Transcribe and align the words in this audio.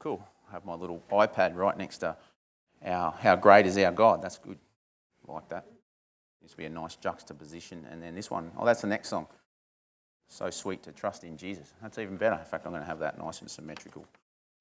cool. 0.00 0.26
I 0.48 0.52
have 0.52 0.64
my 0.64 0.74
little 0.74 1.00
iPad 1.12 1.54
right 1.54 1.76
next 1.76 1.98
to 1.98 2.16
our 2.84 3.12
How 3.12 3.36
Great 3.36 3.66
is 3.66 3.78
Our 3.78 3.92
God. 3.92 4.20
That's 4.20 4.38
good. 4.38 4.58
I 5.28 5.32
like 5.32 5.48
that. 5.50 5.66
Used 6.42 6.52
to 6.52 6.56
be 6.56 6.64
a 6.64 6.70
nice 6.70 6.96
juxtaposition. 6.96 7.86
And 7.88 8.02
then 8.02 8.16
this 8.16 8.30
one, 8.30 8.50
oh, 8.58 8.64
that's 8.66 8.80
the 8.80 8.88
next 8.88 9.10
song. 9.10 9.28
So 10.26 10.48
sweet 10.50 10.82
to 10.84 10.92
trust 10.92 11.22
in 11.22 11.36
Jesus. 11.36 11.74
That's 11.82 11.98
even 11.98 12.16
better. 12.16 12.36
In 12.36 12.44
fact, 12.44 12.64
I'm 12.64 12.72
going 12.72 12.82
to 12.82 12.88
have 12.88 13.00
that 13.00 13.18
nice 13.18 13.40
and 13.40 13.50
symmetrical 13.50 14.06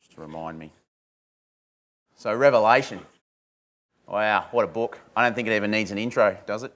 just 0.02 0.14
to 0.16 0.22
remind 0.22 0.60
me. 0.60 0.72
So, 2.16 2.34
Revelation. 2.36 3.00
Wow, 4.08 4.48
what 4.52 4.66
a 4.66 4.68
book. 4.68 5.00
I 5.16 5.24
don't 5.24 5.36
think 5.36 5.48
it 5.48 5.56
even 5.56 5.72
needs 5.72 5.92
an 5.92 5.98
intro, 5.98 6.38
does 6.46 6.64
it? 6.64 6.74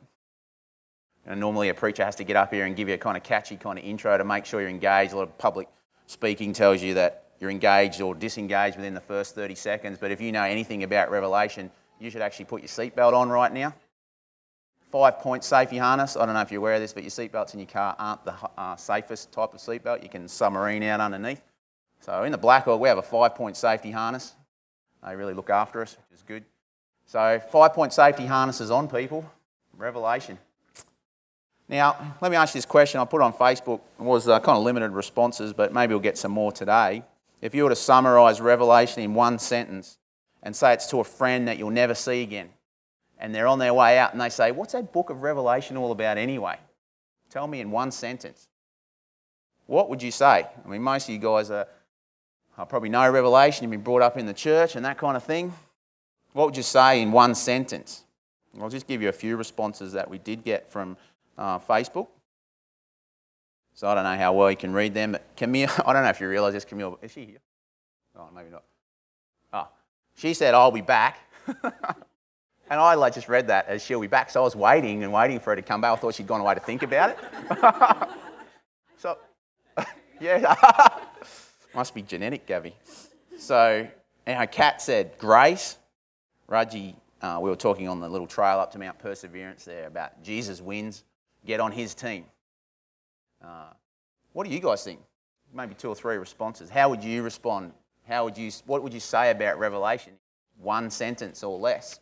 And 1.26 1.40
normally 1.40 1.70
a 1.70 1.74
preacher 1.74 2.06
has 2.06 2.16
to 2.18 2.24
get 2.24 2.36
up 2.36 2.54
here 2.54 2.66
and 2.66 2.76
give 2.76 2.88
you 2.88 2.94
a 2.94 2.98
kind 2.98 3.18
of 3.18 3.24
catchy 3.24 3.58
kind 3.58 3.78
of 3.78 3.84
intro 3.84 4.18
to 4.18 4.24
make 4.24 4.46
sure 4.46 4.62
you're 4.62 4.70
engaged. 4.70 5.14
A 5.14 5.18
lot 5.18 5.24
of 5.24 5.38
public 5.38 5.68
speaking 6.06 6.54
tells 6.54 6.82
you 6.82 6.94
that 6.94 7.23
you're 7.44 7.52
engaged 7.52 8.00
or 8.00 8.16
disengaged 8.16 8.78
within 8.78 8.94
the 8.94 9.02
first 9.02 9.36
30 9.36 9.56
seconds. 9.56 9.98
But 10.00 10.12
if 10.12 10.22
you 10.22 10.32
know 10.32 10.44
anything 10.44 10.84
about 10.84 11.12
Revelation, 11.12 11.70
you 12.00 12.10
should 12.10 12.22
actually 12.22 12.46
put 12.46 12.62
your 12.62 12.70
seatbelt 12.70 13.12
on 13.12 13.28
right 13.28 13.52
now. 13.52 13.76
Five 14.90 15.20
point 15.20 15.44
safety 15.44 15.78
harness. 15.78 16.16
I 16.16 16.26
don't 16.26 16.36
know 16.36 16.42
if 16.42 16.52
you're 16.52 16.62
aware 16.62 16.76
of 16.76 16.82
this, 16.82 16.94
but 16.94 17.04
your 17.04 17.10
seatbelts 17.10 17.54
in 17.54 17.60
your 17.60 17.68
car 17.68 17.98
aren't 18.00 18.24
the 18.24 18.34
uh, 18.58 18.78
safest 18.78 19.34
type 19.34 19.54
of 19.54 19.60
seatbelt. 19.60 20.04
You 20.04 20.10
can 20.10 20.30
submarine 20.30 20.84
out 20.84 21.02
underneath. 21.02 21.42
So 22.00 22.24
in 22.24 22.32
the 22.32 22.38
Black 22.38 22.64
Hawk, 22.64 22.80
we 22.80 22.88
have 22.88 22.98
a 22.98 23.04
five 23.04 23.36
point 23.36 23.58
safety 23.58 23.92
harness. 23.92 24.36
They 25.06 25.14
really 25.16 25.34
look 25.34 25.50
after 25.50 25.82
us, 25.82 25.98
which 26.10 26.20
is 26.20 26.24
good. 26.24 26.46
So 27.06 27.42
five 27.52 27.74
point 27.74 27.92
safety 27.92 28.26
harnesses 28.26 28.72
on 28.72 28.88
people. 28.88 29.30
Revelation. 29.76 30.38
Now, 31.68 32.16
let 32.22 32.32
me 32.32 32.38
ask 32.38 32.56
you 32.56 32.60
this 32.60 32.66
question. 32.66 33.02
I 33.02 33.06
put 33.06 33.22
it 33.22 33.24
on 33.24 33.34
Facebook. 33.34 33.82
It 34.00 34.04
was 34.04 34.30
uh, 34.30 34.40
kind 34.40 34.58
of 34.58 34.64
limited 34.64 34.92
responses, 34.92 35.52
but 35.52 35.74
maybe 35.74 35.94
we'll 35.94 36.02
get 36.02 36.18
some 36.18 36.32
more 36.32 36.52
today. 36.52 37.04
If 37.44 37.54
you 37.54 37.64
were 37.64 37.70
to 37.72 37.76
summarize 37.76 38.40
Revelation 38.40 39.04
in 39.04 39.14
one 39.14 39.38
sentence 39.38 39.98
and 40.44 40.56
say 40.56 40.72
it's 40.72 40.88
to 40.88 41.02
a 41.02 41.04
friend 41.04 41.50
that 41.50 41.58
you'll 41.58 41.72
never 41.72 41.94
see 41.94 42.24
again, 42.24 42.50
and 43.20 43.36
they're 43.36 43.48
on 43.48 43.60
their 43.60 43.74
way 43.74 43.98
out 43.98 44.14
and 44.14 44.22
they 44.22 44.30
say, 44.30 44.54
What's 44.54 44.72
that 44.72 44.94
book 44.94 45.10
of 45.10 45.24
Revelation 45.24 45.76
all 45.76 45.92
about 45.92 46.18
anyway? 46.18 46.56
Tell 47.30 47.46
me 47.48 47.60
in 47.60 47.70
one 47.70 47.92
sentence. 47.92 48.48
What 49.66 49.90
would 49.90 50.02
you 50.02 50.10
say? 50.10 50.46
I 50.66 50.70
mean, 50.70 50.82
most 50.82 51.10
of 51.10 51.14
you 51.14 51.20
guys 51.20 51.52
are, 51.52 51.68
probably 52.56 52.88
know 52.88 53.12
Revelation, 53.12 53.66
you've 53.66 53.72
been 53.72 53.82
brought 53.82 54.02
up 54.02 54.18
in 54.18 54.26
the 54.26 54.34
church 54.34 54.78
and 54.78 54.86
that 54.86 54.98
kind 54.98 55.18
of 55.18 55.24
thing. 55.24 55.54
What 56.32 56.46
would 56.46 56.56
you 56.56 56.64
say 56.64 57.02
in 57.02 57.12
one 57.12 57.36
sentence? 57.36 58.06
I'll 58.62 58.70
just 58.70 58.88
give 58.88 59.02
you 59.02 59.10
a 59.10 59.14
few 59.14 59.36
responses 59.36 59.92
that 59.92 60.10
we 60.10 60.18
did 60.18 60.46
get 60.46 60.72
from 60.72 60.96
uh, 61.38 61.60
Facebook. 61.60 62.08
So 63.74 63.88
I 63.88 63.96
don't 63.96 64.04
know 64.04 64.16
how 64.16 64.34
well 64.34 64.52
you 64.52 64.58
can 64.58 64.74
read 64.74 64.94
them. 64.94 65.14
But 65.14 65.24
Camille, 65.36 65.70
I 65.86 65.94
don't 65.94 66.04
know 66.04 66.10
if 66.10 66.22
you 66.22 66.28
realise 66.28 66.54
this, 66.54 66.66
Camille. 66.66 67.00
Is 67.02 67.12
she 67.12 67.26
here? 67.26 67.40
Oh, 68.18 68.30
maybe 68.34 68.50
not. 68.50 68.64
Oh, 69.52 69.68
she 70.16 70.34
said, 70.34 70.54
I'll 70.54 70.72
be 70.72 70.82
back. 70.82 71.20
and 71.48 71.74
I 72.70 72.94
like, 72.96 73.14
just 73.14 73.28
read 73.28 73.48
that 73.48 73.68
as 73.68 73.84
she'll 73.84 74.02
be 74.02 74.08
back. 74.08 74.30
So 74.30 74.42
I 74.42 74.44
was 74.44 74.56
waiting 74.56 75.04
and 75.04 75.12
waiting 75.12 75.40
for 75.40 75.52
her 75.52 75.56
to 75.56 75.62
come 75.62 75.82
back. 75.82 75.94
I 75.94 75.96
thought 75.96 76.16
she'd 76.16 76.28
gone 76.28 76.42
away 76.42 76.54
to 76.54 76.60
think 76.60 76.84
about 76.84 77.12
it. 77.12 78.10
so, 78.98 79.18
yeah. 80.20 80.56
Must 81.74 81.94
be 81.96 82.04
genetic, 82.04 82.46
Gabby. 82.46 82.76
So, 83.38 83.88
and 84.26 84.40
her 84.40 84.48
cat 84.48 84.82
said, 84.82 85.18
Grace. 85.18 85.78
Raji, 86.48 86.96
uh, 87.22 87.40
we 87.42 87.50
were 87.50 87.56
talking 87.56 87.88
on 87.88 88.00
the 88.00 88.08
little 88.08 88.28
trail 88.28 88.60
up 88.60 88.72
to 88.74 88.80
Mount 88.80 89.00
Perseverance 89.00 89.66
there 89.66 89.88
about 89.88 90.22
Jesus 90.22 90.62
wins 90.62 91.04
get 91.46 91.60
on 91.60 91.72
his 91.72 91.94
team. 91.94 92.26
Uh, 93.44 93.74
what 94.32 94.48
do 94.48 94.54
you 94.54 94.60
guys 94.60 94.84
think? 94.84 95.00
Maybe 95.54 95.76
two 95.76 95.90
or 95.90 95.96
three 95.96 96.18
responses. 96.18 96.70
How 96.70 96.90
would 96.90 97.04
you 97.04 97.22
respond? 97.22 97.74
How 98.08 98.24
would 98.26 98.38
you, 98.38 98.52
what 98.66 98.84
would 98.84 98.94
you 98.94 99.00
say 99.00 99.32
about 99.32 99.60
Revelation? 99.60 100.14
One 100.58 100.90
sentence 100.90 101.44
or 101.44 101.58
less. 101.58 102.00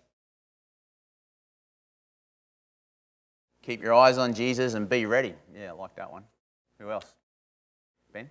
Keep 3.64 3.84
your 3.84 3.94
eyes 3.94 4.18
on 4.18 4.34
Jesus 4.34 4.74
and 4.74 4.90
be 4.90 5.06
ready. 5.06 5.36
Yeah, 5.56 5.70
I 5.70 5.74
like 5.74 5.96
that 5.96 6.12
one. 6.12 6.24
Who 6.80 6.90
else? 6.90 7.14
Ben? 8.12 8.30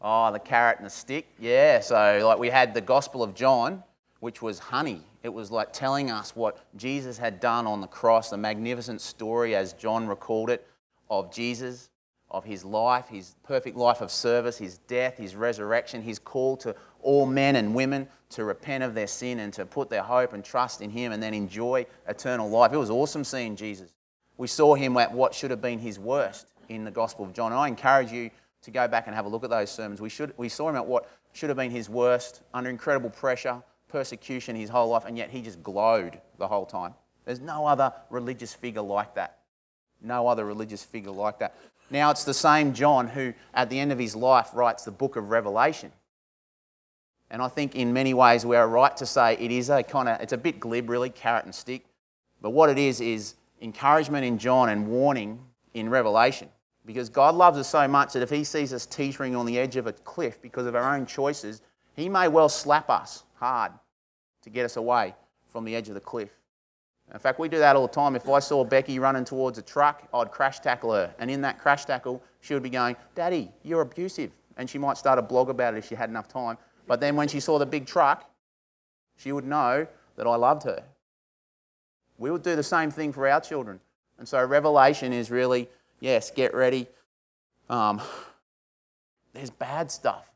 Oh, 0.00 0.32
the 0.32 0.38
carrot 0.38 0.78
and 0.78 0.86
the 0.86 0.90
stick. 0.90 1.26
Yeah, 1.38 1.80
so 1.80 2.22
like 2.24 2.38
we 2.38 2.48
had 2.48 2.72
the 2.72 2.80
Gospel 2.80 3.22
of 3.22 3.34
John, 3.34 3.82
which 4.20 4.40
was 4.40 4.58
honey. 4.58 5.02
It 5.22 5.30
was 5.30 5.50
like 5.50 5.72
telling 5.72 6.10
us 6.10 6.36
what 6.36 6.58
Jesus 6.76 7.18
had 7.18 7.40
done 7.40 7.66
on 7.66 7.80
the 7.80 7.86
cross, 7.86 8.30
the 8.30 8.36
magnificent 8.36 9.00
story, 9.00 9.54
as 9.54 9.72
John 9.72 10.06
recalled 10.06 10.50
it, 10.50 10.66
of 11.10 11.32
Jesus, 11.32 11.90
of 12.30 12.44
his 12.44 12.64
life, 12.64 13.08
his 13.08 13.34
perfect 13.42 13.76
life 13.76 14.00
of 14.00 14.10
service, 14.10 14.56
his 14.56 14.78
death, 14.78 15.16
his 15.16 15.34
resurrection, 15.34 16.02
his 16.02 16.18
call 16.18 16.56
to 16.58 16.76
all 17.02 17.26
men 17.26 17.56
and 17.56 17.74
women 17.74 18.06
to 18.30 18.44
repent 18.44 18.84
of 18.84 18.94
their 18.94 19.08
sin 19.08 19.40
and 19.40 19.52
to 19.52 19.66
put 19.66 19.90
their 19.90 20.02
hope 20.02 20.32
and 20.32 20.44
trust 20.44 20.80
in 20.80 20.90
him 20.90 21.12
and 21.12 21.22
then 21.22 21.34
enjoy 21.34 21.84
eternal 22.06 22.48
life. 22.48 22.72
It 22.72 22.76
was 22.76 22.90
awesome 22.90 23.24
seeing 23.24 23.56
Jesus. 23.56 23.94
We 24.36 24.46
saw 24.46 24.74
him 24.74 24.96
at 24.96 25.12
what 25.12 25.34
should 25.34 25.50
have 25.50 25.60
been 25.60 25.78
his 25.80 25.98
worst 25.98 26.46
in 26.68 26.84
the 26.84 26.90
Gospel 26.90 27.24
of 27.24 27.32
John. 27.32 27.52
I 27.52 27.66
encourage 27.66 28.12
you 28.12 28.30
to 28.62 28.70
go 28.70 28.86
back 28.86 29.06
and 29.06 29.16
have 29.16 29.24
a 29.24 29.28
look 29.28 29.42
at 29.42 29.50
those 29.50 29.70
sermons. 29.70 30.00
We, 30.00 30.08
should, 30.08 30.32
we 30.36 30.48
saw 30.48 30.68
him 30.68 30.76
at 30.76 30.86
what 30.86 31.10
should 31.32 31.48
have 31.48 31.56
been 31.56 31.70
his 31.70 31.88
worst, 31.88 32.42
under 32.54 32.70
incredible 32.70 33.10
pressure, 33.10 33.62
persecution 33.90 34.56
his 34.56 34.70
whole 34.70 34.88
life, 34.88 35.04
and 35.06 35.16
yet 35.16 35.30
he 35.30 35.42
just 35.42 35.62
glowed 35.62 36.20
the 36.38 36.48
whole 36.48 36.66
time. 36.66 36.94
There's 37.24 37.40
no 37.40 37.66
other 37.66 37.92
religious 38.08 38.54
figure 38.54 38.82
like 38.82 39.14
that. 39.14 39.38
No 40.00 40.26
other 40.26 40.44
religious 40.44 40.82
figure 40.82 41.10
like 41.10 41.38
that. 41.40 41.54
Now 41.90 42.10
it's 42.10 42.24
the 42.24 42.34
same 42.34 42.72
John 42.72 43.08
who, 43.08 43.34
at 43.52 43.68
the 43.68 43.78
end 43.78 43.92
of 43.92 43.98
his 43.98 44.16
life, 44.16 44.50
writes 44.54 44.84
the 44.84 44.90
book 44.90 45.16
of 45.16 45.30
Revelation. 45.30 45.92
And 47.30 47.42
I 47.42 47.48
think 47.48 47.74
in 47.74 47.92
many 47.92 48.14
ways 48.14 48.44
we 48.44 48.56
are 48.56 48.66
right 48.66 48.96
to 48.96 49.06
say 49.06 49.34
it 49.34 49.50
is 49.50 49.70
a 49.70 49.82
kind 49.82 50.08
of, 50.08 50.20
it's 50.20 50.32
a 50.32 50.38
bit 50.38 50.58
glib 50.58 50.88
really, 50.88 51.10
carrot 51.10 51.44
and 51.44 51.54
stick. 51.54 51.84
But 52.40 52.50
what 52.50 52.70
it 52.70 52.78
is, 52.78 53.00
is 53.00 53.34
encouragement 53.60 54.24
in 54.24 54.38
John 54.38 54.68
and 54.68 54.88
warning 54.88 55.40
in 55.74 55.88
Revelation. 55.88 56.48
Because 56.86 57.08
God 57.08 57.34
loves 57.34 57.58
us 57.58 57.68
so 57.68 57.86
much 57.86 58.14
that 58.14 58.22
if 58.22 58.30
He 58.30 58.42
sees 58.42 58.72
us 58.72 58.86
teetering 58.86 59.36
on 59.36 59.46
the 59.46 59.58
edge 59.58 59.76
of 59.76 59.86
a 59.86 59.92
cliff 59.92 60.40
because 60.40 60.66
of 60.66 60.74
our 60.74 60.94
own 60.94 61.06
choices, 61.06 61.60
He 61.94 62.08
may 62.08 62.26
well 62.28 62.48
slap 62.48 62.88
us 62.88 63.24
hard 63.40 63.72
to 64.42 64.50
get 64.50 64.64
us 64.64 64.76
away 64.76 65.14
from 65.48 65.64
the 65.64 65.74
edge 65.74 65.88
of 65.88 65.94
the 65.94 66.00
cliff. 66.00 66.30
In 67.12 67.18
fact, 67.18 67.40
we 67.40 67.48
do 67.48 67.58
that 67.58 67.74
all 67.74 67.88
the 67.88 67.92
time. 67.92 68.14
If 68.14 68.28
I 68.28 68.38
saw 68.38 68.62
Becky 68.62 69.00
running 69.00 69.24
towards 69.24 69.58
a 69.58 69.62
truck, 69.62 70.06
I'd 70.14 70.30
crash 70.30 70.60
tackle 70.60 70.92
her. 70.92 71.12
And 71.18 71.28
in 71.28 71.40
that 71.40 71.58
crash 71.58 71.84
tackle, 71.84 72.22
she 72.40 72.54
would 72.54 72.62
be 72.62 72.70
going, 72.70 72.94
Daddy, 73.16 73.50
you're 73.64 73.80
abusive. 73.80 74.30
And 74.56 74.70
she 74.70 74.78
might 74.78 74.96
start 74.96 75.18
a 75.18 75.22
blog 75.22 75.50
about 75.50 75.74
it 75.74 75.78
if 75.78 75.88
she 75.88 75.96
had 75.96 76.08
enough 76.08 76.28
time. 76.28 76.56
But 76.86 77.00
then 77.00 77.16
when 77.16 77.26
she 77.26 77.40
saw 77.40 77.58
the 77.58 77.66
big 77.66 77.86
truck, 77.86 78.30
she 79.16 79.32
would 79.32 79.44
know 79.44 79.86
that 80.16 80.26
I 80.26 80.36
loved 80.36 80.62
her. 80.64 80.84
We 82.16 82.30
would 82.30 82.42
do 82.42 82.54
the 82.54 82.62
same 82.62 82.90
thing 82.90 83.12
for 83.12 83.26
our 83.26 83.40
children. 83.40 83.80
And 84.18 84.28
so 84.28 84.44
Revelation 84.44 85.12
is 85.12 85.30
really, 85.30 85.68
yes, 85.98 86.30
get 86.30 86.54
ready. 86.54 86.86
Um, 87.68 88.00
there's 89.32 89.50
bad 89.50 89.90
stuff 89.90 90.30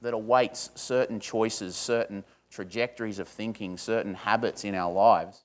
that 0.00 0.14
awaits 0.14 0.70
certain 0.74 1.20
choices, 1.20 1.76
certain 1.76 2.24
trajectories 2.54 3.18
of 3.18 3.28
thinking, 3.28 3.76
certain 3.76 4.14
habits 4.14 4.64
in 4.64 4.74
our 4.74 4.92
lives. 4.92 5.42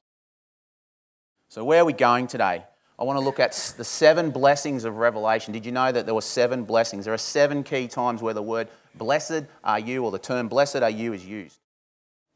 So, 1.50 1.66
where 1.66 1.81
are 1.81 1.86
we 1.86 1.94
going 1.94 2.28
today? 2.28 2.64
I 3.00 3.03
want 3.03 3.18
to 3.18 3.24
look 3.24 3.40
at 3.40 3.53
the 3.78 3.84
seven 3.84 4.30
blessings 4.30 4.84
of 4.84 4.97
Revelation. 4.97 5.53
Did 5.53 5.66
you 5.66 5.72
know 5.72 5.92
that 5.92 6.06
there 6.06 6.14
were 6.14 6.22
seven 6.22 6.64
blessings? 6.64 7.06
There 7.06 7.14
are 7.14 7.18
seven 7.18 7.64
key 7.64 7.88
times 7.88 8.22
where 8.22 8.34
the 8.34 8.44
word 8.44 8.68
blessed 8.94 9.46
are 9.64 9.80
you 9.80 10.03
or 10.03 10.12
the 10.12 10.19
term 10.19 10.48
blessed 10.48 10.78
are 10.78 10.90
you 10.90 11.14
is 11.14 11.25
used. 11.25 11.59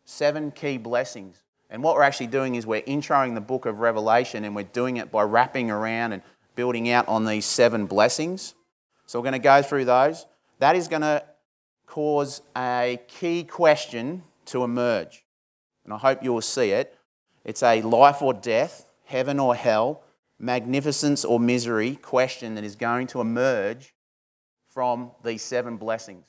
Seven 0.05 0.51
key 0.51 0.77
blessings. 0.77 1.43
And 1.69 1.83
what 1.83 1.95
we're 1.95 2.03
actually 2.03 2.27
doing 2.27 2.55
is 2.55 2.65
we're 2.65 2.81
introing 2.81 3.35
the 3.35 3.41
book 3.41 3.65
of 3.65 3.79
Revelation 3.79 4.45
and 4.45 4.55
we're 4.55 4.63
doing 4.63 4.97
it 4.97 5.11
by 5.11 5.23
wrapping 5.23 5.69
around 5.69 6.13
and 6.13 6.21
building 6.55 6.89
out 6.89 7.07
on 7.07 7.25
these 7.25 7.45
seven 7.45 7.85
blessings. 7.85 8.53
So 9.05 9.19
we're 9.19 9.23
going 9.23 9.33
to 9.33 9.39
go 9.39 9.61
through 9.61 9.85
those. 9.85 10.25
That 10.59 10.75
is 10.75 10.87
going 10.87 11.01
to 11.01 11.23
cause 11.87 12.41
a 12.55 12.99
key 13.07 13.43
question 13.43 14.23
to 14.47 14.63
emerge. 14.63 15.25
And 15.83 15.93
I 15.93 15.97
hope 15.97 16.23
you 16.23 16.33
will 16.33 16.41
see 16.41 16.71
it. 16.71 16.97
It's 17.43 17.63
a 17.63 17.81
life 17.81 18.21
or 18.21 18.33
death, 18.33 18.85
heaven 19.05 19.39
or 19.39 19.55
hell, 19.55 20.03
magnificence 20.39 21.25
or 21.25 21.39
misery 21.39 21.95
question 21.95 22.55
that 22.55 22.63
is 22.63 22.75
going 22.75 23.07
to 23.07 23.21
emerge 23.21 23.93
from 24.67 25.11
these 25.23 25.41
seven 25.41 25.77
blessings. 25.77 26.25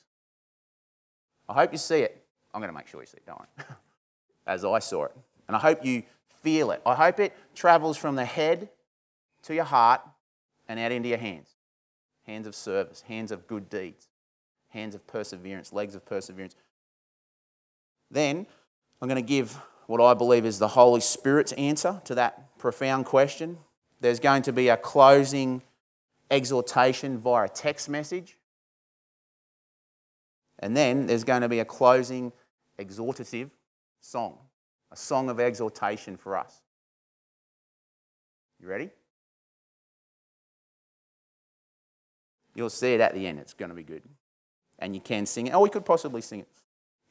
I 1.47 1.53
hope 1.53 1.71
you 1.71 1.77
see 1.77 1.99
it. 1.99 2.23
I'm 2.53 2.61
going 2.61 2.71
to 2.71 2.77
make 2.77 2.87
sure 2.87 3.01
you 3.01 3.07
see 3.07 3.17
it, 3.17 3.25
don't 3.25 3.39
worry. 3.39 3.67
As 4.47 4.63
I 4.63 4.79
saw 4.79 5.05
it. 5.05 5.15
And 5.47 5.55
I 5.55 5.59
hope 5.59 5.85
you 5.85 6.03
feel 6.41 6.71
it. 6.71 6.81
I 6.85 6.95
hope 6.95 7.19
it 7.19 7.33
travels 7.55 7.97
from 7.97 8.15
the 8.15 8.25
head 8.25 8.69
to 9.43 9.55
your 9.55 9.63
heart 9.63 10.01
and 10.67 10.79
out 10.79 10.91
into 10.91 11.09
your 11.09 11.17
hands 11.17 11.49
hands 12.25 12.47
of 12.47 12.55
service, 12.55 13.01
hands 13.01 13.31
of 13.31 13.45
good 13.45 13.69
deeds 13.69 14.07
hands 14.75 14.93
of 14.93 15.07
perseverance, 15.07 15.71
legs 15.71 15.95
of 15.95 16.05
perseverance. 16.05 16.55
Then 18.15 18.47
I'm 19.01 19.09
going 19.09 19.21
to 19.21 19.27
give 19.27 19.59
what 19.87 19.99
I 19.99 20.13
believe 20.13 20.45
is 20.45 20.57
the 20.57 20.69
Holy 20.69 21.01
Spirit's 21.01 21.51
answer 21.51 22.01
to 22.05 22.15
that 22.15 22.57
profound 22.57 23.05
question. 23.05 23.57
There's 23.99 24.21
going 24.21 24.41
to 24.43 24.53
be 24.53 24.69
a 24.69 24.77
closing 24.77 25.61
exhortation 26.31 27.17
via 27.17 27.49
text 27.49 27.89
message. 27.89 28.37
And 30.59 30.77
then 30.77 31.07
there's 31.07 31.25
going 31.25 31.41
to 31.41 31.49
be 31.49 31.59
a 31.59 31.65
closing 31.65 32.31
exhortative 32.79 33.49
song, 33.99 34.37
a 34.93 34.95
song 34.95 35.29
of 35.29 35.41
exhortation 35.41 36.15
for 36.15 36.37
us. 36.37 36.61
You 38.61 38.69
ready? 38.69 38.91
You'll 42.55 42.69
see 42.69 42.93
it 42.93 43.01
at 43.01 43.13
the 43.13 43.27
end. 43.27 43.39
It's 43.39 43.53
going 43.53 43.69
to 43.69 43.75
be 43.75 43.83
good. 43.83 44.03
And 44.79 44.95
you 44.95 45.01
can 45.01 45.25
sing 45.25 45.47
it. 45.47 45.53
Oh, 45.53 45.59
we 45.59 45.69
could 45.69 45.83
possibly 45.83 46.21
sing 46.21 46.39
it. 46.39 46.47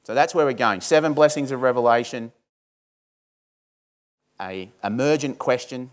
So 0.05 0.15
that's 0.15 0.35
where 0.35 0.45
we're 0.45 0.53
going. 0.53 0.83
Seven 0.83 1.15
blessings 1.15 1.51
of 1.51 1.63
Revelation, 1.63 2.31
a 4.41 4.71
emergent 4.83 5.39
question, 5.39 5.91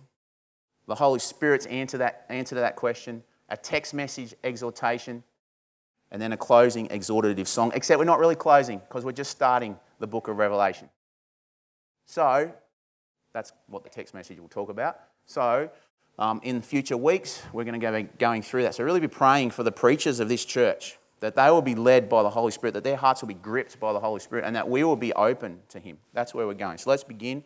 the 0.87 0.95
Holy 0.95 1.19
Spirit's 1.19 1.65
answer, 1.67 1.97
that, 1.99 2.25
answer 2.29 2.55
to 2.55 2.61
that 2.61 2.75
question, 2.75 3.23
a 3.47 3.55
text 3.55 3.93
message 3.93 4.33
exhortation, 4.43 5.23
and 6.11 6.21
then 6.21 6.33
a 6.33 6.37
closing 6.37 6.89
exhortative 6.89 7.47
song. 7.47 7.71
Except 7.73 7.99
we're 7.99 8.05
not 8.05 8.19
really 8.19 8.35
closing 8.35 8.79
because 8.79 9.05
we're 9.05 9.13
just 9.13 9.31
starting 9.31 9.79
the 9.99 10.07
book 10.07 10.27
of 10.27 10.37
Revelation. 10.37 10.89
So 12.05 12.51
that's 13.33 13.53
what 13.67 13.83
the 13.83 13.89
text 13.89 14.13
message 14.13 14.39
will 14.39 14.49
talk 14.49 14.69
about. 14.69 14.99
So 15.25 15.69
um, 16.19 16.41
in 16.43 16.61
future 16.61 16.97
weeks, 16.97 17.41
we're 17.53 17.63
going 17.63 17.79
to 17.79 17.91
go 17.91 18.09
going 18.19 18.41
through 18.41 18.63
that. 18.63 18.75
So 18.75 18.83
really 18.83 18.99
be 18.99 19.07
praying 19.07 19.51
for 19.51 19.63
the 19.63 19.71
preachers 19.71 20.19
of 20.19 20.27
this 20.27 20.43
church 20.43 20.97
that 21.21 21.35
they 21.35 21.49
will 21.49 21.61
be 21.61 21.75
led 21.75 22.09
by 22.09 22.23
the 22.23 22.29
Holy 22.29 22.51
Spirit, 22.51 22.73
that 22.73 22.83
their 22.83 22.97
hearts 22.97 23.21
will 23.21 23.27
be 23.27 23.33
gripped 23.33 23.79
by 23.79 23.93
the 23.93 23.99
Holy 23.99 24.19
Spirit, 24.19 24.43
and 24.43 24.55
that 24.55 24.67
we 24.67 24.83
will 24.83 24.95
be 24.95 25.13
open 25.13 25.59
to 25.69 25.79
Him. 25.79 25.97
That's 26.13 26.33
where 26.33 26.45
we're 26.45 26.53
going. 26.53 26.77
So 26.77 26.89
let's 26.89 27.03
begin 27.03 27.43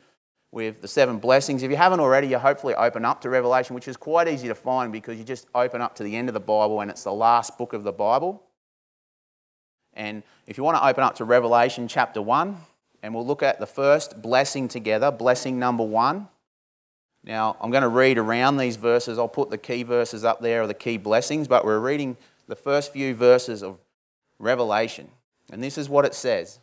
with 0.51 0.81
the 0.81 0.87
seven 0.87 1.19
blessings. 1.19 1.61
If 1.63 1.69
you 1.69 1.77
haven't 1.77 1.99
already, 1.99 2.27
you 2.27 2.39
hopefully 2.39 2.73
open 2.73 3.05
up 3.05 3.21
to 3.21 3.29
Revelation, 3.29 3.75
which 3.75 3.87
is 3.87 3.97
quite 3.97 4.27
easy 4.27 4.47
to 4.47 4.55
find 4.55 4.91
because 4.91 5.17
you 5.17 5.23
just 5.23 5.47
open 5.53 5.81
up 5.81 5.95
to 5.95 6.03
the 6.03 6.15
end 6.15 6.29
of 6.29 6.33
the 6.33 6.39
Bible 6.39 6.79
and 6.79 6.89
it's 6.89 7.03
the 7.03 7.13
last 7.13 7.57
book 7.57 7.73
of 7.73 7.83
the 7.83 7.91
Bible. 7.91 8.41
And 9.93 10.23
if 10.47 10.57
you 10.57 10.63
want 10.63 10.77
to 10.77 10.85
open 10.85 11.03
up 11.03 11.15
to 11.15 11.25
Revelation 11.25 11.87
chapter 11.87 12.21
1, 12.21 12.57
and 13.05 13.13
we'll 13.13 13.25
look 13.25 13.43
at 13.43 13.59
the 13.59 13.67
first 13.67 14.19
blessing 14.19 14.67
together, 14.67 15.11
blessing 15.11 15.59
number 15.59 15.83
one. 15.83 16.27
Now, 17.23 17.55
I'm 17.61 17.69
going 17.69 17.83
to 17.83 17.87
read 17.87 18.17
around 18.17 18.57
these 18.57 18.77
verses. 18.77 19.19
I'll 19.19 19.27
put 19.27 19.51
the 19.51 19.59
key 19.59 19.83
verses 19.83 20.23
up 20.23 20.41
there, 20.41 20.63
or 20.63 20.67
the 20.67 20.73
key 20.73 20.97
blessings, 20.97 21.47
but 21.47 21.63
we're 21.65 21.77
reading 21.77 22.17
the 22.47 22.55
first 22.55 22.93
few 22.93 23.15
verses 23.15 23.63
of 23.63 23.79
Revelation. 24.39 25.09
And 25.51 25.63
this 25.63 25.77
is 25.77 25.89
what 25.89 26.05
it 26.05 26.13
says 26.13 26.59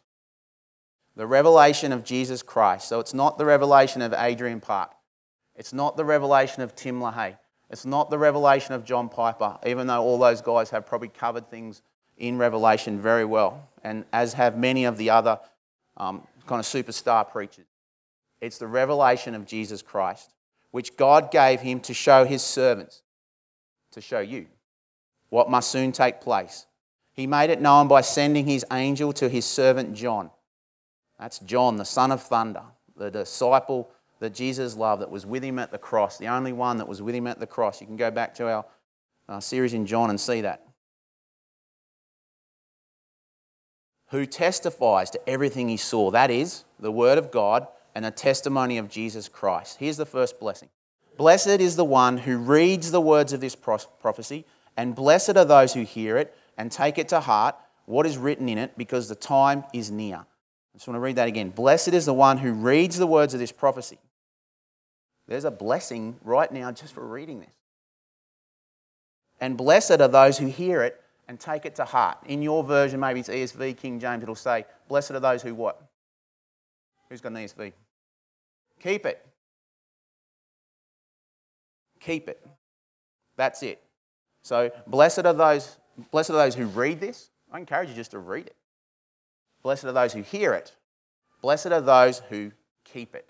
the 1.15 1.27
revelation 1.27 1.93
of 1.93 2.05
Jesus 2.05 2.43
Christ. 2.43 2.89
So 2.89 2.99
it's 2.99 3.13
not 3.15 3.37
the 3.37 3.45
revelation 3.45 4.01
of 4.01 4.15
Adrian 4.17 4.61
Park. 4.61 4.93
It's 5.55 5.73
not 5.73 5.97
the 5.97 6.05
revelation 6.05 6.63
of 6.63 6.75
Tim 6.75 7.01
LaHaye. 7.01 7.37
It's 7.71 7.85
not 7.85 8.11
the 8.11 8.19
revelation 8.19 8.75
of 8.75 8.85
John 8.85 9.09
Piper, 9.09 9.59
even 9.67 9.87
though 9.87 10.03
all 10.03 10.19
those 10.19 10.41
guys 10.41 10.71
have 10.71 10.87
probably 10.87 11.09
covered 11.09 11.49
things 11.49 11.83
in 12.19 12.39
Revelation 12.39 13.01
very 13.01 13.25
well, 13.25 13.69
and 13.83 14.05
as 14.13 14.35
have 14.35 14.59
many 14.59 14.85
of 14.85 14.97
the 14.99 15.11
other 15.11 15.41
um, 15.97 16.27
kind 16.47 16.61
of 16.61 16.67
superstar 16.67 17.29
preachers. 17.29 17.67
It's 18.41 18.59
the 18.59 18.67
revelation 18.67 19.35
of 19.35 19.47
Jesus 19.47 19.83
Christ, 19.83 20.35
which 20.71 20.97
God 20.97 21.31
gave 21.31 21.61
him 21.61 21.81
to 21.81 21.95
show 21.95 22.25
his 22.25 22.43
servants, 22.43 23.03
to 23.93 24.01
show 24.01 24.21
you 24.21 24.47
what 25.33 25.51
must 25.51 25.71
soon 25.71 25.93
take 25.93 26.21
place. 26.21 26.67
He 27.15 27.27
made 27.27 27.51
it 27.51 27.61
known 27.61 27.89
by 27.89 28.03
sending 28.03 28.47
his 28.47 28.65
angel 28.71 29.13
to 29.15 29.29
his 29.29 29.45
servant 29.45 29.95
John 29.95 30.31
that's 31.23 31.39
John, 31.39 31.77
the 31.77 31.85
son 31.85 32.11
of 32.11 32.21
thunder, 32.21 32.65
the 32.97 33.09
disciple 33.09 33.89
that 34.19 34.35
Jesus 34.35 34.75
loved 34.75 35.03
that 35.03 35.11
was 35.11 35.25
with 35.25 35.45
him 35.45 35.61
at 35.61 35.71
the 35.71 35.79
cross, 35.79 36.19
the 36.19 36.27
only 36.27 36.53
one 36.53 36.79
that 36.79 36.89
was 36.89 37.01
with 37.01 37.15
him 37.15 37.29
at 37.29 37.39
the 37.39 37.47
cross. 37.47 37.81
You 37.81 37.87
can 37.87 37.97
go 37.97 38.11
back 38.11 38.35
to 38.35 38.65
our 39.29 39.41
series 39.41 39.73
in 39.73 39.87
John 39.87 40.11
and 40.11 40.21
see 40.21 40.41
that. 40.41 40.67
Who 44.09 44.27
testifies 44.27 45.11
to 45.11 45.29
everything 45.29 45.69
he 45.69 45.77
saw. 45.77 46.11
That 46.11 46.33
is 46.33 46.65
the 46.81 46.91
word 46.91 47.19
of 47.19 47.31
God 47.31 47.69
and 47.95 48.05
the 48.05 48.11
testimony 48.11 48.79
of 48.79 48.91
Jesus 48.91 49.29
Christ. 49.29 49.77
Here's 49.79 49.97
the 49.97 50.05
first 50.05 50.41
blessing 50.41 50.71
Blessed 51.17 51.61
is 51.61 51.77
the 51.77 51.85
one 51.85 52.19
who 52.19 52.37
reads 52.37 52.91
the 52.91 53.01
words 53.01 53.33
of 53.33 53.41
this 53.41 53.55
prophecy, 53.55 54.45
and 54.77 54.95
blessed 54.95 55.37
are 55.37 55.45
those 55.45 55.75
who 55.75 55.83
hear 55.83 56.17
it 56.17 56.37
and 56.57 56.71
take 56.71 56.99
it 56.99 57.09
to 57.09 57.21
heart 57.21 57.57
what 57.85 58.07
is 58.07 58.17
written 58.17 58.49
in 58.49 58.59
it, 58.59 58.77
because 58.77 59.09
the 59.09 59.15
time 59.15 59.65
is 59.73 59.91
near. 59.91 60.17
I 60.17 60.77
just 60.77 60.87
want 60.87 60.97
to 60.97 61.01
read 61.01 61.17
that 61.17 61.29
again. 61.29 61.51
Blessed 61.51 61.89
is 61.89 62.07
the 62.07 62.15
one 62.15 62.39
who 62.39 62.53
reads 62.53 62.97
the 62.97 63.07
words 63.07 63.35
of 63.35 63.41
this 63.41 63.53
prophecy. 63.53 63.99
There's 65.29 65.45
a 65.45 65.51
blessing 65.51 66.17
right 66.23 66.51
now 66.51 66.73
just 66.73 66.95
for 66.95 67.07
reading 67.07 67.41
this. 67.41 67.51
And 69.41 69.57
blessed 69.57 70.01
are 70.01 70.09
those 70.09 70.39
who 70.39 70.47
hear 70.47 70.83
it 70.83 71.01
and 71.29 71.39
take 71.39 71.67
it 71.67 71.75
to 71.77 71.85
heart. 71.85 72.19
In 72.27 72.43
your 72.43 72.63
version, 72.63 73.01
maybe 73.01 73.21
it's 73.21 73.29
ESV, 73.29 73.77
King 73.77 73.99
James, 73.99 74.23
it'll 74.23 74.35
say, 74.35 74.65
Blessed 74.89 75.13
are 75.13 75.21
those 75.21 75.43
who 75.43 75.55
what? 75.55 75.83
Who's 77.09 77.21
got 77.21 77.33
an 77.33 77.39
ESV? 77.39 77.73
Keep 78.81 79.07
it. 79.07 79.27
Keep 82.01 82.29
it. 82.29 82.47
That's 83.37 83.63
it. 83.63 83.83
So, 84.43 84.71
blessed 84.87 85.25
are 85.25 85.33
those, 85.33 85.77
blessed 86.11 86.31
are 86.31 86.35
those 86.35 86.55
who 86.55 86.67
read 86.67 87.01
this. 87.01 87.31
I 87.51 87.59
encourage 87.59 87.89
you 87.89 87.95
just 87.95 88.11
to 88.11 88.19
read 88.19 88.47
it. 88.47 88.57
Blessed 89.63 89.85
are 89.85 89.93
those 89.93 90.13
who 90.13 90.23
hear 90.23 90.53
it. 90.53 90.75
Blessed 91.41 91.67
are 91.67 91.81
those 91.81 92.21
who 92.29 92.51
keep 92.85 93.15
it. 93.15 93.29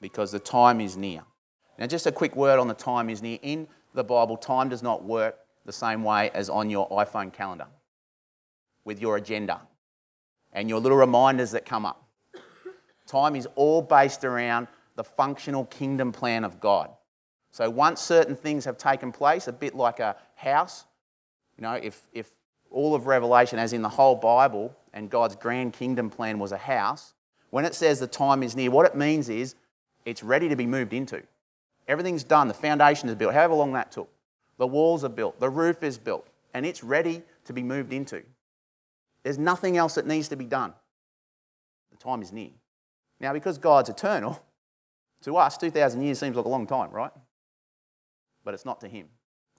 Because 0.00 0.32
the 0.32 0.38
time 0.38 0.80
is 0.80 0.96
near. 0.96 1.22
Now, 1.78 1.86
just 1.86 2.06
a 2.06 2.12
quick 2.12 2.36
word 2.36 2.58
on 2.58 2.68
the 2.68 2.74
time 2.74 3.10
is 3.10 3.22
near. 3.22 3.38
In 3.42 3.68
the 3.94 4.04
Bible, 4.04 4.36
time 4.36 4.68
does 4.68 4.82
not 4.82 5.04
work 5.04 5.36
the 5.66 5.72
same 5.72 6.02
way 6.02 6.30
as 6.32 6.48
on 6.48 6.70
your 6.70 6.88
iPhone 6.90 7.32
calendar 7.32 7.66
with 8.84 9.00
your 9.00 9.16
agenda 9.16 9.60
and 10.52 10.68
your 10.68 10.80
little 10.80 10.96
reminders 10.96 11.50
that 11.50 11.66
come 11.66 11.84
up. 11.84 12.08
Time 13.06 13.36
is 13.36 13.46
all 13.56 13.82
based 13.82 14.24
around 14.24 14.68
the 14.94 15.04
functional 15.04 15.66
kingdom 15.66 16.12
plan 16.12 16.44
of 16.44 16.60
God. 16.60 16.90
So 17.56 17.70
once 17.70 18.02
certain 18.02 18.36
things 18.36 18.66
have 18.66 18.76
taken 18.76 19.12
place, 19.12 19.48
a 19.48 19.52
bit 19.52 19.74
like 19.74 19.98
a 19.98 20.14
house, 20.34 20.84
you 21.56 21.62
know, 21.62 21.72
if, 21.72 22.06
if 22.12 22.28
all 22.70 22.94
of 22.94 23.06
Revelation, 23.06 23.58
as 23.58 23.72
in 23.72 23.80
the 23.80 23.88
whole 23.88 24.14
Bible, 24.14 24.76
and 24.92 25.08
God's 25.08 25.36
grand 25.36 25.72
kingdom 25.72 26.10
plan 26.10 26.38
was 26.38 26.52
a 26.52 26.58
house, 26.58 27.14
when 27.48 27.64
it 27.64 27.74
says 27.74 27.98
the 27.98 28.06
time 28.06 28.42
is 28.42 28.54
near, 28.54 28.70
what 28.70 28.84
it 28.84 28.94
means 28.94 29.30
is 29.30 29.54
it's 30.04 30.22
ready 30.22 30.50
to 30.50 30.54
be 30.54 30.66
moved 30.66 30.92
into. 30.92 31.22
Everything's 31.88 32.24
done, 32.24 32.46
the 32.46 32.52
foundation 32.52 33.08
is 33.08 33.14
built, 33.14 33.32
however 33.32 33.54
long 33.54 33.72
that 33.72 33.90
took. 33.90 34.10
The 34.58 34.66
walls 34.66 35.02
are 35.02 35.08
built, 35.08 35.40
the 35.40 35.48
roof 35.48 35.82
is 35.82 35.96
built, 35.96 36.26
and 36.52 36.66
it's 36.66 36.84
ready 36.84 37.22
to 37.46 37.54
be 37.54 37.62
moved 37.62 37.90
into. 37.90 38.22
There's 39.22 39.38
nothing 39.38 39.78
else 39.78 39.94
that 39.94 40.06
needs 40.06 40.28
to 40.28 40.36
be 40.36 40.44
done. 40.44 40.74
The 41.90 41.96
time 41.96 42.20
is 42.20 42.32
near. 42.32 42.50
Now, 43.18 43.32
because 43.32 43.56
God's 43.56 43.88
eternal, 43.88 44.44
to 45.22 45.38
us, 45.38 45.56
2,000 45.56 46.02
years 46.02 46.18
seems 46.18 46.36
like 46.36 46.44
a 46.44 46.50
long 46.50 46.66
time, 46.66 46.90
right? 46.90 47.12
But 48.46 48.54
it's 48.54 48.64
not 48.64 48.80
to 48.82 48.88
Him. 48.88 49.08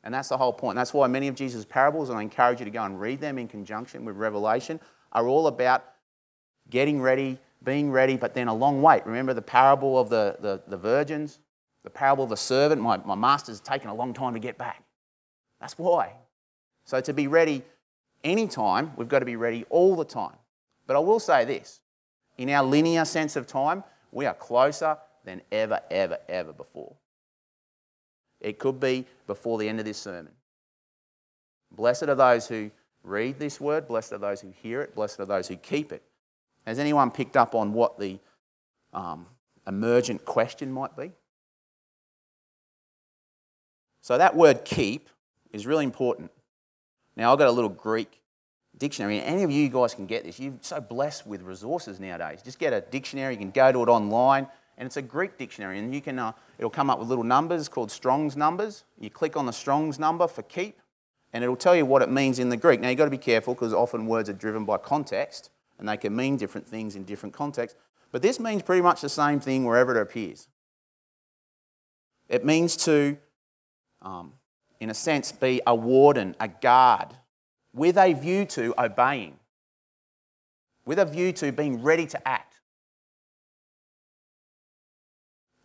And 0.04 0.14
that's 0.14 0.30
the 0.30 0.38
whole 0.38 0.54
point. 0.54 0.78
That's 0.78 0.94
why 0.94 1.08
many 1.08 1.28
of 1.28 1.36
Jesus' 1.36 1.66
parables, 1.66 2.10
and 2.10 2.18
I 2.18 2.22
encourage 2.22 2.60
you 2.60 2.66
to 2.66 2.72
go 2.72 2.84
and 2.84 3.00
read 3.00 3.20
them 3.20 3.38
in 3.38 3.50
conjunction 3.50 4.06
with 4.06 4.16
Revelation, 4.16 4.80
are 5.12 5.28
all 5.28 5.48
about 5.48 5.84
getting 6.70 7.02
ready, 7.02 7.38
being 7.64 7.92
ready, 7.92 8.16
but 8.16 8.34
then 8.34 8.48
a 8.48 8.54
long 8.54 8.82
wait. 8.82 9.06
Remember 9.06 9.34
the 9.34 9.42
parable 9.42 10.00
of 10.00 10.10
the, 10.10 10.38
the, 10.40 10.62
the 10.68 10.78
virgins? 10.78 11.40
The 11.84 11.90
parable 11.90 12.24
of 12.24 12.30
the 12.30 12.38
servant? 12.38 12.82
My, 12.82 12.98
my 12.98 13.16
master's 13.16 13.60
taken 13.60 13.90
a 13.90 13.94
long 13.94 14.14
time 14.14 14.34
to 14.34 14.40
get 14.40 14.58
back. 14.58 14.84
That's 15.60 15.78
why. 15.78 16.14
So 16.86 17.02
to 17.02 17.14
be 17.14 17.28
ready 17.28 17.64
anytime, 18.24 18.94
we've 18.96 19.10
got 19.10 19.20
to 19.20 19.26
be 19.26 19.36
ready 19.36 19.66
all 19.70 19.98
the 19.98 20.06
time. 20.06 20.38
But 20.86 20.96
I 20.96 21.00
will 21.00 21.20
say 21.20 21.44
this 21.44 21.82
in 22.38 22.50
our 22.50 22.64
linear 22.64 23.04
sense 23.04 23.36
of 23.36 23.48
time, 23.48 23.84
we 24.14 24.26
are 24.26 24.34
closer 24.34 24.98
than 25.26 25.42
ever, 25.52 25.82
ever, 25.92 26.18
ever 26.30 26.54
before. 26.54 26.96
It 28.40 28.60
could 28.60 28.80
be 28.80 29.06
before 29.26 29.58
the 29.58 29.68
end 29.68 29.80
of 29.80 29.86
this 29.86 29.98
sermon. 29.98 30.32
Blessed 31.72 32.04
are 32.04 32.16
those 32.16 32.48
who 32.48 32.72
read 33.04 33.40
this 33.40 33.60
word, 33.60 33.88
blessed 33.88 34.14
are 34.14 34.18
those 34.18 34.42
who 34.42 34.52
hear 34.62 34.82
it, 34.82 34.96
blessed 34.96 35.20
are 35.20 35.26
those 35.26 35.48
who 35.48 35.56
keep 35.56 35.92
it. 35.92 36.04
Has 36.66 36.80
anyone 36.80 37.12
picked 37.12 37.38
up 37.38 37.56
on 37.56 37.74
what 37.74 38.00
the 38.00 38.20
um, 38.94 39.26
emergent 39.66 40.26
question 40.26 40.72
might 40.72 40.96
be? 40.96 41.12
So, 44.02 44.18
that 44.18 44.36
word 44.36 44.64
keep 44.66 45.10
is 45.52 45.66
really 45.66 45.84
important. 45.84 46.32
Now, 47.16 47.32
I've 47.32 47.40
got 47.40 47.48
a 47.48 47.52
little 47.52 47.70
Greek 47.70 48.22
dictionary, 48.78 49.20
and 49.20 49.28
any 49.28 49.44
of 49.44 49.52
you 49.52 49.68
guys 49.70 49.94
can 49.94 50.06
get 50.06 50.24
this. 50.24 50.40
You're 50.40 50.54
so 50.62 50.80
blessed 50.80 51.26
with 51.26 51.42
resources 51.42 52.00
nowadays. 52.00 52.42
Just 52.44 52.60
get 52.60 52.74
a 52.74 52.82
dictionary, 52.82 53.34
you 53.34 53.40
can 53.40 53.52
go 53.52 53.72
to 53.72 53.84
it 53.84 53.90
online, 53.90 54.48
and 54.78 54.86
it's 54.86 54.98
a 54.98 55.02
Greek 55.02 55.38
dictionary, 55.38 55.80
and 55.80 55.94
you 55.94 56.02
can, 56.02 56.20
uh, 56.20 56.32
it'll 56.60 56.70
come 56.70 56.90
up 56.90 57.00
with 57.00 57.08
little 57.08 57.24
numbers 57.24 57.68
called 57.68 57.92
Strong's 57.92 58.38
numbers. 58.38 58.84
You 59.00 59.10
click 59.10 59.36
on 59.36 59.46
the 59.46 59.54
Strong's 59.54 59.98
number 59.98 60.28
for 60.28 60.44
keep, 60.44 60.80
and 61.34 61.44
it'll 61.44 61.56
tell 61.56 61.76
you 61.76 61.86
what 61.86 62.02
it 62.02 62.12
means 62.12 62.40
in 62.40 62.50
the 62.50 62.58
Greek. 62.58 62.80
Now, 62.80 62.90
you've 62.90 62.98
got 62.98 63.06
to 63.06 63.12
be 63.12 63.18
careful 63.18 63.54
because 63.56 63.74
often 63.74 64.06
words 64.06 64.30
are 64.30 64.34
driven 64.34 64.66
by 64.66 64.78
context, 64.78 65.50
and 65.80 65.90
they 65.90 65.98
can 65.98 66.16
mean 66.16 66.38
different 66.38 66.68
things 66.68 66.96
in 66.96 67.04
different 67.04 67.34
contexts. 67.34 67.78
But 68.12 68.22
this 68.22 68.40
means 68.40 68.62
pretty 68.62 68.82
much 68.82 69.02
the 69.02 69.10
same 69.10 69.40
thing 69.40 69.66
wherever 69.66 69.98
it 69.98 70.02
appears. 70.02 70.48
It 72.30 72.46
means 72.46 72.78
to, 72.78 73.18
um, 74.02 74.34
in 74.80 74.90
a 74.90 74.94
sense, 74.94 75.32
be 75.32 75.62
a 75.66 75.76
warden, 75.76 76.36
a 76.40 76.48
guard, 76.48 77.16
with 77.74 77.98
a 77.98 78.14
view 78.14 78.46
to 78.46 78.74
obeying, 78.78 79.38
with 80.86 81.00
a 81.00 81.06
view 81.06 81.32
to 81.34 81.52
being 81.52 81.82
ready 81.82 82.06
to 82.08 82.28
act. 82.28 82.47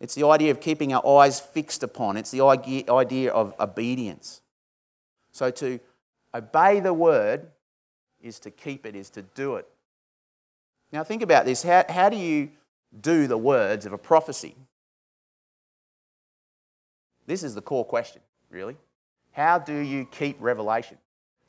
It's 0.03 0.15
the 0.15 0.27
idea 0.27 0.51
of 0.51 0.59
keeping 0.59 0.93
our 0.93 1.21
eyes 1.21 1.39
fixed 1.39 1.81
upon, 1.81 2.17
it's 2.17 2.29
the 2.29 2.41
idea 2.41 3.31
of 3.31 3.53
obedience. 3.57 4.41
So 5.31 5.49
to 5.49 5.79
obey 6.35 6.81
the 6.81 6.93
word 6.93 7.47
is 8.21 8.37
to 8.39 8.51
keep 8.51 8.85
it, 8.85 8.97
is 8.97 9.09
to 9.11 9.21
do 9.21 9.55
it. 9.55 9.65
Now, 10.91 11.05
think 11.05 11.21
about 11.21 11.45
this. 11.45 11.63
How, 11.63 11.85
how 11.87 12.09
do 12.09 12.17
you 12.17 12.49
do 12.99 13.27
the 13.27 13.37
words 13.37 13.85
of 13.85 13.93
a 13.93 13.97
prophecy? 13.97 14.57
This 17.25 17.41
is 17.41 17.55
the 17.55 17.61
core 17.61 17.85
question, 17.85 18.21
really. 18.49 18.75
How 19.31 19.57
do 19.57 19.73
you 19.73 20.05
keep 20.11 20.35
revelation? 20.41 20.97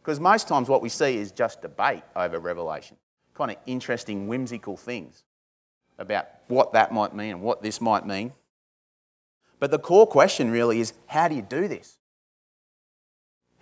Because 0.01 0.21
most 0.21 0.47
times 0.47 0.69
what 0.69 0.81
we 0.81 0.91
see 0.91 1.17
is 1.17 1.33
just 1.33 1.61
debate 1.61 2.05
over 2.15 2.39
revelation, 2.39 2.99
kind 3.35 3.51
of 3.51 3.57
interesting, 3.67 4.29
whimsical 4.29 4.77
things 4.77 5.25
about 5.99 6.29
what 6.47 6.73
that 6.75 6.93
might 6.93 7.17
mean 7.17 7.33
and 7.33 7.43
what 7.43 7.61
this 7.61 7.81
might 7.81 8.07
mean. 8.07 8.33
But 9.65 9.71
the 9.71 9.79
core 9.79 10.07
question 10.07 10.51
really 10.51 10.79
is 10.79 10.93
how 11.07 11.27
do 11.27 11.35
you 11.35 11.41
do 11.41 11.69
this? 11.69 11.97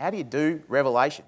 How 0.01 0.11
do 0.11 0.17
you 0.17 0.25
do 0.25 0.61
revelation? 0.67 1.25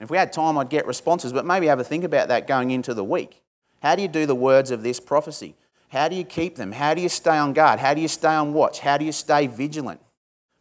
If 0.00 0.08
we 0.08 0.16
had 0.16 0.32
time, 0.32 0.56
I'd 0.56 0.70
get 0.70 0.86
responses, 0.86 1.34
but 1.34 1.44
maybe 1.44 1.66
have 1.66 1.78
a 1.78 1.84
think 1.84 2.02
about 2.02 2.28
that 2.28 2.46
going 2.46 2.70
into 2.70 2.94
the 2.94 3.04
week. 3.04 3.42
How 3.82 3.94
do 3.94 4.00
you 4.00 4.08
do 4.08 4.24
the 4.24 4.34
words 4.34 4.70
of 4.70 4.82
this 4.82 4.98
prophecy? 4.98 5.54
How 5.90 6.08
do 6.08 6.16
you 6.16 6.24
keep 6.24 6.56
them? 6.56 6.72
How 6.72 6.94
do 6.94 7.02
you 7.02 7.10
stay 7.10 7.36
on 7.36 7.52
guard? 7.52 7.78
How 7.78 7.92
do 7.92 8.00
you 8.00 8.08
stay 8.08 8.32
on 8.32 8.54
watch? 8.54 8.78
How 8.78 8.96
do 8.96 9.04
you 9.04 9.12
stay 9.12 9.48
vigilant? 9.48 10.00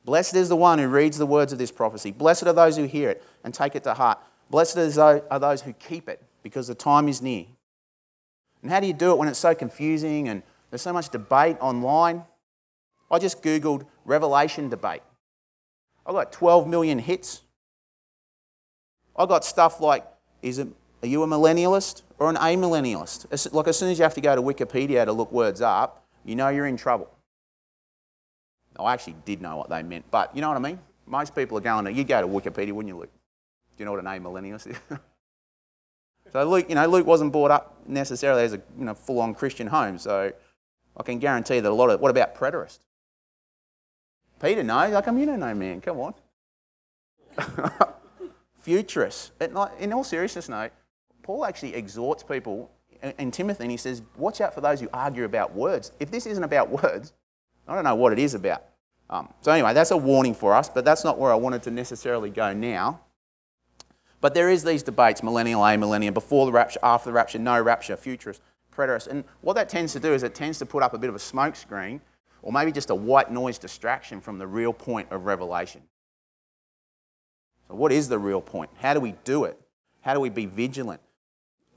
Blessed 0.04 0.36
is 0.36 0.50
the 0.50 0.58
one 0.58 0.78
who 0.78 0.90
reads 0.90 1.18
the 1.18 1.26
words 1.26 1.54
of 1.54 1.60
this 1.60 1.72
prophecy. 1.72 2.12
Blessed 2.12 2.44
are 2.44 2.52
those 2.52 2.76
who 2.76 2.84
hear 2.84 3.10
it 3.10 3.24
and 3.46 3.54
take 3.54 3.78
it 3.78 3.86
to 3.86 3.94
heart. 3.94 4.20
Blessed 4.50 4.98
are 4.98 5.40
those 5.40 5.62
who 5.62 5.72
keep 5.72 6.10
it 6.10 6.22
because 6.44 6.68
the 6.68 6.76
time 6.76 7.08
is 7.08 7.22
near. 7.22 7.46
And 8.62 8.70
how 8.70 8.82
do 8.82 8.88
you 8.88 8.94
do 8.94 9.12
it 9.14 9.18
when 9.18 9.30
it's 9.30 9.40
so 9.40 9.56
confusing 9.56 10.28
and 10.28 10.44
there's 10.70 10.82
so 10.82 10.92
much 10.92 11.08
debate 11.08 11.56
online? 11.62 12.26
I 13.12 13.20
just 13.20 13.44
Googled 13.44 13.86
Revelation 14.06 14.70
debate. 14.70 15.02
I 16.06 16.14
got 16.14 16.32
12 16.32 16.68
million 16.68 16.98
hits. 16.98 17.42
I 19.16 19.26
got 19.26 19.44
stuff 19.44 19.82
like, 19.82 20.06
is 20.42 20.58
it, 20.58 20.70
are 21.04 21.08
you 21.08 21.22
a 21.24 21.28
millennialist 21.28 22.04
or 22.18 22.30
an 22.30 22.38
amillennialist? 22.38 23.54
Like 23.54 23.68
as 23.68 23.78
soon 23.78 23.92
as 23.92 24.00
you 24.00 24.04
have 24.04 24.14
to 24.16 24.22
go 24.22 24.36
to 24.36 24.42
Wikipedia 24.42 25.06
to 25.06 25.12
look 25.12 25.32
words 25.32 25.62
up, 25.62 26.06
you 26.24 26.36
know 26.36 26.48
you're 26.48 26.68
in 26.68 26.78
trouble. 26.78 27.10
I 28.80 28.94
actually 28.94 29.18
did 29.26 29.42
know 29.42 29.58
what 29.58 29.70
they 29.70 29.84
meant, 29.84 30.06
but 30.10 30.34
you 30.34 30.42
know 30.42 30.48
what 30.48 30.58
I 30.58 30.62
mean? 30.62 30.80
Most 31.06 31.36
people 31.36 31.58
are 31.58 31.62
going 31.62 31.86
to, 31.86 31.92
you 31.92 32.06
go 32.06 32.22
to 32.22 32.28
Wikipedia, 32.28 32.72
wouldn't 32.72 32.88
you, 32.88 32.98
Luke? 32.98 33.12
Do 33.76 33.84
you 33.84 33.86
know 33.86 33.92
what 33.92 34.00
an 34.00 34.06
amillennialist 34.06 34.68
is? 34.68 34.78
so 36.32 36.50
Luke, 36.50 36.68
you 36.70 36.76
know, 36.76 36.88
Luke 36.88 37.06
wasn't 37.06 37.34
brought 37.34 37.52
up 37.52 37.78
necessarily 37.86 38.44
as 38.44 38.54
a 38.54 38.62
you 38.80 38.86
know, 38.86 38.94
full-on 38.94 39.36
Christian 39.36 39.68
home, 39.68 39.98
so 39.98 40.32
I 40.96 41.04
can 41.04 41.20
guarantee 41.20 41.60
that 41.60 41.70
a 41.70 41.74
lot 41.74 41.90
of, 41.90 42.00
what 42.00 42.10
about 42.10 42.34
preterist? 42.34 42.80
Peter 44.42 44.64
knows. 44.64 44.94
How 44.94 45.02
come 45.02 45.18
you 45.18 45.26
don't 45.26 45.40
know, 45.40 45.54
man? 45.54 45.82
Come 45.82 46.00
on. 46.00 46.14
Futurist. 48.62 49.32
In 49.40 49.94
all 49.94 50.04
seriousness, 50.04 50.50
no, 50.50 50.70
Paul 51.22 51.46
actually 51.46 51.76
exhorts 51.76 52.24
people 52.24 52.72
in 53.18 53.32
Timothy 53.32 53.64
and 53.64 53.72
he 53.72 53.78
says, 53.78 54.02
Watch 54.18 54.42
out 54.42 54.54
for 54.54 54.62
those 54.62 54.80
who 54.80 54.90
argue 54.94 55.26
about 55.26 55.54
words. 55.54 55.92
If 56.00 56.12
this 56.12 56.26
isn't 56.26 56.44
about 56.44 56.70
words, 56.84 57.14
I 57.68 57.76
don't 57.76 57.84
know 57.84 57.96
what 57.96 58.14
it 58.14 58.20
is 58.20 58.34
about. 58.34 58.64
Um, 59.10 59.30
so, 59.42 59.52
anyway, 59.52 59.74
that's 59.74 59.92
a 59.92 59.98
warning 59.98 60.34
for 60.34 60.54
us, 60.54 60.70
but 60.70 60.86
that's 60.86 61.04
not 61.04 61.20
where 61.20 61.32
I 61.32 61.36
wanted 61.36 61.64
to 61.64 61.72
necessarily 61.72 62.30
go 62.30 62.54
now. 62.54 63.02
But 64.22 64.34
there 64.34 64.50
is 64.50 64.64
these 64.64 64.84
debates 64.84 65.22
millennial, 65.22 65.64
a 65.66 65.78
millennium, 65.78 66.14
before 66.14 66.46
the 66.46 66.52
rapture, 66.52 66.80
after 66.82 67.10
the 67.10 67.14
rapture, 67.14 67.40
no 67.40 67.60
rapture, 67.60 67.98
futurist, 67.98 68.42
preterist. 68.74 69.08
And 69.08 69.26
what 69.42 69.56
that 69.56 69.68
tends 69.68 69.94
to 69.94 70.00
do 70.00 70.14
is 70.14 70.24
it 70.24 70.34
tends 70.34 70.60
to 70.60 70.66
put 70.66 70.82
up 70.82 70.94
a 70.94 70.98
bit 70.98 71.10
of 71.10 71.16
a 71.16 71.20
smokescreen 71.20 72.00
or 72.42 72.52
maybe 72.52 72.72
just 72.72 72.90
a 72.90 72.96
white 72.96 73.32
noise 73.32 73.58
distraction 73.58 74.20
from 74.20 74.38
the 74.38 74.48
real 74.48 74.74
point 74.74 75.12
of 75.12 75.26
revelation. 75.26 75.82
So, 77.68 77.76
what 77.76 77.92
is 77.92 78.10
the 78.10 78.20
real 78.20 78.42
point? 78.42 78.70
How 78.80 78.94
do 78.94 79.00
we 79.00 79.16
do 79.24 79.44
it? 79.46 79.60
How 80.02 80.14
do 80.14 80.20
we 80.20 80.30
be 80.30 80.46
vigilant? 80.46 81.02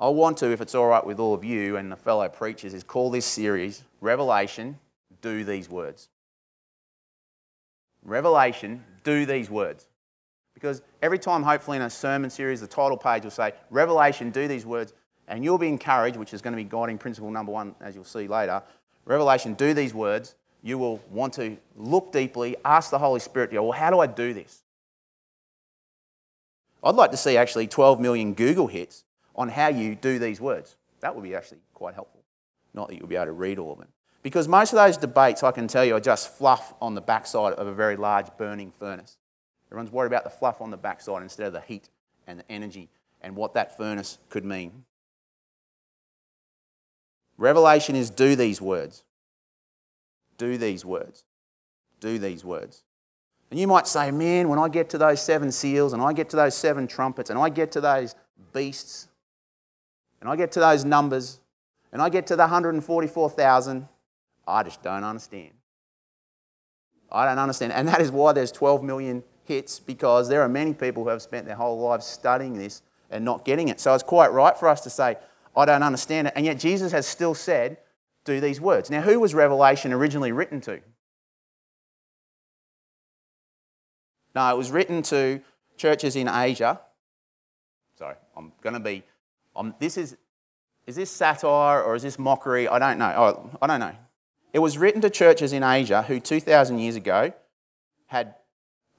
I 0.01 0.09
want 0.09 0.39
to, 0.39 0.51
if 0.51 0.61
it's 0.61 0.75
all 0.75 0.89
right 0.89 1.05
with 1.05 1.21
all 1.21 1.35
of 1.35 1.45
you 1.45 1.77
and 1.77 1.91
the 1.91 1.97
fellow 1.97 2.29
preachers, 2.29 2.75
is 2.75 2.83
call 2.83 3.11
this 3.11 3.27
series 3.27 3.85
Revelation, 4.01 4.79
Do 5.21 5.45
These 5.45 5.69
Words. 5.69 6.09
Revelation, 8.05 8.85
do 9.03 9.25
these 9.25 9.49
words. 9.51 9.89
Because 10.53 10.83
every 11.03 11.19
time, 11.19 11.43
hopefully, 11.43 11.77
in 11.77 11.83
a 11.83 11.91
sermon 11.91 12.31
series, 12.31 12.61
the 12.61 12.67
title 12.67 12.97
page 12.97 13.25
will 13.25 13.31
say, 13.31 13.53
Revelation, 13.71 14.31
do 14.31 14.47
these 14.47 14.67
words, 14.67 14.93
and 15.27 15.43
you'll 15.43 15.59
be 15.59 15.69
encouraged, 15.69 16.17
which 16.17 16.35
is 16.35 16.43
going 16.43 16.53
to 16.53 16.57
be 16.57 16.65
guiding 16.65 16.99
principle 16.99 17.31
number 17.31 17.51
one, 17.51 17.75
as 17.81 17.95
you'll 17.95 18.05
see 18.05 18.29
later. 18.29 18.63
Revelation, 19.07 19.55
do 19.55 19.75
these 19.75 19.95
words, 19.95 20.37
you 20.65 20.79
will 20.79 20.99
want 21.11 21.35
to 21.35 21.59
look 21.77 22.11
deeply, 22.11 22.57
ask 22.65 22.91
the 22.91 22.99
Holy 22.99 23.21
Spirit, 23.21 23.53
well, 23.53 23.71
how 23.71 23.91
do 23.91 24.01
I 24.01 24.07
do 24.07 24.33
this? 24.33 24.63
I'd 26.83 26.95
like 26.95 27.11
to 27.11 27.19
see 27.19 27.37
actually 27.37 27.67
12 27.67 28.01
million 28.01 28.33
Google 28.33 28.67
hits 28.67 29.05
on 29.37 29.51
how 29.51 29.69
you 29.69 29.95
do 29.95 30.19
these 30.19 30.41
words. 30.41 30.77
That 31.01 31.15
would 31.15 31.23
be 31.23 31.35
actually 31.35 31.59
quite 31.75 31.95
helpful. 31.95 32.23
Not 32.73 32.89
that 32.89 32.97
you'll 32.97 33.07
be 33.07 33.17
able 33.17 33.27
to 33.27 33.33
read 33.33 33.59
all 33.59 33.73
of 33.73 33.79
them. 33.79 33.89
Because 34.23 34.49
most 34.49 34.73
of 34.73 34.77
those 34.77 34.97
debates, 34.97 35.43
I 35.43 35.51
can 35.51 35.69
tell 35.69 35.85
you, 35.85 35.97
are 35.97 36.01
just 36.01 36.35
fluff 36.35 36.73
on 36.81 36.95
the 36.95 37.03
backside 37.03 37.53
of 37.53 37.67
a 37.67 37.73
very 37.73 37.97
large 37.97 38.35
burning 38.39 38.71
furnace. 38.71 39.19
Everyone's 39.69 39.93
worried 39.93 40.07
about 40.07 40.25
the 40.25 40.31
fluff 40.31 40.63
on 40.63 40.71
the 40.71 40.79
backside 40.79 41.23
instead 41.23 41.47
of 41.47 41.53
the 41.53 41.61
heat 41.61 41.91
and 42.27 42.41
the 42.41 42.51
energy 42.51 42.89
and 43.21 43.37
what 43.37 43.53
that 43.53 43.77
furnace 43.77 44.17
could 44.31 44.47
mean. 44.47 44.85
Revelation 47.37 47.97
is 47.97 48.09
do 48.09 48.35
these 48.35 48.63
words 48.63 49.05
do 50.39 50.59
these 50.59 50.85
words. 50.85 51.25
Do 52.01 52.19
these 52.19 52.45
words. 52.45 52.83
And 53.51 53.61
you 53.61 53.67
might 53.67 53.87
say, 53.87 54.11
man, 54.11 54.49
when 54.49 54.59
I 54.59 54.69
get 54.69 54.89
to 54.91 54.99
those 54.99 55.23
seven 55.23 55.53
seals 55.53 55.93
and 55.93 56.03
I 56.03 56.13
get 56.13 56.29
to 56.31 56.37
those 56.37 56.55
seven 56.55 56.87
trumpets 56.87 57.31
and 57.31 57.39
I 57.39 57.49
get 57.49 57.73
to 57.73 57.81
those 57.81 58.15
beasts 58.53 59.09
and 60.21 60.29
I 60.29 60.37
get 60.37 60.53
to 60.53 60.61
those 60.61 60.85
numbers 60.85 61.41
and 61.93 62.03
I 62.03 62.09
get 62.09 62.27
to 62.29 62.37
the 62.37 62.43
144,000, 62.43 63.89
I 64.47 64.63
just 64.63 64.83
don't 64.83 65.05
understand. 65.05 65.53
I 67.13 67.27
don't 67.27 67.39
understand. 67.39 67.73
And 67.73 67.87
that 67.87 68.01
is 68.01 68.11
why 68.11 68.33
there's 68.33 68.51
12 68.51 68.83
million 68.83 69.23
hits 69.45 69.79
because 69.79 70.29
there 70.29 70.43
are 70.43 70.49
many 70.49 70.75
people 70.75 71.05
who 71.05 71.11
have 71.11 71.23
spent 71.23 71.47
their 71.47 71.55
whole 71.55 71.79
lives 71.79 72.07
studying 72.07 72.59
this 72.59 72.83
and 73.11 73.25
not 73.25 73.45
getting 73.45 73.69
it. 73.69 73.79
So 73.79 73.95
it's 73.95 74.03
quite 74.03 74.33
right 74.33 74.57
for 74.57 74.69
us 74.69 74.81
to 74.81 74.91
say, 74.91 75.17
I 75.57 75.65
don't 75.65 75.83
understand 75.83 76.27
it. 76.29 76.33
And 76.35 76.45
yet 76.45 76.59
Jesus 76.59 76.91
has 76.93 77.07
still 77.07 77.35
said, 77.35 77.77
do 78.25 78.41
these 78.41 78.61
words. 78.61 78.91
Now, 78.91 79.03
who 79.03 79.21
was 79.21 79.35
Revelation 79.35 79.93
originally 79.93 80.33
written 80.33 80.61
to? 80.63 80.81
No, 84.35 84.53
it 84.53 84.57
was 84.57 84.71
written 84.71 85.03
to 85.03 85.41
churches 85.77 86.17
in 86.17 86.29
Asia. 86.29 86.81
Sorry, 87.97 88.17
I'm 88.37 88.53
going 88.63 88.75
to 88.75 88.81
be. 88.81 89.05
I'm, 89.55 89.75
this 89.79 89.97
is, 89.97 90.17
is 90.87 90.97
this 90.97 91.11
satire 91.11 91.83
or 91.83 91.95
is 91.95 92.03
this 92.03 92.19
mockery? 92.19 92.67
I 92.67 92.79
don't 92.79 92.99
know. 92.99 93.13
Oh, 93.17 93.51
I 93.63 93.67
don't 93.67 93.81
know. 93.81 93.95
It 94.53 94.59
was 94.59 94.79
written 94.79 95.01
to 95.03 95.11
churches 95.11 95.53
in 95.53 95.63
Asia 95.63 96.03
who 96.03 96.19
2,000 96.19 96.79
years 96.79 96.97
ago 96.97 97.33
had, 98.07 98.35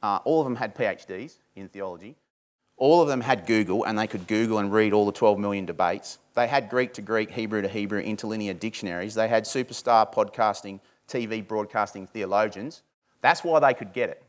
uh, 0.01 0.19
all 0.23 0.41
of 0.41 0.45
them 0.45 0.55
had 0.55 0.75
PhDs 0.75 1.37
in 1.55 1.67
theology. 1.67 2.15
All 2.77 3.01
of 3.01 3.07
them 3.07 3.21
had 3.21 3.45
Google 3.45 3.85
and 3.85 3.97
they 3.97 4.07
could 4.07 4.27
Google 4.27 4.59
and 4.59 4.71
read 4.71 4.93
all 4.93 5.05
the 5.05 5.11
12 5.11 5.39
million 5.39 5.65
debates. 5.65 6.19
They 6.33 6.47
had 6.47 6.69
Greek 6.69 6.93
to 6.95 7.01
Greek, 7.01 7.31
Hebrew 7.31 7.61
to 7.61 7.69
Hebrew, 7.69 8.01
interlinear 8.01 8.53
dictionaries. 8.53 9.15
They 9.15 9.29
had 9.29 9.45
superstar 9.45 10.11
podcasting, 10.13 10.81
TV 11.07 11.45
broadcasting 11.45 12.07
theologians. 12.07 12.81
That's 13.21 13.43
why 13.43 13.59
they 13.59 13.73
could 13.73 13.93
get 13.93 14.09
it. 14.09 14.23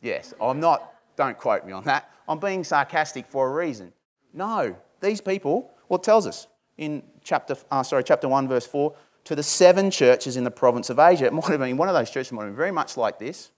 Yes, 0.00 0.32
I'm 0.40 0.60
not, 0.60 0.94
don't 1.16 1.36
quote 1.36 1.66
me 1.66 1.72
on 1.72 1.84
that. 1.84 2.10
I'm 2.28 2.38
being 2.38 2.64
sarcastic 2.64 3.26
for 3.26 3.48
a 3.48 3.52
reason. 3.52 3.92
No, 4.32 4.76
these 5.00 5.20
people, 5.20 5.70
it 5.90 6.02
tells 6.02 6.26
us 6.26 6.46
in 6.78 7.02
chapter, 7.22 7.56
uh, 7.70 7.82
sorry, 7.82 8.04
chapter 8.04 8.28
1, 8.28 8.48
verse 8.48 8.66
4, 8.66 8.94
to 9.24 9.34
the 9.34 9.42
seven 9.42 9.90
churches 9.90 10.36
in 10.36 10.44
the 10.44 10.50
province 10.50 10.88
of 10.88 10.98
Asia. 10.98 11.26
It 11.26 11.32
might 11.32 11.46
have 11.46 11.60
been, 11.60 11.76
one 11.76 11.88
of 11.88 11.94
those 11.94 12.10
churches 12.10 12.32
might 12.32 12.42
have 12.42 12.52
been 12.52 12.56
very 12.56 12.70
much 12.70 12.96
like 12.96 13.18
this 13.18 13.50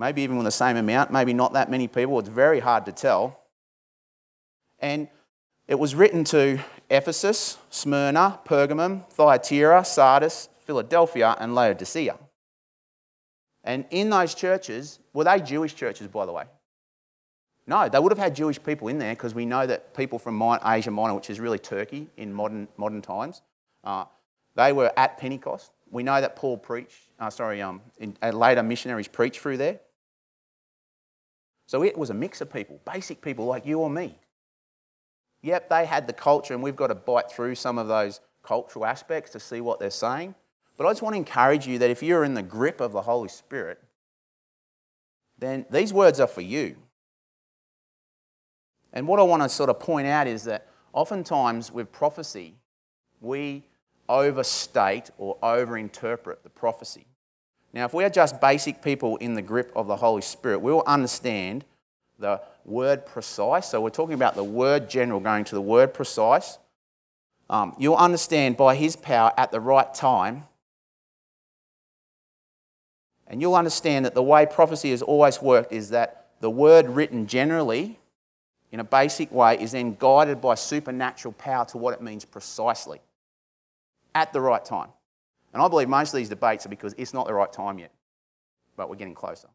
maybe 0.00 0.22
even 0.22 0.36
with 0.38 0.46
the 0.46 0.50
same 0.50 0.78
amount, 0.78 1.12
maybe 1.12 1.34
not 1.34 1.52
that 1.52 1.70
many 1.70 1.86
people. 1.86 2.18
It's 2.18 2.28
very 2.30 2.58
hard 2.58 2.86
to 2.86 2.92
tell. 2.92 3.38
And 4.78 5.08
it 5.68 5.78
was 5.78 5.94
written 5.94 6.24
to 6.24 6.58
Ephesus, 6.88 7.58
Smyrna, 7.68 8.40
Pergamum, 8.46 9.06
Thyatira, 9.10 9.84
Sardis, 9.84 10.48
Philadelphia, 10.64 11.36
and 11.38 11.54
Laodicea. 11.54 12.16
And 13.62 13.84
in 13.90 14.08
those 14.08 14.34
churches, 14.34 15.00
were 15.12 15.24
they 15.24 15.38
Jewish 15.38 15.74
churches, 15.74 16.08
by 16.08 16.24
the 16.24 16.32
way? 16.32 16.44
No, 17.66 17.90
they 17.90 17.98
would 17.98 18.10
have 18.10 18.18
had 18.18 18.34
Jewish 18.34 18.60
people 18.60 18.88
in 18.88 18.98
there 18.98 19.12
because 19.12 19.34
we 19.34 19.44
know 19.44 19.66
that 19.66 19.94
people 19.94 20.18
from 20.18 20.42
Asia 20.64 20.90
Minor, 20.90 21.14
which 21.14 21.28
is 21.28 21.38
really 21.38 21.58
Turkey 21.58 22.08
in 22.16 22.32
modern, 22.32 22.68
modern 22.78 23.02
times, 23.02 23.42
uh, 23.84 24.06
they 24.56 24.72
were 24.72 24.90
at 24.96 25.18
Pentecost. 25.18 25.70
We 25.90 26.02
know 26.02 26.22
that 26.22 26.36
Paul 26.36 26.56
preached, 26.56 27.10
uh, 27.18 27.28
sorry, 27.28 27.60
um, 27.60 27.82
in, 27.98 28.16
later 28.32 28.62
missionaries 28.62 29.06
preached 29.06 29.40
through 29.40 29.58
there. 29.58 29.78
So 31.70 31.84
it 31.84 31.96
was 31.96 32.10
a 32.10 32.14
mix 32.14 32.40
of 32.40 32.52
people, 32.52 32.80
basic 32.84 33.22
people 33.22 33.44
like 33.44 33.64
you 33.64 33.78
or 33.78 33.88
me. 33.88 34.18
Yep, 35.42 35.68
they 35.68 35.86
had 35.86 36.08
the 36.08 36.12
culture, 36.12 36.52
and 36.52 36.64
we've 36.64 36.74
got 36.74 36.88
to 36.88 36.96
bite 36.96 37.30
through 37.30 37.54
some 37.54 37.78
of 37.78 37.86
those 37.86 38.18
cultural 38.42 38.84
aspects 38.84 39.30
to 39.30 39.38
see 39.38 39.60
what 39.60 39.78
they're 39.78 39.88
saying. 39.88 40.34
But 40.76 40.88
I 40.88 40.90
just 40.90 41.00
want 41.00 41.12
to 41.12 41.18
encourage 41.18 41.68
you 41.68 41.78
that 41.78 41.88
if 41.88 42.02
you're 42.02 42.24
in 42.24 42.34
the 42.34 42.42
grip 42.42 42.80
of 42.80 42.90
the 42.90 43.02
Holy 43.02 43.28
Spirit, 43.28 43.80
then 45.38 45.64
these 45.70 45.92
words 45.92 46.18
are 46.18 46.26
for 46.26 46.40
you. 46.40 46.74
And 48.92 49.06
what 49.06 49.20
I 49.20 49.22
want 49.22 49.44
to 49.44 49.48
sort 49.48 49.70
of 49.70 49.78
point 49.78 50.08
out 50.08 50.26
is 50.26 50.42
that 50.46 50.66
oftentimes 50.92 51.70
with 51.70 51.92
prophecy, 51.92 52.56
we 53.20 53.62
overstate 54.08 55.12
or 55.18 55.38
overinterpret 55.40 56.42
the 56.42 56.50
prophecy. 56.50 57.06
Now, 57.72 57.84
if 57.84 57.94
we 57.94 58.04
are 58.04 58.10
just 58.10 58.40
basic 58.40 58.82
people 58.82 59.16
in 59.18 59.34
the 59.34 59.42
grip 59.42 59.70
of 59.76 59.86
the 59.86 59.96
Holy 59.96 60.22
Spirit, 60.22 60.60
we 60.60 60.72
will 60.72 60.82
understand 60.86 61.64
the 62.18 62.40
word 62.64 63.06
precise. 63.06 63.68
So 63.68 63.80
we're 63.80 63.90
talking 63.90 64.14
about 64.14 64.34
the 64.34 64.44
word 64.44 64.90
general 64.90 65.20
going 65.20 65.44
to 65.44 65.54
the 65.54 65.60
word 65.60 65.94
precise. 65.94 66.58
Um, 67.48 67.74
you'll 67.78 67.96
understand 67.96 68.56
by 68.56 68.74
His 68.74 68.96
power 68.96 69.32
at 69.36 69.50
the 69.52 69.60
right 69.60 69.92
time. 69.94 70.44
And 73.26 73.40
you'll 73.40 73.54
understand 73.54 74.04
that 74.04 74.14
the 74.14 74.22
way 74.22 74.46
prophecy 74.46 74.90
has 74.90 75.02
always 75.02 75.40
worked 75.40 75.72
is 75.72 75.90
that 75.90 76.26
the 76.40 76.50
word 76.50 76.88
written 76.88 77.26
generally, 77.28 77.98
in 78.72 78.80
a 78.80 78.84
basic 78.84 79.30
way, 79.30 79.56
is 79.60 79.72
then 79.72 79.94
guided 79.98 80.40
by 80.40 80.56
supernatural 80.56 81.32
power 81.34 81.64
to 81.66 81.78
what 81.78 81.94
it 81.94 82.02
means 82.02 82.24
precisely 82.24 83.00
at 84.14 84.32
the 84.32 84.40
right 84.40 84.64
time. 84.64 84.88
And 85.52 85.62
I 85.62 85.68
believe 85.68 85.88
most 85.88 86.12
of 86.12 86.18
these 86.18 86.28
debates 86.28 86.66
are 86.66 86.68
because 86.68 86.94
it's 86.96 87.12
not 87.12 87.26
the 87.26 87.34
right 87.34 87.52
time 87.52 87.78
yet, 87.78 87.92
but 88.76 88.88
we're 88.88 88.96
getting 88.96 89.14
closer. 89.14 89.48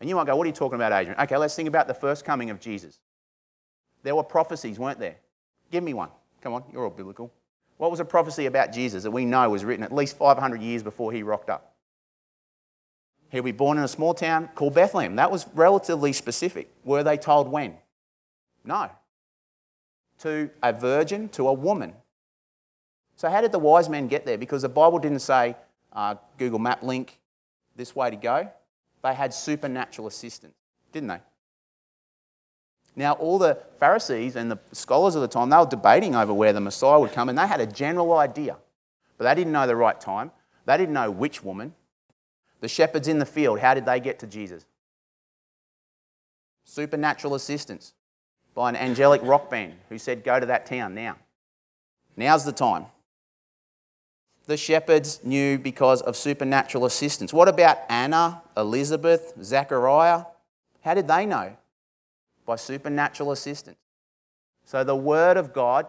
And 0.00 0.08
you 0.08 0.16
might 0.16 0.26
go, 0.26 0.36
What 0.36 0.44
are 0.44 0.48
you 0.48 0.54
talking 0.54 0.76
about, 0.76 0.92
Adrian? 0.92 1.20
Okay, 1.20 1.36
let's 1.36 1.54
think 1.54 1.68
about 1.68 1.88
the 1.88 1.94
first 1.94 2.24
coming 2.24 2.50
of 2.50 2.60
Jesus. 2.60 2.98
There 4.02 4.14
were 4.14 4.22
prophecies, 4.22 4.78
weren't 4.78 4.98
there? 4.98 5.16
Give 5.70 5.84
me 5.84 5.94
one. 5.94 6.08
Come 6.40 6.54
on, 6.54 6.64
you're 6.72 6.84
all 6.84 6.90
biblical. 6.90 7.32
What 7.76 7.90
was 7.90 8.00
a 8.00 8.04
prophecy 8.04 8.46
about 8.46 8.72
Jesus 8.72 9.02
that 9.04 9.10
we 9.10 9.24
know 9.24 9.48
was 9.50 9.64
written 9.64 9.84
at 9.84 9.92
least 9.92 10.16
500 10.16 10.60
years 10.60 10.82
before 10.82 11.12
he 11.12 11.22
rocked 11.22 11.50
up? 11.50 11.74
He'll 13.30 13.42
be 13.42 13.52
born 13.52 13.78
in 13.78 13.84
a 13.84 13.88
small 13.88 14.12
town 14.12 14.48
called 14.54 14.74
Bethlehem. 14.74 15.16
That 15.16 15.30
was 15.30 15.46
relatively 15.54 16.12
specific. 16.12 16.70
Were 16.84 17.02
they 17.02 17.16
told 17.16 17.48
when? 17.48 17.74
No. 18.64 18.90
To 20.20 20.50
a 20.62 20.72
virgin, 20.72 21.28
to 21.30 21.48
a 21.48 21.52
woman. 21.52 21.94
So, 23.20 23.28
how 23.28 23.42
did 23.42 23.52
the 23.52 23.58
wise 23.58 23.90
men 23.90 24.08
get 24.08 24.24
there? 24.24 24.38
Because 24.38 24.62
the 24.62 24.70
Bible 24.70 24.98
didn't 24.98 25.18
say 25.18 25.54
uh, 25.92 26.14
Google 26.38 26.58
Map 26.58 26.82
link, 26.82 27.20
this 27.76 27.94
way 27.94 28.08
to 28.08 28.16
go. 28.16 28.50
They 29.04 29.12
had 29.12 29.34
supernatural 29.34 30.08
assistance, 30.08 30.54
didn't 30.90 31.08
they? 31.08 31.18
Now, 32.96 33.12
all 33.12 33.38
the 33.38 33.58
Pharisees 33.78 34.36
and 34.36 34.50
the 34.50 34.58
scholars 34.72 35.16
of 35.16 35.20
the 35.20 35.28
time, 35.28 35.50
they 35.50 35.58
were 35.58 35.66
debating 35.66 36.16
over 36.16 36.32
where 36.32 36.54
the 36.54 36.62
Messiah 36.62 36.98
would 36.98 37.12
come, 37.12 37.28
and 37.28 37.36
they 37.36 37.46
had 37.46 37.60
a 37.60 37.66
general 37.66 38.16
idea, 38.16 38.56
but 39.18 39.24
they 39.24 39.34
didn't 39.34 39.52
know 39.52 39.66
the 39.66 39.76
right 39.76 40.00
time. 40.00 40.30
They 40.64 40.78
didn't 40.78 40.94
know 40.94 41.10
which 41.10 41.44
woman. 41.44 41.74
The 42.60 42.68
shepherds 42.68 43.06
in 43.06 43.18
the 43.18 43.26
field, 43.26 43.60
how 43.60 43.74
did 43.74 43.84
they 43.84 44.00
get 44.00 44.18
to 44.20 44.26
Jesus? 44.26 44.64
Supernatural 46.64 47.34
assistance 47.34 47.92
by 48.54 48.70
an 48.70 48.76
angelic 48.76 49.20
rock 49.22 49.50
band 49.50 49.74
who 49.90 49.98
said, 49.98 50.24
Go 50.24 50.40
to 50.40 50.46
that 50.46 50.64
town 50.64 50.94
now. 50.94 51.18
Now's 52.16 52.46
the 52.46 52.52
time 52.52 52.86
the 54.50 54.56
shepherds 54.56 55.20
knew 55.22 55.58
because 55.58 56.02
of 56.02 56.16
supernatural 56.16 56.84
assistance. 56.84 57.32
What 57.32 57.46
about 57.46 57.78
Anna, 57.88 58.42
Elizabeth, 58.56 59.32
Zechariah? 59.40 60.24
How 60.80 60.94
did 60.94 61.06
they 61.06 61.24
know? 61.24 61.56
By 62.44 62.56
supernatural 62.56 63.30
assistance. 63.30 63.78
So 64.64 64.82
the 64.82 64.96
Word 64.96 65.36
of 65.36 65.52
God 65.52 65.86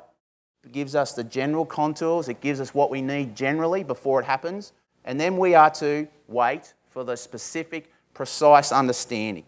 gives 0.72 0.94
us 0.94 1.14
the 1.14 1.24
general 1.24 1.66
contours, 1.66 2.30
it 2.30 2.40
gives 2.40 2.62
us 2.62 2.72
what 2.72 2.92
we 2.92 3.02
need 3.02 3.36
generally 3.36 3.84
before 3.84 4.20
it 4.20 4.26
happens, 4.26 4.74
and 5.06 5.20
then 5.20 5.38
we 5.38 5.56
are 5.56 5.72
to 5.72 6.08
wait 6.28 6.76
for 6.88 7.04
the 7.04 7.18
specific, 7.18 7.92
precise 8.14 8.72
understanding. 8.72 9.46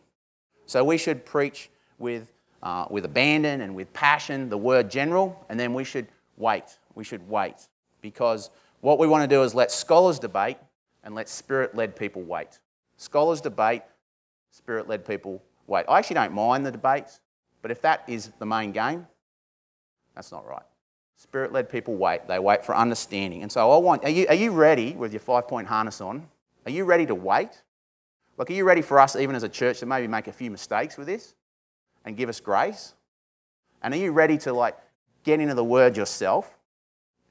So 0.66 0.84
we 0.84 0.98
should 0.98 1.24
preach 1.24 1.70
with, 2.00 2.26
uh, 2.64 2.88
with 2.90 3.06
abandon 3.06 3.62
and 3.62 3.76
with 3.76 3.94
passion 3.94 4.50
the 4.50 4.58
word 4.58 4.90
general, 4.90 5.46
and 5.50 5.60
then 5.60 5.76
we 5.76 5.84
should 5.84 6.08
wait. 6.36 6.80
We 6.96 7.04
should 7.04 7.30
wait 7.30 7.68
because 8.02 8.50
what 8.84 9.00
we 9.00 9.08
want 9.08 9.24
to 9.24 9.34
do 9.34 9.44
is 9.44 9.56
let 9.56 9.72
scholars 9.72 10.20
debate 10.20 10.58
and 11.06 11.16
let 11.16 11.30
spirit 11.30 11.74
led 11.74 11.96
people 11.96 12.22
wait. 12.22 12.60
Scholars 12.98 13.40
debate, 13.40 13.82
spirit 14.52 14.90
led 14.90 15.08
people 15.08 15.42
wait. 15.68 15.86
I 15.88 16.00
actually 16.00 16.16
don't 16.16 16.34
mind 16.34 16.66
the 16.66 16.72
debates, 16.72 17.22
but 17.62 17.72
if 17.72 17.82
that 17.84 18.04
is 18.08 18.32
the 18.40 18.46
main 18.46 18.74
game, 18.74 19.08
that's 20.16 20.34
not 20.34 20.46
right. 20.46 20.66
Spirit 21.16 21.54
led 21.54 21.70
people 21.70 21.96
wait. 21.96 22.28
They 22.28 22.40
wait 22.40 22.66
for 22.66 22.76
understanding. 22.76 23.42
And 23.42 23.50
so 23.50 23.72
I 23.72 23.78
want, 23.78 24.04
are 24.04 24.10
you, 24.10 24.28
are 24.28 24.36
you 24.36 24.52
ready 24.52 24.92
with 24.92 25.14
your 25.14 25.22
five 25.22 25.48
point 25.48 25.66
harness 25.66 26.02
on? 26.02 26.28
Are 26.66 26.72
you 26.72 26.84
ready 26.84 27.06
to 27.06 27.16
wait? 27.16 27.62
Like, 28.36 28.50
are 28.50 28.54
you 28.54 28.66
ready 28.66 28.82
for 28.82 29.00
us, 29.00 29.16
even 29.16 29.34
as 29.34 29.44
a 29.44 29.50
church, 29.50 29.80
to 29.80 29.86
maybe 29.86 30.08
make 30.08 30.28
a 30.28 30.34
few 30.34 30.52
mistakes 30.52 30.98
with 30.98 31.08
this 31.08 31.36
and 32.04 32.18
give 32.18 32.28
us 32.28 32.42
grace? 32.42 32.96
And 33.82 33.94
are 33.94 33.98
you 33.98 34.12
ready 34.12 34.38
to, 34.40 34.52
like, 34.52 34.76
get 35.24 35.40
into 35.40 35.56
the 35.56 35.64
word 35.64 35.96
yourself 35.96 36.58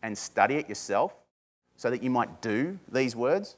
and 0.03 0.17
study 0.17 0.55
it 0.55 0.71
yourself 0.71 1.13
so 1.83 1.91
that 1.91 2.01
you 2.01 2.11
might 2.11 2.41
do 2.41 2.79
these 2.93 3.17
words? 3.17 3.57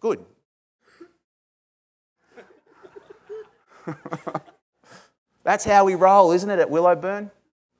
Good. 0.00 0.22
That's 5.44 5.64
how 5.64 5.86
we 5.86 5.94
roll, 5.94 6.32
isn't 6.32 6.50
it, 6.50 6.58
at 6.58 6.68
Willowburn? 6.68 7.30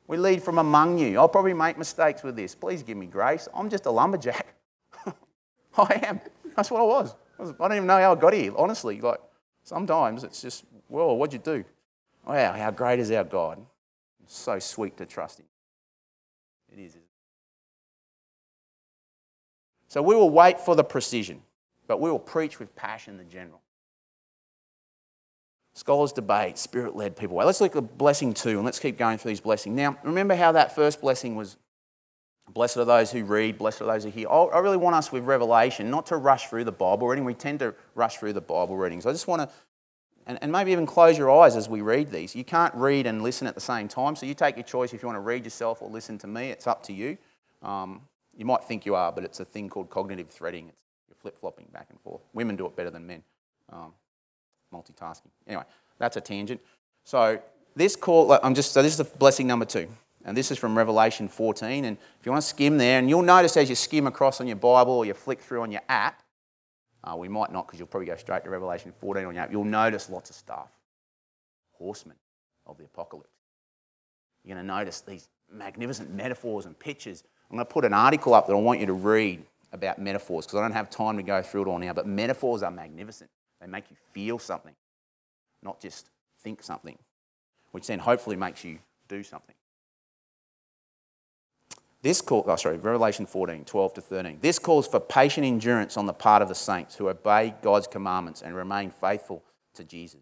We 0.07 0.17
lead 0.17 0.43
from 0.43 0.57
among 0.57 0.97
you. 0.97 1.19
I'll 1.19 1.29
probably 1.29 1.53
make 1.53 1.77
mistakes 1.77 2.23
with 2.23 2.35
this. 2.35 2.55
Please 2.55 2.83
give 2.83 2.97
me 2.97 3.05
grace. 3.05 3.47
I'm 3.53 3.69
just 3.69 3.85
a 3.85 3.91
lumberjack. 3.91 4.55
I 5.77 6.01
am. 6.03 6.19
That's 6.57 6.71
what 6.71 6.81
I 6.81 6.85
was. 6.85 7.15
I 7.39 7.45
don't 7.45 7.77
even 7.77 7.87
know 7.87 8.01
how 8.01 8.13
I 8.13 8.15
got 8.19 8.33
here, 8.33 8.55
honestly. 8.57 9.03
Like, 9.03 9.21
sometimes 9.65 10.25
it's 10.25 10.41
just, 10.41 10.65
well, 10.89 11.15
what'd 11.15 11.35
you 11.35 11.41
do? 11.41 11.63
Wow, 12.27 12.55
how 12.55 12.71
great 12.71 13.01
is 13.01 13.11
our 13.11 13.25
God? 13.25 13.61
It's 14.25 14.35
so 14.35 14.59
sweet 14.59 14.97
to 14.97 15.05
trust 15.05 15.41
Him. 15.41 15.47
It 16.77 16.83
is. 16.83 16.97
So 19.89 20.03
we 20.03 20.15
will 20.15 20.31
wait 20.31 20.61
for 20.61 20.77
the 20.77 20.85
precision, 20.85 21.43
but 21.87 22.01
we 22.01 22.11
will 22.11 22.19
preach 22.19 22.59
with 22.59 22.75
passion 22.77 23.17
the 23.17 23.25
general. 23.25 23.61
Scholars 25.75 26.12
debate, 26.12 26.59
spirit 26.59 26.97
led 26.97 27.17
people. 27.17 27.37
Let's 27.37 27.61
look 27.61 27.77
at 27.77 27.99
blessing 27.99 28.35
two 28.35 28.57
and 28.57 28.65
let's 28.65 28.79
keep 28.79 28.99
going 28.99 29.19
through 29.19 29.33
these 29.33 29.41
blessings. 29.41 29.77
Now, 29.77 29.97
remember 30.03 30.35
how 30.35 30.53
that 30.53 30.75
first 30.75 31.01
blessing 31.01 31.37
was 31.37 31.57
blessed 32.49 32.79
are 32.79 32.85
those 32.85 33.11
who 33.11 33.25
read, 33.25 33.59
blessed 33.59 33.83
are 33.83 33.87
those 33.87 34.05
who 34.05 34.11
hear. 34.11 34.27
Oh, 34.31 34.49
I 34.49 34.59
really 34.61 34.77
want 34.77 34.97
us 34.97 35.12
with 35.12 35.25
Revelation 35.25 35.91
not 35.91 36.07
to 36.07 36.17
rush 36.17 36.49
through 36.49 36.65
the 36.65 36.73
Bible 36.73 37.09
reading. 37.09 37.25
We 37.25 37.35
tend 37.35 37.59
to 37.61 37.75
rush 37.95 38.17
through 38.17 38.33
the 38.33 38.41
Bible 38.41 38.77
readings. 38.77 39.05
I 39.07 39.12
just 39.12 39.27
want 39.27 39.43
to, 39.43 39.55
and, 40.27 40.39
and 40.43 40.51
maybe 40.51 40.73
even 40.73 40.87
close 40.87 41.17
your 41.17 41.31
eyes 41.31 41.57
as 41.57 41.69
we 41.69 41.81
read 41.81 42.11
these. 42.11 42.35
You 42.35 42.45
can't 42.45 42.75
read 42.75 43.07
and 43.07 43.23
listen 43.23 43.47
at 43.47 43.55
the 43.55 43.61
same 43.61 43.89
time, 43.89 44.17
so 44.17 44.27
you 44.27 44.35
take 44.35 44.57
your 44.57 44.65
choice 44.65 44.93
if 44.93 45.03
you 45.03 45.07
want 45.07 45.17
to 45.17 45.21
read 45.21 45.45
yourself 45.45 45.83
or 45.83 45.89
listen 45.89 46.19
to 46.19 46.27
me. 46.27 46.51
It's 46.51 46.67
up 46.67 46.83
to 46.85 46.93
you. 46.93 47.17
Um, 47.62 48.03
you 48.37 48.45
might 48.45 48.65
think 48.65 48.85
you 48.85 48.95
are, 48.95 49.12
but 49.12 49.25
it's 49.25 49.41
a 49.41 49.45
thing 49.45 49.69
called 49.69 49.89
cognitive 49.89 50.29
threading. 50.29 50.69
It's, 50.69 50.83
you're 51.09 51.17
flip 51.17 51.39
flopping 51.39 51.67
back 51.73 51.87
and 51.91 52.01
forth. 52.01 52.23
Women 52.33 52.57
do 52.57 52.67
it 52.67 52.77
better 52.77 52.91
than 52.91 53.07
men. 53.07 53.23
Um, 53.73 53.93
multitasking. 54.75 55.31
Anyway, 55.47 55.65
that's 55.99 56.17
a 56.17 56.21
tangent. 56.21 56.61
So 57.05 57.41
this 57.75 57.97
call, 57.97 58.39
I'm 58.43 58.55
just 58.55 58.73
so 58.73 58.83
this 58.83 58.93
is 58.93 58.99
the 58.99 59.17
blessing 59.19 59.47
number 59.47 59.65
two, 59.65 59.89
and 60.25 60.37
this 60.37 60.51
is 60.51 60.59
from 60.59 60.77
Revelation 60.77 61.29
14. 61.29 61.85
And 61.85 61.97
if 62.19 62.27
you 62.27 62.33
want 62.33 62.43
to 62.43 62.49
skim 62.49 62.79
there, 62.79 62.99
and 62.99 63.09
you'll 63.09 63.23
notice 63.23 63.57
as 63.57 63.69
you 63.69 63.77
skim 63.77 64.07
across 64.07 64.41
on 64.41 64.47
your 64.47 64.57
Bible 64.57 64.93
or 64.93 65.05
you 65.07 65.15
flick 65.15 65.41
through 65.41 65.62
on 65.62 65.71
your 65.71 65.83
app, 65.89 66.23
uh, 67.07 67.16
we 67.16 67.29
might 67.29 67.53
not 67.53 67.66
because 67.66 67.79
you'll 67.79 67.88
probably 67.88 68.07
go 68.07 68.16
straight 68.16 68.45
to 68.45 68.51
Revelation 68.51 68.92
14 69.01 69.25
on 69.25 69.35
your 69.35 69.45
app. 69.45 69.53
You'll 69.53 69.64
notice 69.64 70.11
lots 70.11 70.31
of 70.31 70.37
stuff. 70.37 70.69
Horsemen 71.73 72.16
of 72.66 72.79
the 72.79 72.85
apocalypse. 72.85 73.31
You're 74.45 74.57
going 74.57 74.66
to 74.66 74.75
notice 74.75 75.01
these 75.01 75.29
magnificent 75.51 76.12
metaphors 76.12 76.66
and 76.66 76.79
pictures 76.79 77.23
I'm 77.51 77.57
going 77.57 77.66
to 77.66 77.73
put 77.73 77.85
an 77.85 77.92
article 77.92 78.35
up 78.35 78.47
that 78.47 78.53
I 78.53 78.57
want 78.57 78.81
you 78.81 78.87
to 78.87 78.92
read 78.92 79.45
about 79.73 79.99
metaphors 79.99 80.47
because 80.47 80.59
I 80.59 80.62
don't 80.62 80.73
have 80.73 80.90
time 80.90 81.16
to 81.16 81.23
go 81.23 81.42
through 81.42 81.62
it 81.62 81.69
all 81.69 81.79
now. 81.79 81.92
But 81.92 82.07
metaphors 82.07 82.62
are 82.62 82.71
magnificent, 82.71 83.31
they 83.61 83.66
make 83.66 83.85
you 83.90 83.97
feel 84.12 84.38
something, 84.38 84.75
not 85.62 85.81
just 85.81 86.11
think 86.40 86.62
something, 86.62 86.99
which 87.71 87.87
then 87.87 87.99
hopefully 87.99 88.37
makes 88.37 88.64
you 88.64 88.79
do 89.09 89.23
something. 89.23 89.55
This 92.07 92.21
call, 92.21 92.45
oh, 92.47 92.55
sorry, 92.55 92.79
Revelation 92.79 93.27
14, 93.27 93.64
12 93.64 93.95
to 93.95 94.01
13. 94.01 94.38
This 94.40 94.61
calls 94.61 94.87
for 94.87 95.01
patient 95.01 95.45
endurance 95.45 95.97
on 95.97 96.07
the 96.07 96.12
part 96.12 96.40
of 96.40 96.47
the 96.47 96.55
saints 96.55 96.95
who 96.95 97.09
obey 97.09 97.53
God's 97.62 97.88
commandments 97.88 98.42
and 98.42 98.55
remain 98.55 98.92
faithful 98.92 99.42
to 99.75 99.83
Jesus. 99.83 100.21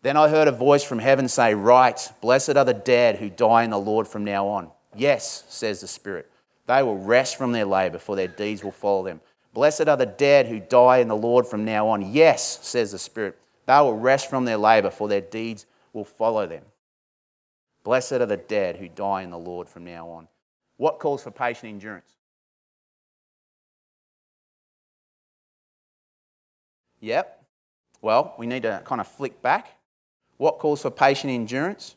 Then 0.00 0.16
I 0.16 0.30
heard 0.30 0.48
a 0.48 0.52
voice 0.52 0.82
from 0.82 0.98
heaven 0.98 1.28
say, 1.28 1.54
Write, 1.54 2.10
blessed 2.22 2.56
are 2.56 2.64
the 2.64 2.72
dead 2.72 3.16
who 3.16 3.28
die 3.28 3.64
in 3.64 3.70
the 3.70 3.78
Lord 3.78 4.08
from 4.08 4.24
now 4.24 4.46
on. 4.46 4.70
Yes, 4.96 5.44
says 5.50 5.82
the 5.82 5.88
Spirit 5.88 6.30
they 6.66 6.82
will 6.82 6.96
rest 6.96 7.36
from 7.36 7.52
their 7.52 7.66
labour, 7.66 7.98
for 7.98 8.16
their 8.16 8.26
deeds 8.26 8.64
will 8.64 8.72
follow 8.72 9.04
them. 9.04 9.20
Blessed 9.52 9.88
are 9.88 9.98
the 9.98 10.06
dead 10.06 10.46
who 10.46 10.58
die 10.58 11.00
in 11.00 11.08
the 11.08 11.16
Lord 11.16 11.46
from 11.46 11.66
now 11.66 11.88
on. 11.88 12.14
Yes, 12.14 12.60
says 12.62 12.92
the 12.92 12.98
Spirit, 12.98 13.38
they 13.66 13.76
will 13.76 13.98
rest 13.98 14.30
from 14.30 14.46
their 14.46 14.56
labor, 14.56 14.90
for 14.90 15.06
their 15.06 15.20
deeds 15.20 15.66
will 15.92 16.06
follow 16.06 16.46
them. 16.46 16.64
Blessed 17.84 18.12
are 18.12 18.26
the 18.26 18.38
dead 18.38 18.76
who 18.76 18.88
die 18.88 19.20
in 19.20 19.30
the 19.30 19.38
Lord 19.38 19.68
from 19.68 19.84
now 19.84 20.08
on. 20.08 20.26
What 20.80 20.98
calls 20.98 21.22
for 21.22 21.30
patient 21.30 21.68
endurance? 21.74 22.10
Yep. 27.00 27.44
Well, 28.00 28.34
we 28.38 28.46
need 28.46 28.62
to 28.62 28.80
kind 28.86 28.98
of 28.98 29.06
flick 29.06 29.42
back. 29.42 29.76
What 30.38 30.58
calls 30.58 30.80
for 30.80 30.90
patient 30.90 31.34
endurance? 31.34 31.96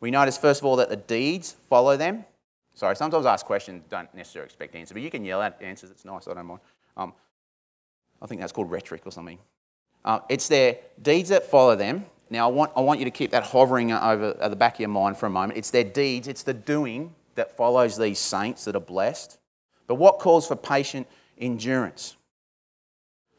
We 0.00 0.10
notice, 0.10 0.38
first 0.38 0.62
of 0.62 0.64
all, 0.64 0.76
that 0.76 0.88
the 0.88 0.96
deeds 0.96 1.54
follow 1.68 1.98
them. 1.98 2.24
Sorry, 2.72 2.96
sometimes 2.96 3.26
I 3.26 3.34
ask 3.34 3.44
questions, 3.44 3.84
don't 3.90 4.08
necessarily 4.14 4.46
expect 4.46 4.74
answers, 4.74 4.94
but 4.94 5.02
you 5.02 5.10
can 5.10 5.22
yell 5.22 5.42
at 5.42 5.60
answers, 5.60 5.90
it's 5.90 6.06
nice, 6.06 6.26
I 6.26 6.32
don't 6.32 6.46
mind. 6.46 6.60
Um, 6.96 7.12
I 8.22 8.26
think 8.26 8.40
that's 8.40 8.52
called 8.52 8.70
rhetoric 8.70 9.06
or 9.06 9.12
something. 9.12 9.38
Uh, 10.02 10.20
it's 10.30 10.48
their 10.48 10.78
deeds 11.02 11.28
that 11.28 11.44
follow 11.44 11.76
them. 11.76 12.06
Now, 12.30 12.48
I 12.48 12.52
want, 12.52 12.72
I 12.74 12.80
want 12.80 13.00
you 13.00 13.04
to 13.04 13.10
keep 13.10 13.32
that 13.32 13.42
hovering 13.48 13.92
over 13.92 14.34
at 14.40 14.48
the 14.48 14.56
back 14.56 14.76
of 14.76 14.80
your 14.80 14.88
mind 14.88 15.18
for 15.18 15.26
a 15.26 15.30
moment. 15.30 15.58
It's 15.58 15.70
their 15.70 15.84
deeds, 15.84 16.26
it's 16.26 16.42
the 16.42 16.54
doing 16.54 17.14
that 17.34 17.56
follows 17.56 17.96
these 17.96 18.18
saints 18.18 18.64
that 18.64 18.76
are 18.76 18.80
blessed. 18.80 19.38
But 19.86 19.96
what 19.96 20.18
calls 20.18 20.46
for 20.46 20.56
patient 20.56 21.06
endurance? 21.38 22.16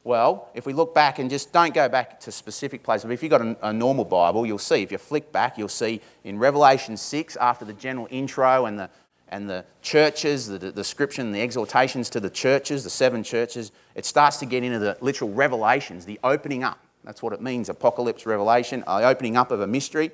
Well, 0.03 0.49
if 0.53 0.65
we 0.65 0.73
look 0.73 0.93
back 0.93 1.19
and 1.19 1.29
just 1.29 1.53
don't 1.53 1.73
go 1.73 1.87
back 1.87 2.19
to 2.21 2.31
specific 2.31 2.83
places, 2.83 3.05
but 3.05 3.13
if 3.13 3.23
you've 3.23 3.29
got 3.29 3.41
a, 3.41 3.69
a, 3.69 3.73
normal 3.73 4.03
Bible, 4.03 4.45
you'll 4.45 4.57
see, 4.57 4.83
if 4.83 4.91
you 4.91 4.97
flick 4.97 5.31
back, 5.31 5.57
you'll 5.57 5.69
see 5.69 6.01
in 6.25 6.37
Revelation 6.37 6.97
6, 6.97 7.37
after 7.37 7.63
the 7.63 7.71
general 7.73 8.07
intro 8.11 8.65
and 8.65 8.77
the, 8.77 8.89
and 9.29 9.49
the 9.49 9.63
churches, 9.81 10.47
the, 10.47 10.57
the 10.57 10.73
description, 10.73 11.31
the 11.31 11.41
exhortations 11.41 12.09
to 12.09 12.19
the 12.19 12.29
churches, 12.29 12.83
the 12.83 12.89
seven 12.89 13.23
churches, 13.23 13.71
it 13.95 14.05
starts 14.05 14.37
to 14.37 14.45
get 14.45 14.61
into 14.61 14.77
the 14.77 14.97
literal 14.99 15.31
revelations, 15.31 16.05
the 16.05 16.19
opening 16.21 16.65
up. 16.65 16.79
That's 17.05 17.23
what 17.23 17.31
it 17.31 17.41
means 17.41 17.69
apocalypse, 17.69 18.25
revelation, 18.25 18.81
the 18.81 19.07
opening 19.07 19.37
up 19.37 19.51
of 19.51 19.61
a 19.61 19.67
mystery. 19.67 20.11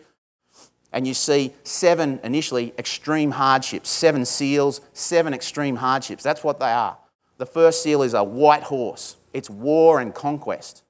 And 0.92 1.08
you 1.08 1.14
see 1.14 1.54
seven 1.64 2.20
initially 2.24 2.74
extreme 2.78 3.32
hardships, 3.32 3.90
seven 3.90 4.26
seals, 4.26 4.82
seven 4.94 5.34
extreme 5.34 5.78
hardships. 5.78 6.24
That's 6.24 6.44
what 6.44 6.60
they 6.60 6.72
are. 6.72 6.98
The 7.38 7.46
first 7.46 7.84
seal 7.84 8.02
is 8.02 8.14
a 8.14 8.24
white 8.24 8.64
horse 8.64 9.16
it's 9.34 9.50
war 9.50 10.00
and 10.00 10.14
conquest. 10.14 10.84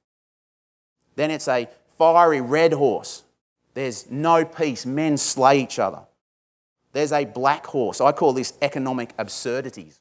Then 1.15 1.31
it's 1.31 1.47
a 1.47 1.67
fiery 1.97 2.41
red 2.41 2.73
horse. 2.73 3.23
There's 3.73 4.09
no 4.09 4.45
peace. 4.45 4.85
Men 4.85 5.17
slay 5.17 5.61
each 5.61 5.79
other. 5.79 6.01
There's 6.93 7.11
a 7.11 7.25
black 7.25 7.67
horse. 7.67 8.01
I 8.01 8.11
call 8.11 8.33
this 8.33 8.53
economic 8.61 9.13
absurdities, 9.17 9.99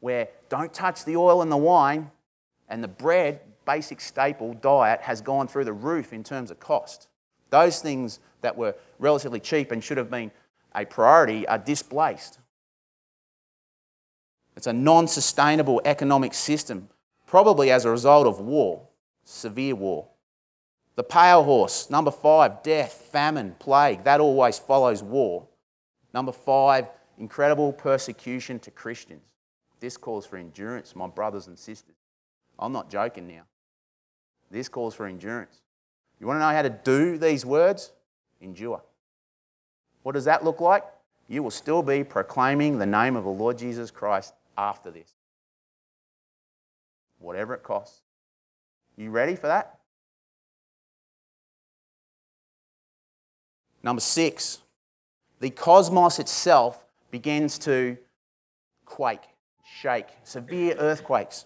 where 0.00 0.28
don't 0.48 0.72
touch 0.72 1.04
the 1.04 1.16
oil 1.16 1.42
and 1.42 1.52
the 1.52 1.56
wine, 1.56 2.10
and 2.68 2.82
the 2.82 2.88
bread, 2.88 3.40
basic 3.66 4.00
staple 4.00 4.54
diet, 4.54 5.02
has 5.02 5.20
gone 5.20 5.46
through 5.46 5.64
the 5.64 5.72
roof 5.72 6.12
in 6.12 6.24
terms 6.24 6.50
of 6.50 6.58
cost. 6.58 7.08
Those 7.50 7.80
things 7.80 8.20
that 8.40 8.56
were 8.56 8.74
relatively 8.98 9.40
cheap 9.40 9.70
and 9.70 9.82
should 9.82 9.96
have 9.96 10.10
been 10.10 10.30
a 10.74 10.84
priority 10.84 11.46
are 11.46 11.58
displaced. 11.58 12.38
It's 14.56 14.66
a 14.66 14.72
non 14.72 15.08
sustainable 15.08 15.80
economic 15.84 16.34
system 16.34 16.88
probably 17.26 17.70
as 17.72 17.84
a 17.84 17.90
result 17.90 18.26
of 18.26 18.38
war, 18.38 18.86
severe 19.24 19.74
war. 19.74 20.06
The 20.94 21.02
pale 21.02 21.42
horse, 21.42 21.90
number 21.90 22.12
five, 22.12 22.62
death, 22.62 23.08
famine, 23.10 23.56
plague, 23.58 24.04
that 24.04 24.20
always 24.20 24.58
follows 24.58 25.02
war. 25.02 25.48
Number 26.12 26.30
five, 26.30 26.88
incredible 27.18 27.72
persecution 27.72 28.60
to 28.60 28.70
Christians. 28.70 29.22
This 29.80 29.96
calls 29.96 30.26
for 30.26 30.36
endurance, 30.36 30.94
my 30.94 31.08
brothers 31.08 31.48
and 31.48 31.58
sisters. 31.58 31.96
I'm 32.56 32.72
not 32.72 32.88
joking 32.88 33.26
now. 33.26 33.42
This 34.50 34.68
calls 34.68 34.94
for 34.94 35.06
endurance. 35.06 35.60
You 36.24 36.28
want 36.28 36.38
to 36.38 36.40
know 36.46 36.54
how 36.54 36.62
to 36.62 36.70
do 36.70 37.18
these 37.18 37.44
words? 37.44 37.92
Endure. 38.40 38.80
What 40.04 40.12
does 40.12 40.24
that 40.24 40.42
look 40.42 40.58
like? 40.58 40.82
You 41.28 41.42
will 41.42 41.50
still 41.50 41.82
be 41.82 42.02
proclaiming 42.02 42.78
the 42.78 42.86
name 42.86 43.14
of 43.14 43.24
the 43.24 43.30
Lord 43.30 43.58
Jesus 43.58 43.90
Christ 43.90 44.32
after 44.56 44.90
this 44.90 45.12
whatever 47.18 47.52
it 47.52 47.62
costs. 47.62 48.00
You 48.96 49.10
ready 49.10 49.36
for 49.36 49.48
that? 49.48 49.80
Number 53.82 54.00
six, 54.00 54.60
the 55.40 55.50
cosmos 55.50 56.18
itself 56.18 56.86
begins 57.10 57.58
to 57.58 57.98
quake, 58.86 59.24
shake, 59.78 60.08
severe 60.22 60.74
earthquakes. 60.78 61.44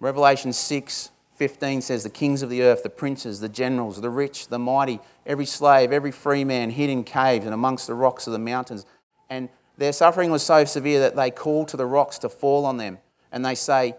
Revelation 0.00 0.52
6 0.52 1.10
15 1.34 1.82
says, 1.82 2.02
The 2.02 2.10
kings 2.10 2.42
of 2.42 2.50
the 2.50 2.62
earth, 2.62 2.82
the 2.82 2.90
princes, 2.90 3.40
the 3.40 3.48
generals, 3.48 4.00
the 4.00 4.10
rich, 4.10 4.48
the 4.48 4.58
mighty, 4.58 5.00
every 5.26 5.46
slave, 5.46 5.92
every 5.92 6.12
free 6.12 6.44
man 6.44 6.70
hid 6.70 6.90
in 6.90 7.04
caves 7.04 7.44
and 7.44 7.54
amongst 7.54 7.86
the 7.86 7.94
rocks 7.94 8.26
of 8.26 8.32
the 8.32 8.38
mountains. 8.38 8.86
And 9.28 9.48
their 9.76 9.92
suffering 9.92 10.30
was 10.30 10.42
so 10.42 10.64
severe 10.64 11.00
that 11.00 11.16
they 11.16 11.30
called 11.30 11.68
to 11.68 11.76
the 11.76 11.86
rocks 11.86 12.18
to 12.18 12.28
fall 12.28 12.64
on 12.64 12.76
them. 12.76 12.98
And 13.32 13.44
they 13.44 13.54
say, 13.54 13.96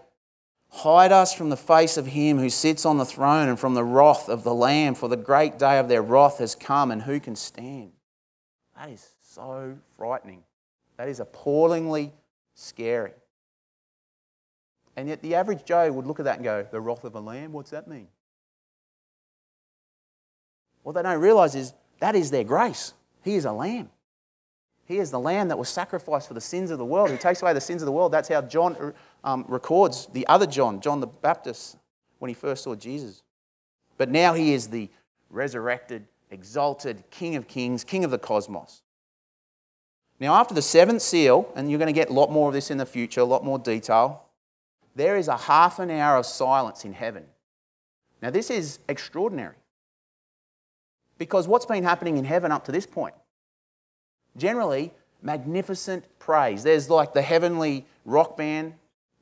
Hide 0.70 1.12
us 1.12 1.34
from 1.34 1.50
the 1.50 1.58
face 1.58 1.96
of 1.96 2.08
him 2.08 2.38
who 2.38 2.50
sits 2.50 2.86
on 2.86 2.98
the 2.98 3.06
throne 3.06 3.48
and 3.48 3.58
from 3.58 3.76
the 3.76 3.84
wrath 3.84 4.28
of 4.28 4.44
the 4.44 4.54
Lamb, 4.54 4.96
for 4.96 5.08
the 5.08 5.16
great 5.16 5.58
day 5.58 5.80
of 5.80 5.88
their 5.88 6.02
wrath 6.02 6.40
has 6.40 6.54
come, 6.54 6.92
and 6.92 7.04
who 7.04 7.20
can 7.20 7.36
stand? 7.36 7.92
That 8.76 8.90
is 8.90 9.08
so 9.22 9.78
frightening. 9.96 10.44
That 10.98 11.08
is 11.08 11.20
appallingly 11.20 12.12
scary. 12.56 13.14
And 14.98 15.10
yet, 15.10 15.22
the 15.22 15.36
average 15.36 15.66
Joe 15.66 15.92
would 15.92 16.08
look 16.08 16.20
at 16.20 16.26
that 16.26 16.36
and 16.36 16.44
go, 16.44 16.66
The 16.72 16.80
wrath 16.80 17.04
of 17.04 17.16
a 17.16 17.20
Lamb? 17.20 17.52
What's 17.52 17.72
that 17.72 17.88
mean? 17.88 18.08
What 20.84 20.94
they 20.94 21.02
don't 21.02 21.20
realize 21.20 21.56
is 21.56 21.74
that 22.00 22.16
is 22.16 22.30
their 22.30 22.44
grace. 22.44 22.94
He 23.24 23.36
is 23.36 23.46
a 23.46 23.52
lamb. 23.52 23.90
He 24.86 25.00
is 25.00 25.10
the 25.10 25.20
lamb 25.20 25.48
that 25.48 25.58
was 25.58 25.68
sacrificed 25.68 26.28
for 26.28 26.36
the 26.36 26.42
sins 26.42 26.70
of 26.70 26.78
the 26.78 26.86
world. 26.86 27.10
He 27.10 27.18
takes 27.18 27.42
away 27.42 27.54
the 27.54 27.62
sins 27.62 27.82
of 27.82 27.88
the 27.88 27.92
world. 27.92 28.12
That's 28.12 28.30
how 28.30 28.44
John 28.44 28.94
um, 29.24 29.46
records 29.48 30.06
the 30.14 30.28
other 30.28 30.46
John, 30.46 30.80
John 30.80 31.00
the 31.00 31.08
Baptist, 31.08 31.78
when 32.20 32.30
he 32.30 32.36
first 32.36 32.64
saw 32.64 32.76
Jesus. 32.76 33.24
But 33.98 34.10
now 34.10 34.36
he 34.36 34.54
is 34.54 34.68
the 34.68 34.90
resurrected, 35.32 36.06
exalted 36.30 37.04
King 37.10 37.36
of 37.36 37.48
kings, 37.48 37.84
King 37.84 38.06
of 38.06 38.12
the 38.12 38.20
cosmos. 38.20 38.84
Now, 40.20 40.36
after 40.36 40.54
the 40.54 40.62
seventh 40.62 41.02
seal, 41.02 41.52
and 41.56 41.70
you're 41.70 41.80
going 41.80 41.94
to 41.94 42.00
get 42.00 42.10
a 42.10 42.14
lot 42.14 42.32
more 42.32 42.48
of 42.48 42.54
this 42.54 42.70
in 42.70 42.78
the 42.78 42.86
future, 42.86 43.22
a 43.22 43.26
lot 43.26 43.44
more 43.44 43.58
detail, 43.58 44.25
there 44.96 45.18
is 45.18 45.28
a 45.28 45.38
half 45.38 45.80
an 45.80 45.92
hour 45.92 46.18
of 46.18 46.26
silence 46.26 46.86
in 46.86 46.94
heaven. 46.94 47.26
Now, 48.22 48.30
this 48.30 48.50
is 48.50 48.80
extraordinary. 48.88 49.56
Because 51.18 51.48
what's 51.48 51.66
been 51.66 51.84
happening 51.84 52.18
in 52.18 52.26
heaven 52.26 52.52
up 52.52 52.66
to 52.66 52.72
this 52.72 52.86
point? 52.86 53.16
Generally, 54.38 54.94
magnificent 55.22 56.06
praise. 56.20 56.64
There's 56.64 56.90
like 56.90 57.14
the 57.14 57.22
heavenly 57.22 57.86
rock 58.06 58.38
band, 58.38 58.74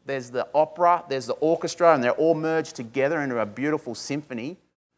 there's 0.06 0.30
the 0.30 0.48
opera, 0.54 1.04
there's 1.08 1.28
the 1.28 1.34
orchestra, 1.34 1.94
and 1.94 2.04
they're 2.04 2.12
all 2.12 2.36
merged 2.36 2.76
together 2.76 3.22
into 3.22 3.40
a 3.40 3.46
beautiful 3.46 3.96
symphony 3.96 4.58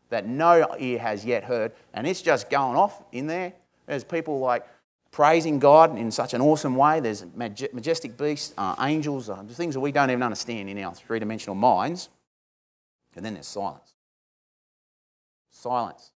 that 0.09 0.25
no 0.25 0.75
ear 0.79 0.99
has 0.99 1.25
yet 1.25 1.43
heard. 1.43 1.71
And 1.93 2.07
it's 2.07 2.21
just 2.21 2.49
going 2.49 2.77
off 2.77 3.03
in 3.11 3.27
there. 3.27 3.53
There's 3.85 4.03
people 4.03 4.39
like 4.39 4.65
praising 5.15 5.59
God 5.59 5.97
in 5.97 6.11
such 6.11 6.33
an 6.33 6.41
awesome 6.41 6.75
way. 6.75 6.99
There's 6.99 7.25
majestic 7.37 8.17
beasts, 8.17 8.53
uh, 8.57 8.75
angels, 8.81 9.29
uh, 9.29 9.41
things 9.47 9.73
that 9.73 9.79
we 9.79 9.93
don't 9.93 10.11
even 10.11 10.21
understand 10.21 10.69
in 10.69 10.77
our 10.83 10.93
three 10.93 11.19
dimensional 11.19 11.55
minds. 11.55 12.09
And 13.15 13.25
then 13.25 13.33
there's 13.33 13.47
silence. 13.47 13.93
Silence 15.49 16.11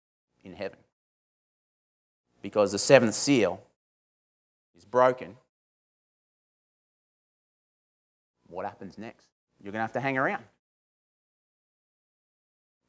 in 0.43 0.53
heaven. 0.53 0.79
Because 2.41 2.71
the 2.71 2.79
seventh 2.79 3.13
seal 3.13 3.61
is 4.75 4.83
broken 4.83 5.37
what 8.49 8.65
happens 8.65 8.97
next? 8.97 9.27
You're 9.61 9.71
going 9.73 9.79
to 9.79 9.83
have 9.83 9.93
to 9.93 9.99
hang 9.99 10.17
around. 10.17 10.43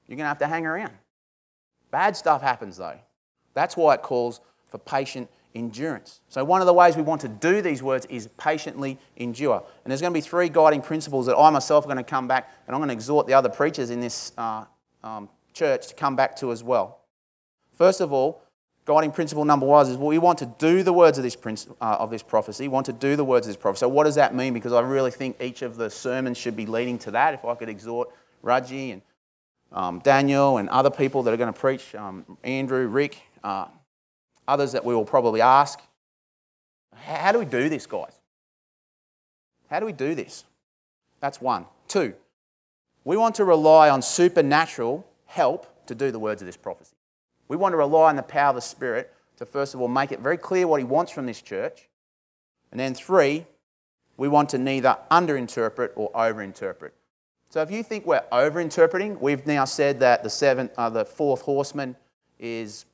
You're 0.06 0.16
going 0.16 0.24
to 0.24 0.28
have 0.28 0.38
to 0.38 0.46
hang 0.46 0.64
around. 0.64 0.92
Bad 1.90 2.16
stuff 2.16 2.40
happens 2.40 2.78
though. 2.78 2.98
That's 3.52 3.76
why 3.76 3.94
it 3.94 4.02
calls 4.02 4.40
for 4.68 4.78
patient 4.78 5.28
endurance. 5.58 6.20
So, 6.28 6.44
one 6.44 6.60
of 6.60 6.66
the 6.66 6.72
ways 6.72 6.96
we 6.96 7.02
want 7.02 7.20
to 7.22 7.28
do 7.28 7.60
these 7.60 7.82
words 7.82 8.06
is 8.06 8.28
patiently 8.38 8.98
endure. 9.16 9.62
And 9.84 9.90
there's 9.90 10.00
going 10.00 10.12
to 10.12 10.16
be 10.16 10.20
three 10.20 10.48
guiding 10.48 10.80
principles 10.80 11.26
that 11.26 11.36
I 11.36 11.50
myself 11.50 11.84
are 11.84 11.88
going 11.88 11.98
to 11.98 12.04
come 12.04 12.28
back 12.28 12.50
and 12.66 12.74
I'm 12.74 12.80
going 12.80 12.88
to 12.88 12.94
exhort 12.94 13.26
the 13.26 13.34
other 13.34 13.48
preachers 13.48 13.90
in 13.90 14.00
this 14.00 14.32
uh, 14.38 14.64
um, 15.02 15.28
church 15.52 15.88
to 15.88 15.94
come 15.94 16.16
back 16.16 16.36
to 16.36 16.52
as 16.52 16.62
well. 16.62 17.00
First 17.72 18.00
of 18.00 18.12
all, 18.12 18.42
guiding 18.84 19.12
principle 19.12 19.44
number 19.44 19.66
one 19.66 19.86
is 19.86 19.96
well, 19.96 20.08
we 20.08 20.18
want 20.18 20.38
to 20.38 20.46
do 20.46 20.82
the 20.82 20.92
words 20.92 21.18
of 21.18 21.24
this, 21.24 21.36
uh, 21.80 21.96
of 21.98 22.10
this 22.10 22.22
prophecy. 22.22 22.64
We 22.64 22.68
want 22.68 22.86
to 22.86 22.92
do 22.92 23.16
the 23.16 23.24
words 23.24 23.46
of 23.46 23.50
this 23.50 23.60
prophecy. 23.60 23.80
So, 23.80 23.88
what 23.88 24.04
does 24.04 24.14
that 24.14 24.34
mean? 24.34 24.54
Because 24.54 24.72
I 24.72 24.80
really 24.80 25.10
think 25.10 25.40
each 25.40 25.62
of 25.62 25.76
the 25.76 25.90
sermons 25.90 26.38
should 26.38 26.56
be 26.56 26.66
leading 26.66 26.98
to 27.00 27.10
that. 27.10 27.34
If 27.34 27.44
I 27.44 27.54
could 27.54 27.68
exhort 27.68 28.08
Raji 28.42 28.92
and 28.92 29.02
um, 29.72 29.98
Daniel 30.00 30.56
and 30.56 30.68
other 30.70 30.90
people 30.90 31.22
that 31.24 31.34
are 31.34 31.36
going 31.36 31.52
to 31.52 31.58
preach, 31.58 31.94
um, 31.94 32.24
Andrew, 32.42 32.86
Rick, 32.86 33.20
uh, 33.44 33.66
others 34.48 34.72
that 34.72 34.84
we 34.84 34.94
will 34.94 35.04
probably 35.04 35.40
ask, 35.40 35.80
how 36.94 37.30
do 37.30 37.38
we 37.38 37.44
do 37.44 37.68
this, 37.68 37.86
guys? 37.86 38.18
How 39.70 39.78
do 39.78 39.86
we 39.86 39.92
do 39.92 40.14
this? 40.14 40.44
That's 41.20 41.40
one. 41.40 41.66
Two, 41.86 42.14
we 43.04 43.16
want 43.16 43.36
to 43.36 43.44
rely 43.44 43.90
on 43.90 44.02
supernatural 44.02 45.06
help 45.26 45.86
to 45.86 45.94
do 45.94 46.10
the 46.10 46.18
words 46.18 46.42
of 46.42 46.46
this 46.46 46.56
prophecy. 46.56 46.96
We 47.46 47.56
want 47.56 47.72
to 47.72 47.76
rely 47.76 48.08
on 48.08 48.16
the 48.16 48.22
power 48.22 48.50
of 48.50 48.56
the 48.56 48.60
Spirit 48.60 49.12
to, 49.36 49.46
first 49.46 49.74
of 49.74 49.80
all, 49.80 49.88
make 49.88 50.12
it 50.12 50.20
very 50.20 50.36
clear 50.36 50.66
what 50.66 50.80
He 50.80 50.84
wants 50.84 51.12
from 51.12 51.26
this 51.26 51.40
church. 51.40 51.88
And 52.70 52.80
then, 52.80 52.94
three, 52.94 53.46
we 54.16 54.28
want 54.28 54.50
to 54.50 54.58
neither 54.58 54.98
underinterpret 55.10 55.90
or 55.94 56.10
overinterpret. 56.12 56.90
So 57.50 57.62
if 57.62 57.70
you 57.70 57.82
think 57.82 58.04
we're 58.04 58.24
overinterpreting, 58.30 59.20
we've 59.20 59.46
now 59.46 59.64
said 59.64 60.00
that 60.00 60.22
the, 60.22 60.28
seventh, 60.28 60.72
uh, 60.76 60.90
the 60.90 61.04
fourth 61.04 61.42
horseman 61.42 61.96
is 62.38 62.84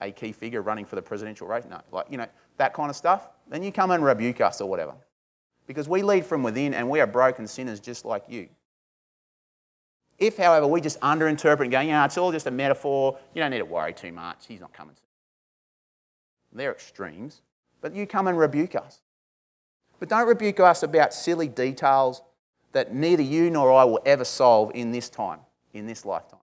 a 0.00 0.10
key 0.10 0.32
figure 0.32 0.62
running 0.62 0.84
for 0.84 0.96
the 0.96 1.02
presidential 1.02 1.46
race. 1.46 1.64
No, 1.68 1.80
like, 1.92 2.06
you 2.10 2.16
know, 2.16 2.26
that 2.56 2.74
kind 2.74 2.90
of 2.90 2.96
stuff. 2.96 3.28
Then 3.48 3.62
you 3.62 3.72
come 3.72 3.90
and 3.90 4.04
rebuke 4.04 4.40
us 4.40 4.60
or 4.60 4.68
whatever. 4.68 4.94
Because 5.66 5.88
we 5.88 6.02
lead 6.02 6.24
from 6.24 6.42
within 6.42 6.74
and 6.74 6.88
we 6.88 7.00
are 7.00 7.06
broken 7.06 7.46
sinners 7.46 7.80
just 7.80 8.04
like 8.04 8.24
you. 8.28 8.48
If, 10.18 10.36
however, 10.36 10.66
we 10.66 10.80
just 10.80 11.00
underinterpret 11.00 11.62
and 11.62 11.70
go, 11.70 11.82
know, 11.82 12.04
it's 12.04 12.18
all 12.18 12.32
just 12.32 12.46
a 12.46 12.50
metaphor, 12.50 13.18
you 13.34 13.40
don't 13.40 13.50
need 13.50 13.58
to 13.58 13.64
worry 13.64 13.94
too 13.94 14.12
much, 14.12 14.46
he's 14.46 14.60
not 14.60 14.72
coming. 14.72 14.96
They're 16.52 16.72
extremes. 16.72 17.42
But 17.80 17.94
you 17.94 18.06
come 18.06 18.26
and 18.26 18.38
rebuke 18.38 18.74
us. 18.74 19.00
But 19.98 20.08
don't 20.08 20.26
rebuke 20.26 20.60
us 20.60 20.82
about 20.82 21.14
silly 21.14 21.48
details 21.48 22.22
that 22.72 22.94
neither 22.94 23.22
you 23.22 23.50
nor 23.50 23.72
I 23.72 23.84
will 23.84 24.00
ever 24.04 24.24
solve 24.24 24.72
in 24.74 24.92
this 24.92 25.08
time, 25.08 25.40
in 25.72 25.86
this 25.86 26.04
lifetime. 26.04 26.40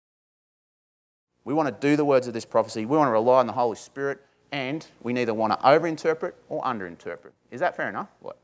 We 1.47 1.53
want 1.53 1.69
to 1.69 1.87
do 1.87 1.95
the 1.95 2.03
words 2.03 2.27
of 2.27 2.33
this 2.33 2.43
prophecy. 2.43 2.85
We 2.85 2.97
want 2.97 3.07
to 3.07 3.13
rely 3.13 3.39
on 3.39 3.47
the 3.47 3.53
Holy 3.53 3.77
Spirit, 3.77 4.19
and 4.51 4.85
we 5.01 5.13
neither 5.13 5.33
want 5.33 5.53
to 5.53 5.65
overinterpret 5.65 6.33
or 6.49 6.61
underinterpret. 6.61 7.31
Is 7.51 7.61
that 7.61 7.77
fair 7.77 7.87
enough? 7.87 8.09
What? 8.19 8.37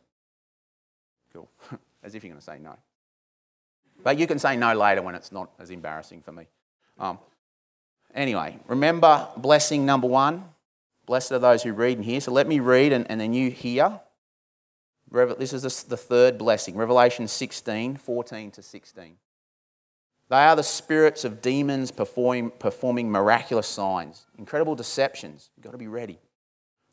Cool. 1.33 1.49
As 2.03 2.15
if 2.15 2.23
you're 2.23 2.29
going 2.31 2.39
to 2.39 2.45
say 2.45 2.59
no. 2.59 2.77
But 4.05 4.17
you 4.17 4.25
can 4.25 4.39
say 4.39 4.55
no 4.55 4.73
later 4.73 5.01
when 5.01 5.15
it's 5.15 5.33
not 5.33 5.49
as 5.59 5.69
embarrassing 5.69 6.21
for 6.21 6.31
me. 6.31 6.47
Um, 6.97 7.19
anyway, 8.15 8.57
remember 8.67 9.27
blessing 9.35 9.85
number 9.85 10.07
one. 10.07 10.45
Blessed 11.05 11.33
are 11.33 11.39
those 11.39 11.61
who 11.61 11.73
read 11.73 11.97
and 11.97 12.05
hear. 12.05 12.21
So 12.21 12.31
let 12.31 12.47
me 12.47 12.61
read 12.61 12.93
and, 12.93 13.09
and 13.11 13.19
then 13.19 13.33
you 13.33 13.51
hear. 13.51 13.99
This 15.11 15.51
is 15.51 15.83
the 15.83 15.97
third 15.97 16.37
blessing, 16.37 16.75
Revelation 16.75 17.27
16, 17.27 17.97
14 17.97 18.51
to 18.51 18.61
16. 18.61 19.17
They 20.33 20.39
are 20.39 20.55
the 20.55 20.63
spirits 20.63 21.25
of 21.25 21.43
demons 21.43 21.91
performing, 21.91 22.49
performing 22.57 23.11
miraculous 23.11 23.67
signs, 23.67 24.25
incredible 24.39 24.73
deceptions. 24.73 25.51
You've 25.55 25.63
got 25.63 25.73
to 25.73 25.77
be 25.77 25.87
ready. 25.87 26.17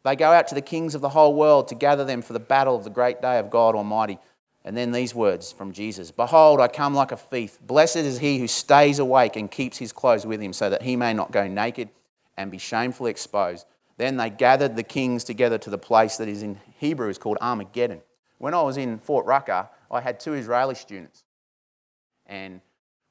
They 0.05 0.14
go 0.14 0.31
out 0.31 0.48
to 0.48 0.55
the 0.55 0.61
kings 0.61 0.94
of 0.94 1.00
the 1.00 1.09
whole 1.09 1.35
world 1.35 1.68
to 1.68 1.74
gather 1.74 2.05
them 2.05 2.20
for 2.20 2.35
the 2.35 2.38
battle 2.38 2.76
of 2.76 2.85
the 2.85 2.90
great 2.90 3.22
day 3.22 3.38
of 3.38 3.48
God 3.48 3.74
Almighty. 3.74 4.18
And 4.62 4.76
then 4.76 4.92
these 4.92 5.14
words 5.14 5.53
from 5.53 5.72
Jesus 5.72 6.11
Behold, 6.11 6.61
I 6.61 6.68
come 6.68 6.92
like 6.92 7.12
a 7.12 7.16
thief. 7.16 7.59
Blessed 7.62 7.96
is 7.96 8.18
he 8.18 8.38
who 8.38 8.46
stays 8.46 8.98
awake 8.98 9.37
and 9.37 9.50
keeps 9.50 9.79
his 9.79 9.90
clothes 9.90 10.26
with 10.26 10.42
him, 10.42 10.53
so 10.53 10.68
that 10.68 10.83
he 10.83 10.94
may 10.94 11.14
not 11.14 11.33
go 11.33 11.48
naked 11.48 11.88
and 12.37 12.50
be 12.50 12.59
shamefully 12.59 13.11
exposed. 13.11 13.64
Then 13.96 14.18
they 14.18 14.29
gathered 14.29 14.76
the 14.76 14.83
kings 14.83 15.24
together 15.24 15.57
to 15.57 15.70
the 15.70 15.79
place 15.79 16.18
that 16.18 16.29
is 16.29 16.42
in 16.42 16.61
Hebrew 16.76 17.09
is 17.09 17.16
called 17.16 17.38
Armageddon. 17.40 18.03
When 18.37 18.53
I 18.53 18.61
was 18.61 18.76
in 18.76 18.98
Fort 18.98 19.24
Rucker, 19.24 19.70
I 19.90 20.03
had 20.03 20.20
two 20.20 20.35
Israeli 20.35 20.74
students. 20.74 21.24
And 22.26 22.61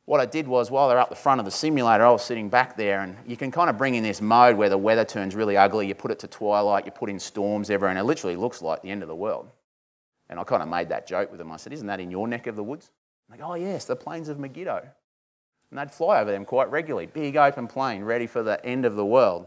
what 0.09 0.19
I 0.19 0.25
did 0.25 0.47
was, 0.47 0.71
while 0.71 0.89
they're 0.89 0.97
up 0.97 1.09
the 1.09 1.15
front 1.15 1.37
of 1.37 1.45
the 1.45 1.51
simulator, 1.51 2.03
I 2.03 2.09
was 2.09 2.23
sitting 2.23 2.49
back 2.49 2.75
there, 2.75 3.01
and 3.01 3.15
you 3.27 3.37
can 3.37 3.51
kind 3.51 3.69
of 3.69 3.77
bring 3.77 3.93
in 3.93 4.01
this 4.01 4.21
mode 4.21 4.57
where 4.57 4.67
the 4.67 4.75
weather 4.75 5.05
turns 5.05 5.35
really 5.35 5.55
ugly. 5.55 5.87
You 5.87 5.93
put 5.93 6.09
it 6.09 6.17
to 6.19 6.27
twilight, 6.27 6.87
you 6.87 6.91
put 6.91 7.11
in 7.11 7.19
storms 7.19 7.69
everywhere, 7.69 7.91
and 7.91 7.99
it 7.99 8.05
literally 8.05 8.35
looks 8.35 8.59
like 8.63 8.81
the 8.81 8.89
end 8.89 9.03
of 9.03 9.07
the 9.07 9.13
world. 9.13 9.51
And 10.27 10.39
I 10.39 10.43
kind 10.45 10.63
of 10.63 10.67
made 10.67 10.89
that 10.89 11.05
joke 11.05 11.29
with 11.29 11.37
them. 11.37 11.51
I 11.51 11.57
said, 11.57 11.73
Isn't 11.73 11.85
that 11.85 11.99
in 11.99 12.09
your 12.09 12.27
neck 12.27 12.47
of 12.47 12.55
the 12.55 12.63
woods? 12.63 12.89
I'm 13.29 13.37
like, 13.37 13.47
oh, 13.47 13.53
yes, 13.53 13.85
the 13.85 13.95
plains 13.95 14.29
of 14.29 14.39
Megiddo. 14.39 14.81
And 15.69 15.77
they'd 15.77 15.91
fly 15.91 16.19
over 16.21 16.31
them 16.31 16.43
quite 16.43 16.71
regularly. 16.71 17.05
Big 17.05 17.37
open 17.37 17.67
plain, 17.67 18.03
ready 18.03 18.25
for 18.25 18.41
the 18.41 18.65
end 18.65 18.85
of 18.85 18.95
the 18.95 19.05
world. 19.05 19.45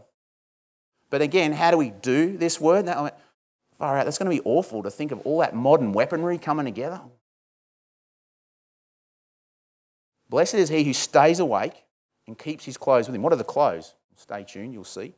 But 1.11 1.22
again, 1.22 1.55
how 1.55 1.72
do 1.72 1.77
we 1.77 1.90
do 1.90 2.38
this 2.38 2.61
word? 2.61 2.87
I 2.87 3.03
went, 3.03 3.14
far 3.77 3.98
out, 3.98 4.05
that's 4.05 4.16
going 4.16 4.31
to 4.31 4.40
be 4.40 4.48
awful 4.48 4.85
to 4.85 4.92
think 4.92 5.11
of 5.11 5.18
all 5.22 5.40
that 5.40 5.57
modern 5.57 5.92
weaponry 5.92 6.38
coming 6.38 6.66
together. 6.66 7.01
Blessed 10.33 10.55
is 10.55 10.71
he 10.71 10.83
who 10.83 10.95
stays 10.95 11.40
awake 11.40 11.85
and 12.27 12.38
keeps 12.38 12.64
his 12.64 12.79
clothes 12.79 13.07
with 13.07 13.14
him. 13.14 13.21
What 13.21 13.35
are 13.35 13.37
the 13.37 13.45
clothes? 13.45 13.97
Stay 14.16 14.45
tuned, 14.45 14.73
you'll 14.73 14.83
see. 14.83 15.12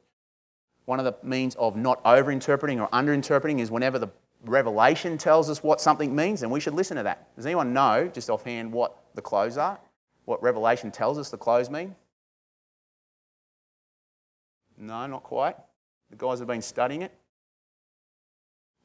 One 0.87 0.98
of 0.98 1.05
the 1.05 1.14
means 1.22 1.55
of 1.55 1.77
not 1.77 2.03
overinterpreting 2.03 2.81
or 2.81 2.88
underinterpreting 2.88 3.61
is 3.61 3.70
whenever 3.70 4.00
the 4.00 4.09
revelation 4.44 5.16
tells 5.16 5.48
us 5.48 5.62
what 5.62 5.81
something 5.81 6.16
means, 6.16 6.42
and 6.42 6.50
we 6.50 6.59
should 6.59 6.74
listen 6.74 6.96
to 6.96 7.05
that. 7.05 7.33
Does 7.37 7.46
anyone 7.46 7.72
know, 7.72 8.11
just 8.12 8.29
offhand, 8.29 8.72
what 8.72 9.05
the 9.14 9.22
clothes 9.22 9.57
are? 9.57 9.79
What 10.24 10.42
revelation 10.42 10.90
tells 10.90 11.16
us 11.16 11.31
the 11.31 11.38
clothes 11.38 11.70
mean? 11.70 11.94
No, 14.77 15.07
not 15.07 15.22
quite. 15.22 15.55
The 16.11 16.16
guys 16.16 16.40
have 16.40 16.48
been 16.48 16.61
studying 16.61 17.03
it. 17.03 17.12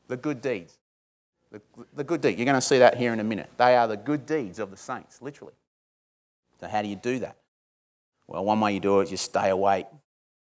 The 0.08 0.18
good 0.18 0.42
deeds. 0.42 0.78
The, 1.52 1.60
the 1.96 2.04
good 2.04 2.22
deed. 2.22 2.38
You're 2.38 2.46
going 2.46 2.54
to 2.54 2.62
see 2.62 2.78
that 2.78 2.98
here 2.98 3.13
in 3.13 3.20
a 3.20 3.24
minute. 3.24 3.50
They 3.58 3.76
are 3.76 3.88
the 3.88 3.98
good 3.98 4.28
deeds 4.28 4.60
of 4.60 4.70
the 4.70 4.78
saints, 4.78 5.24
literally. 5.24 5.54
So, 6.60 6.67
how 6.67 6.82
do 6.82 6.88
you 6.88 6.95
do 6.95 7.19
that? 7.19 7.38
Well, 8.28 8.43
one 8.45 8.60
way 8.60 8.74
you 8.74 8.80
do 8.80 9.00
it 9.00 9.06
is 9.06 9.12
you 9.12 9.17
stay 9.17 9.50
awake, 9.50 9.88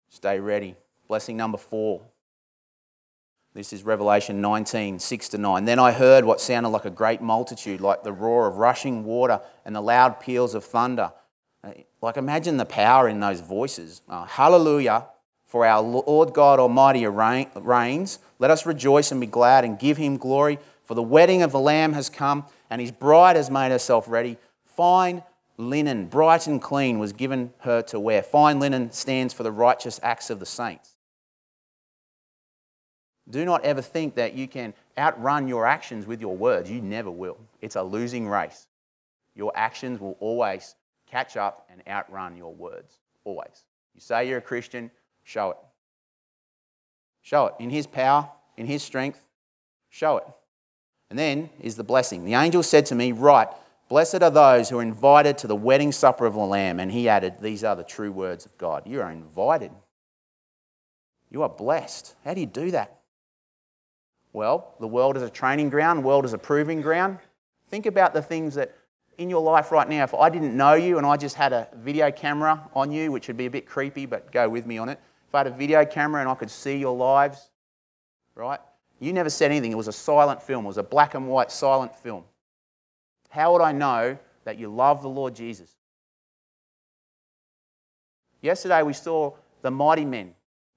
stay 0.09 0.41
ready. 0.41 0.75
Blessing 1.09 1.37
number 1.37 1.59
four. 1.59 2.03
This 3.55 3.73
is 3.73 3.85
Revelation 3.85 4.41
19, 4.41 4.99
6 4.99 5.29
to 5.31 5.39
9. 5.39 5.65
Then 5.65 5.79
I 5.79 5.93
heard 5.93 6.25
what 6.25 6.41
sounded 6.41 6.71
like 6.71 6.85
a 6.85 6.91
great 6.91 7.23
multitude, 7.23 7.81
like 7.81 8.03
the 8.03 8.13
roar 8.13 8.47
of 8.47 8.57
rushing 8.57 9.05
water 9.05 9.41
and 9.65 9.75
the 9.75 9.81
loud 9.81 10.21
peals 10.21 10.55
of 10.55 10.63
thunder. 10.63 11.11
Uh, 11.65 11.71
like, 12.03 12.19
imagine 12.19 12.59
the 12.59 12.67
power 12.67 13.09
in 13.09 13.21
those 13.21 13.41
voices. 13.41 14.03
Uh, 14.11 14.27
Hallelujah, 14.27 15.07
for 15.47 15.65
our 15.65 15.81
Lord 15.81 16.35
God 16.35 16.59
Almighty 16.59 17.07
reigns. 17.07 18.19
Let 18.39 18.51
us 18.51 18.67
rejoice 18.67 19.11
and 19.11 19.21
be 19.23 19.27
glad 19.27 19.65
and 19.65 19.79
give 19.79 19.97
him 19.97 20.19
glory, 20.19 20.59
for 20.85 20.95
the 20.95 21.03
wedding 21.03 21.41
of 21.41 21.53
the 21.53 21.61
Lamb 21.61 21.95
has 21.95 22.11
come, 22.11 22.45
and 22.69 22.81
his 22.81 22.93
bride 22.93 23.37
has 23.37 23.51
made 23.51 23.71
herself 23.71 24.07
ready. 24.07 24.37
Fine 24.77 25.23
linen, 25.57 26.07
bright 26.07 26.47
and 26.47 26.61
clean, 26.61 26.99
was 26.99 27.13
given 27.13 27.53
her 27.61 27.83
to 27.83 28.01
wear. 28.01 28.23
Fine 28.23 28.61
linen 28.61 28.91
stands 28.93 29.33
for 29.33 29.43
the 29.43 29.53
righteous 29.53 30.01
acts 30.03 30.31
of 30.31 30.41
the 30.41 30.47
saints. 30.47 30.97
Do 33.29 33.45
not 33.45 33.65
ever 33.65 33.83
think 33.83 34.15
that 34.15 34.35
you 34.35 34.47
can 34.47 34.73
outrun 34.97 35.49
your 35.49 35.67
actions 35.67 36.07
with 36.07 36.21
your 36.21 36.37
words. 36.37 36.71
You 36.71 36.81
never 36.81 37.11
will. 37.11 37.39
It's 37.61 37.77
a 37.77 37.83
losing 37.83 38.29
race. 38.29 38.69
Your 39.35 39.53
actions 39.55 40.01
will 40.01 40.17
always 40.21 40.77
catch 41.11 41.37
up 41.37 41.69
and 41.71 41.83
outrun 41.89 42.37
your 42.37 42.55
words. 42.55 42.99
Always. 43.25 43.65
You 43.95 44.01
say 44.01 44.29
you're 44.29 44.39
a 44.39 44.43
Christian, 44.43 44.91
show 45.25 45.51
it. 45.51 45.57
Show 47.23 47.47
it. 47.47 47.55
In 47.59 47.71
His 47.71 47.87
power, 47.87 48.29
in 48.57 48.67
His 48.67 48.83
strength, 48.83 49.21
show 49.89 50.19
it. 50.19 50.27
And 51.11 51.19
then 51.19 51.51
is 51.61 51.77
the 51.77 51.85
blessing. 51.85 52.25
The 52.25 52.35
angel 52.35 52.63
said 52.63 52.87
to 52.87 52.95
me, 52.95 53.13
Write, 53.13 53.49
blessed 53.89 54.23
are 54.23 54.31
those 54.31 54.69
who 54.69 54.79
are 54.79 54.83
invited 54.83 55.39
to 55.39 55.47
the 55.47 55.57
wedding 55.57 55.93
supper 55.93 56.27
of 56.27 56.35
the 56.35 56.41
Lamb. 56.41 56.81
And 56.81 56.91
he 56.91 57.09
added, 57.09 57.35
These 57.41 57.65
are 57.65 57.77
the 57.77 57.85
true 57.85 58.13
words 58.13 58.47
of 58.47 58.57
God. 58.59 58.83
You 58.87 59.01
are 59.01 59.11
invited. 59.11 59.71
You 61.31 61.43
are 61.43 61.49
blessed. 61.49 62.15
How 62.25 62.35
do 62.35 62.41
you 62.41 62.47
do 62.47 62.71
that? 62.71 63.01
Well, 64.33 64.75
the 64.81 64.87
world 64.87 65.17
is 65.17 65.23
a 65.23 65.31
training 65.31 65.71
ground, 65.71 66.01
the 66.01 66.07
world 66.07 66.27
is 66.27 66.35
a 66.35 66.39
proving 66.39 66.83
ground. 66.83 67.19
Think 67.69 67.87
about 67.87 68.13
the 68.13 68.21
things 68.21 68.55
that 68.57 68.75
in 69.19 69.31
your 69.31 69.41
life 69.41 69.73
right 69.73 69.89
now, 69.89 70.05
if 70.05 70.15
I 70.15 70.29
didn't 70.29 70.55
know 70.55 70.75
you 70.75 70.99
and 70.99 71.07
I 71.07 71.17
just 71.17 71.37
had 71.37 71.55
a 71.55 71.69
video 71.75 72.11
camera 72.11 72.69
on 72.75 72.93
you, 72.93 73.11
which 73.11 73.29
would 73.29 73.39
be 73.39 73.47
a 73.47 73.51
bit 73.51 73.67
creepy, 73.67 74.05
but 74.05 74.31
go 74.31 74.47
with 74.49 74.67
me 74.67 74.77
on 74.79 74.91
it. 74.91 75.01
If 75.27 75.35
I 75.35 75.39
had 75.39 75.47
a 75.47 75.51
video 75.51 75.85
camera 75.85 76.21
and 76.21 76.29
I 76.29 76.35
could 76.35 76.51
see 76.51 76.77
your 76.77 76.95
lives, 76.95 77.51
right? 78.35 78.61
You 79.01 79.13
never 79.15 79.31
said 79.31 79.51
anything. 79.51 79.73
It 79.73 79.77
was 79.77 79.89
a 79.89 79.93
silent 79.93 80.43
film, 80.43 80.65
it 80.65 80.69
was 80.69 80.79
a 80.79 80.83
black 80.83 81.15
and 81.15 81.29
white 81.29 81.51
silent 81.51 81.97
film. 81.97 82.25
How 83.37 83.53
would 83.53 83.63
I 83.63 83.71
know 83.71 84.19
that 84.45 84.59
you 84.59 84.69
love 84.69 85.03
the 85.03 85.09
Lord 85.09 85.37
Jesus? 85.37 85.71
Yesterday 88.41 88.83
we 88.83 88.95
saw 88.95 89.35
the 89.63 89.71
mighty 89.71 90.05
men. 90.05 90.35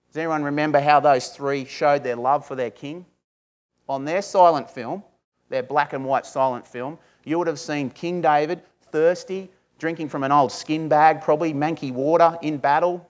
Does 0.10 0.17
anyone 0.17 0.43
remember 0.43 0.80
how 0.80 1.00
those 1.00 1.30
three 1.30 1.65
showed 1.65 2.04
their 2.04 2.15
love 2.15 2.45
for 2.45 2.56
their 2.56 2.69
king? 2.69 3.06
on 3.89 4.06
their 4.06 4.22
silent 4.22 4.69
film, 4.69 5.04
their 5.50 5.63
black 5.63 5.93
and 5.93 6.06
white 6.06 6.26
silent 6.26 6.65
film, 6.65 6.98
you 7.26 7.38
would 7.39 7.48
have 7.48 7.60
seen 7.60 7.89
King 7.89 8.22
David 8.22 8.62
thirsty, 8.91 9.50
drinking 9.80 10.10
from 10.10 10.24
an 10.24 10.32
old 10.32 10.52
skin 10.52 10.88
bag, 10.88 11.22
probably 11.22 11.54
manky 11.54 11.91
water 11.91 12.38
in 12.41 12.58
battle. 12.58 13.10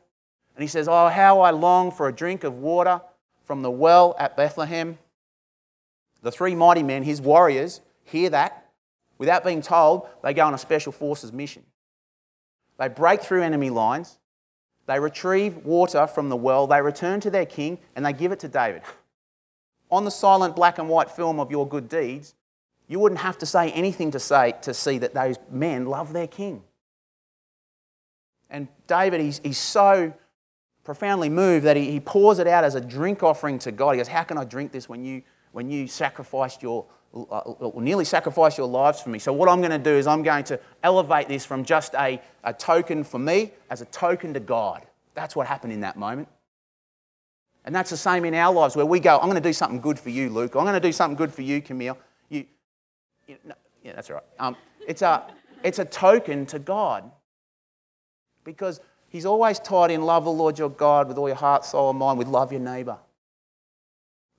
And 0.56 0.64
he 0.64 0.68
says, 0.68 0.88
Oh, 0.88 1.10
how 1.10 1.42
I 1.42 1.52
long 1.52 1.92
for 1.92 2.08
a 2.08 2.14
drink 2.14 2.44
of 2.44 2.56
water 2.56 3.02
from 3.44 3.62
the 3.62 3.70
well 3.70 4.16
at 4.18 4.38
Bethlehem. 4.38 4.98
The 6.22 6.32
three 6.32 6.56
mighty 6.56 6.84
men, 6.84 7.04
his 7.04 7.22
warriors, 7.22 7.82
hear 8.04 8.30
that. 8.30 8.59
Without 9.20 9.44
being 9.44 9.62
told, 9.62 10.08
they 10.24 10.34
go 10.34 10.46
on 10.46 10.56
a 10.56 10.58
special 10.58 10.92
forces 10.92 11.32
mission. 11.32 11.64
They 12.80 12.88
break 12.88 13.22
through 13.22 13.44
enemy 13.44 13.70
lines, 13.70 14.18
they 14.88 15.00
retrieve 15.00 15.58
water 15.58 16.08
from 16.08 16.30
the 16.30 16.36
well, 16.36 16.66
they 16.66 16.82
return 16.82 17.20
to 17.20 17.30
their 17.30 17.46
king, 17.46 17.78
and 17.96 18.04
they 18.04 18.14
give 18.14 18.32
it 18.32 18.40
to 18.40 18.48
David. 18.48 18.82
on 19.92 20.06
the 20.06 20.12
silent 20.12 20.56
black 20.56 20.80
and 20.80 20.90
white 20.90 21.12
film 21.12 21.40
of 21.40 21.52
your 21.52 21.68
good 21.68 21.90
deeds, 21.90 22.36
you 22.88 23.00
wouldn't 23.00 23.22
have 23.22 23.38
to 23.38 23.46
say 23.46 23.72
anything 23.72 24.12
to 24.12 24.20
say 24.20 24.54
to 24.64 24.74
see 24.74 24.98
that 24.98 25.14
those 25.14 25.38
men 25.52 25.86
love 25.86 26.12
their 26.12 26.28
king. 26.28 26.64
And 28.50 28.68
David, 28.88 29.22
he's, 29.22 29.40
he's 29.44 29.60
so 29.60 30.14
profoundly 30.84 31.30
moved 31.30 31.66
that 31.66 31.78
he, 31.78 31.92
he 31.92 32.00
pours 32.00 32.40
it 32.40 32.48
out 32.48 32.64
as 32.64 32.74
a 32.74 32.82
drink 32.82 33.22
offering 33.22 33.60
to 33.60 33.72
God. 33.72 33.92
He 33.92 33.98
goes, 33.98 34.08
How 34.08 34.24
can 34.24 34.38
I 34.40 34.44
drink 34.44 34.72
this 34.72 34.90
when 34.90 35.06
you, 35.06 35.22
when 35.52 35.70
you 35.70 35.88
sacrificed 35.88 36.64
your, 36.64 36.86
nearly 37.76 38.06
sacrifice 38.06 38.58
your 38.58 38.67
lives 38.67 39.02
for 39.02 39.10
me? 39.10 39.19
So, 39.19 39.34
what 39.34 39.50
I'm 39.50 39.60
going 39.60 39.72
to 39.72 39.78
do 39.78 39.91
is 39.91 40.08
I'm 40.08 40.24
going 40.24 40.43
to 40.45 40.60
elevate 40.84 41.28
this 41.28 41.45
from 41.45 41.63
just 41.63 41.93
a, 41.95 42.22
a 42.43 42.54
token 42.54 43.04
for 43.04 43.19
me 43.19 43.52
as 43.69 43.82
a 43.82 43.86
token 43.86 44.34
to 44.34 44.39
God. 44.39 44.86
That's 45.15 45.36
what 45.36 45.48
happened 45.48 45.74
in 45.74 45.82
that 45.82 45.98
moment. 45.98 46.28
And 47.65 47.76
that's 47.76 47.89
the 47.89 47.98
same 47.98 48.26
in 48.26 48.34
our 48.34 48.54
lives 48.54 48.76
where 48.76 48.86
we 48.86 49.00
go, 49.00 49.17
I'm 49.17 49.26
going 49.30 49.36
to 49.36 49.41
do 49.41 49.54
something 49.54 49.82
good 49.82 50.00
for 50.00 50.10
you, 50.10 50.30
Luke. 50.30 50.56
I'm 50.56 50.63
going 50.63 50.74
to 50.74 50.80
do 50.80 50.91
something 50.91 51.17
good 51.17 51.34
for 51.34 51.41
you, 51.41 51.62
Camille. 51.62 51.98
You, 52.30 52.45
you 53.28 53.38
no, 53.43 53.54
yeah, 53.84 53.93
that's 53.93 54.10
right. 54.10 54.24
Um, 54.39 54.56
it's, 54.88 55.02
a, 55.02 55.24
it's 55.63 55.80
a 55.80 55.86
token 55.86 56.45
to 56.48 56.60
God 56.60 57.12
because 58.43 58.80
He's 59.10 59.26
always 59.26 59.60
tied 59.60 59.91
in 59.91 60.04
love 60.04 60.24
the 60.24 60.32
Lord 60.32 60.58
your 60.58 60.69
God 60.69 61.08
with 61.08 61.17
all 61.17 61.28
your 61.28 61.36
heart, 61.36 61.65
soul, 61.65 61.89
and 61.89 62.00
mind, 62.00 62.17
with 62.17 62.28
love 62.28 62.52
your 62.52 62.62
neighbour. 62.62 62.98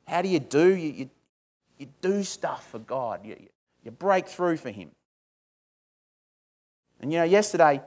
How 0.06 0.22
do 0.22 0.28
you 0.28 0.38
do? 0.38 0.68
You, 0.68 0.92
you, 0.92 1.10
you 1.80 1.88
do 2.02 2.22
stuff 2.22 2.70
for 2.70 2.78
God, 2.78 3.24
you, 3.24 3.36
you 3.82 3.90
break 3.90 4.28
through 4.28 4.58
for 4.58 4.70
Him. 4.70 4.90
And 7.00 7.10
you 7.10 7.18
know, 7.18 7.24
yesterday 7.24 7.80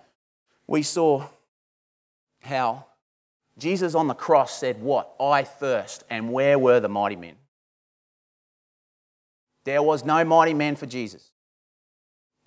we 0.66 0.82
saw 0.82 1.28
how 2.42 2.88
Jesus 3.58 3.94
on 3.94 4.08
the 4.08 4.16
cross 4.16 4.58
said, 4.58 4.82
What? 4.82 5.14
I 5.20 5.44
thirst. 5.44 6.04
And 6.10 6.34
where 6.34 6.58
were 6.58 6.80
the 6.80 6.90
mighty 6.90 7.16
men? 7.16 7.36
There 9.64 9.84
was 9.84 10.04
no 10.04 10.26
mighty 10.26 10.54
man 10.54 10.76
for 10.76 10.88
Jesus. 10.88 11.30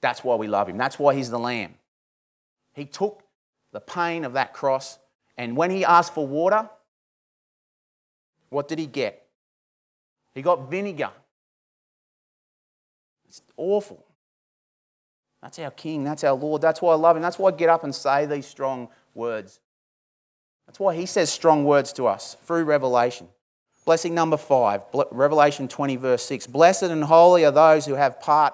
That's 0.02 0.22
why 0.22 0.34
we 0.34 0.48
love 0.48 0.68
him. 0.68 0.76
That's 0.76 0.98
why 0.98 1.14
he's 1.14 1.30
the 1.30 1.38
Lamb. 1.38 1.74
He 2.74 2.84
took 2.84 3.22
the 3.72 3.80
pain 3.80 4.24
of 4.24 4.34
that 4.34 4.52
cross, 4.52 4.98
and 5.38 5.56
when 5.56 5.70
he 5.70 5.84
asked 5.84 6.12
for 6.12 6.26
water, 6.26 6.68
what 8.50 8.68
did 8.68 8.78
he 8.78 8.86
get? 8.86 9.26
He 10.34 10.42
got 10.42 10.70
vinegar. 10.70 11.10
Awful. 13.56 14.04
That's 15.42 15.58
our 15.58 15.70
King. 15.70 16.04
That's 16.04 16.24
our 16.24 16.34
Lord. 16.34 16.62
That's 16.62 16.82
why 16.82 16.92
I 16.92 16.96
love 16.96 17.16
him. 17.16 17.22
That's 17.22 17.38
why 17.38 17.50
I 17.50 17.52
get 17.52 17.68
up 17.68 17.84
and 17.84 17.94
say 17.94 18.26
these 18.26 18.46
strong 18.46 18.88
words. 19.14 19.60
That's 20.66 20.80
why 20.80 20.94
he 20.96 21.06
says 21.06 21.30
strong 21.30 21.64
words 21.64 21.92
to 21.94 22.06
us 22.06 22.36
through 22.42 22.64
Revelation. 22.64 23.28
Blessing 23.84 24.14
number 24.14 24.36
five, 24.36 24.82
Revelation 25.12 25.68
20, 25.68 25.96
verse 25.96 26.24
6. 26.24 26.48
Blessed 26.48 26.84
and 26.84 27.04
holy 27.04 27.44
are 27.44 27.52
those 27.52 27.86
who 27.86 27.94
have 27.94 28.20
part 28.20 28.52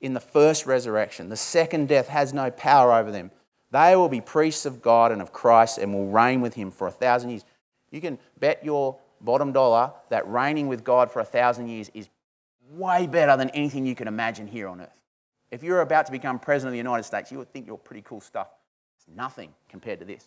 in 0.00 0.14
the 0.14 0.20
first 0.20 0.64
resurrection. 0.64 1.28
The 1.28 1.36
second 1.36 1.88
death 1.88 2.08
has 2.08 2.32
no 2.32 2.50
power 2.50 2.92
over 2.94 3.10
them. 3.10 3.30
They 3.70 3.96
will 3.96 4.08
be 4.08 4.22
priests 4.22 4.64
of 4.64 4.80
God 4.80 5.12
and 5.12 5.20
of 5.20 5.32
Christ 5.32 5.76
and 5.78 5.92
will 5.92 6.08
reign 6.08 6.40
with 6.40 6.54
him 6.54 6.70
for 6.70 6.86
a 6.86 6.90
thousand 6.90 7.30
years. 7.30 7.44
You 7.90 8.00
can 8.00 8.18
bet 8.38 8.64
your 8.64 8.98
bottom 9.20 9.52
dollar 9.52 9.92
that 10.10 10.26
reigning 10.26 10.68
with 10.68 10.84
God 10.84 11.10
for 11.10 11.20
a 11.20 11.24
thousand 11.24 11.68
years 11.68 11.90
is 11.92 12.08
way 12.76 13.06
better 13.06 13.36
than 13.36 13.50
anything 13.50 13.86
you 13.86 13.94
can 13.94 14.08
imagine 14.08 14.46
here 14.46 14.68
on 14.68 14.80
earth. 14.80 15.00
If 15.50 15.62
you're 15.62 15.82
about 15.82 16.06
to 16.06 16.12
become 16.12 16.38
president 16.38 16.68
of 16.68 16.72
the 16.72 16.78
United 16.78 17.02
States, 17.04 17.30
you 17.30 17.38
would 17.38 17.52
think 17.52 17.66
you're 17.66 17.76
pretty 17.76 18.02
cool 18.02 18.20
stuff. 18.20 18.48
It's 18.96 19.06
nothing 19.14 19.52
compared 19.68 19.98
to 20.00 20.04
this. 20.04 20.24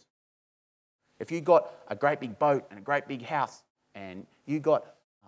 If 1.20 1.32
you've 1.32 1.44
got 1.44 1.72
a 1.88 1.96
great 1.96 2.20
big 2.20 2.38
boat 2.38 2.66
and 2.70 2.78
a 2.78 2.82
great 2.82 3.08
big 3.08 3.24
house 3.24 3.64
and 3.96 4.28
you've 4.46 4.62
got 4.62 4.86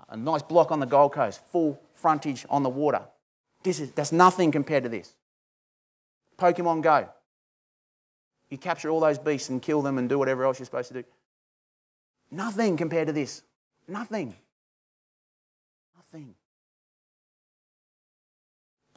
a 0.09 0.17
nice 0.17 0.43
block 0.43 0.71
on 0.71 0.79
the 0.79 0.85
Gold 0.85 1.13
Coast, 1.13 1.41
full 1.51 1.81
frontage 1.93 2.45
on 2.49 2.63
the 2.63 2.69
water, 2.69 3.01
this 3.63 3.79
is, 3.79 3.91
that's 3.91 4.11
nothing 4.11 4.51
compared 4.51 4.83
to 4.83 4.89
this. 4.89 5.15
Pokemon 6.37 6.83
Go. 6.83 7.09
You 8.49 8.57
capture 8.57 8.89
all 8.89 8.99
those 8.99 9.17
beasts 9.17 9.49
and 9.49 9.61
kill 9.61 9.81
them 9.81 9.97
and 9.97 10.07
do 10.07 10.19
whatever 10.19 10.45
else 10.45 10.59
you're 10.59 10.65
supposed 10.65 10.89
to 10.89 11.01
do. 11.01 11.03
Nothing 12.31 12.77
compared 12.77 13.07
to 13.07 13.13
this. 13.13 13.41
Nothing. 13.87 14.35